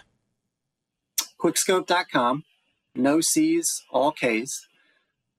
Quikscope.com. 1.42 2.46
No 2.96 3.20
C's, 3.20 3.84
all 3.90 4.14
K's 4.14 4.66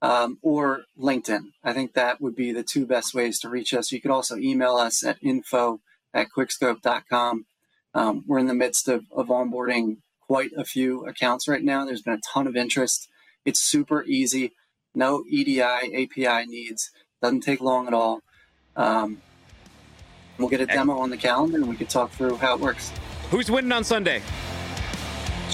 um, 0.04 0.38
or 0.42 0.82
LinkedIn. 1.00 1.46
I 1.64 1.72
think 1.72 1.94
that 1.94 2.20
would 2.20 2.36
be 2.36 2.52
the 2.52 2.62
two 2.62 2.84
best 2.84 3.14
ways 3.14 3.40
to 3.40 3.48
reach 3.48 3.72
us. 3.72 3.90
You 3.90 4.02
could 4.02 4.10
also 4.10 4.36
email 4.36 4.76
us 4.76 5.02
at 5.02 5.16
info 5.22 5.80
at 6.12 6.26
quikscope.com. 6.36 7.46
Um, 7.94 8.24
we're 8.26 8.38
in 8.38 8.46
the 8.46 8.54
midst 8.54 8.86
of, 8.86 9.04
of 9.10 9.28
onboarding 9.28 9.96
quite 10.20 10.50
a 10.58 10.64
few 10.64 11.06
accounts 11.06 11.48
right 11.48 11.62
now. 11.62 11.86
There's 11.86 12.02
been 12.02 12.14
a 12.14 12.32
ton 12.34 12.46
of 12.46 12.54
interest. 12.54 13.08
It's 13.46 13.60
super 13.60 14.04
easy, 14.04 14.52
no 14.94 15.24
EDI, 15.26 15.62
API 15.62 16.46
needs, 16.48 16.90
doesn't 17.22 17.40
take 17.40 17.62
long 17.62 17.86
at 17.86 17.94
all. 17.94 18.20
Um, 18.76 19.22
we'll 20.36 20.50
get 20.50 20.60
a 20.60 20.66
demo 20.66 20.98
on 20.98 21.08
the 21.08 21.16
calendar 21.16 21.56
and 21.56 21.68
we 21.68 21.76
can 21.76 21.86
talk 21.86 22.10
through 22.10 22.36
how 22.36 22.56
it 22.56 22.60
works. 22.60 22.92
Who's 23.30 23.50
winning 23.50 23.72
on 23.72 23.84
Sunday? 23.84 24.20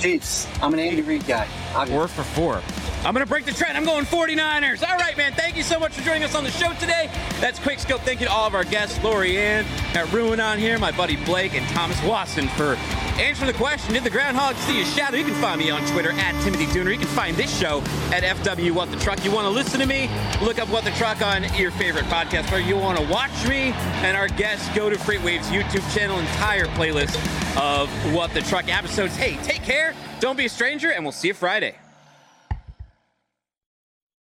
Chiefs. 0.01 0.47
I'm 0.63 0.73
an 0.73 0.81
Andy 0.81 1.03
Reid 1.03 1.27
guy. 1.27 1.47
Obviously. 1.75 1.95
Four 1.95 2.09
for 2.09 2.23
four. 2.23 2.63
I'm 3.05 3.15
going 3.15 3.25
to 3.25 3.29
break 3.29 3.47
the 3.47 3.53
trend. 3.53 3.79
I'm 3.79 3.85
going 3.85 4.05
49ers. 4.05 4.87
All 4.87 4.97
right, 4.97 5.17
man. 5.17 5.33
Thank 5.33 5.57
you 5.57 5.63
so 5.63 5.79
much 5.79 5.93
for 5.93 6.03
joining 6.03 6.23
us 6.23 6.35
on 6.35 6.45
the 6.45 6.51
show 6.51 6.73
today. 6.75 7.11
That's 7.41 7.59
QuikScope. 7.59 8.01
Thank 8.01 8.21
you 8.21 8.27
to 8.27 8.33
all 8.33 8.47
of 8.47 8.55
our 8.55 8.65
guests, 8.65 9.03
Lori 9.03 9.39
Ann, 9.39 9.65
at 9.95 10.13
Ruan 10.13 10.39
on 10.39 10.59
here, 10.59 10.79
my 10.79 10.91
buddy 10.91 11.17
Blake, 11.25 11.55
and 11.55 11.67
Thomas 11.69 12.03
Wasson 12.05 12.47
for 12.49 12.75
answering 13.19 13.51
the 13.51 13.57
question 13.57 13.95
Did 13.95 14.05
the 14.05 14.11
groundhog 14.11 14.55
see 14.57 14.83
a 14.83 14.85
shadow? 14.85 15.17
You 15.17 15.25
can 15.25 15.35
find 15.41 15.59
me 15.59 15.71
on 15.71 15.81
Twitter 15.87 16.13
at 16.13 16.39
Timothy 16.45 16.67
Dooner. 16.67 16.93
You 16.93 16.99
can 16.99 17.09
find 17.09 17.37
this 17.37 17.59
show 17.59 17.79
at 18.13 18.23
FW 18.23 18.73
What 18.73 18.91
the 18.91 18.99
Truck. 18.99 19.25
You 19.25 19.31
want 19.31 19.47
to 19.47 19.51
listen 19.51 19.81
to 19.81 19.87
me? 19.87 20.11
Look 20.43 20.59
up 20.59 20.69
What 20.69 20.85
the 20.85 20.91
Truck 20.93 21.23
on 21.23 21.45
your 21.55 21.71
favorite 21.71 22.05
podcast. 22.05 22.53
Or 22.53 22.59
you 22.59 22.77
want 22.77 22.99
to 22.99 23.07
watch 23.09 23.47
me 23.49 23.73
and 24.03 24.15
our 24.15 24.29
guests, 24.29 24.69
go 24.77 24.91
to 24.91 24.97
FreightWaves 24.97 25.45
YouTube 25.45 25.95
channel, 25.95 26.19
entire 26.19 26.67
playlist 26.67 27.17
of 27.57 27.89
What 28.15 28.35
the 28.35 28.43
Truck 28.43 28.69
episodes. 28.69 29.17
Hey, 29.17 29.37
take 29.43 29.63
care. 29.63 29.90
Don't 30.21 30.37
be 30.37 30.45
a 30.45 30.51
stranger, 30.51 30.93
and 30.93 31.03
we'll 31.03 31.13
see 31.13 31.29
you 31.29 31.35
Friday. 31.35 31.75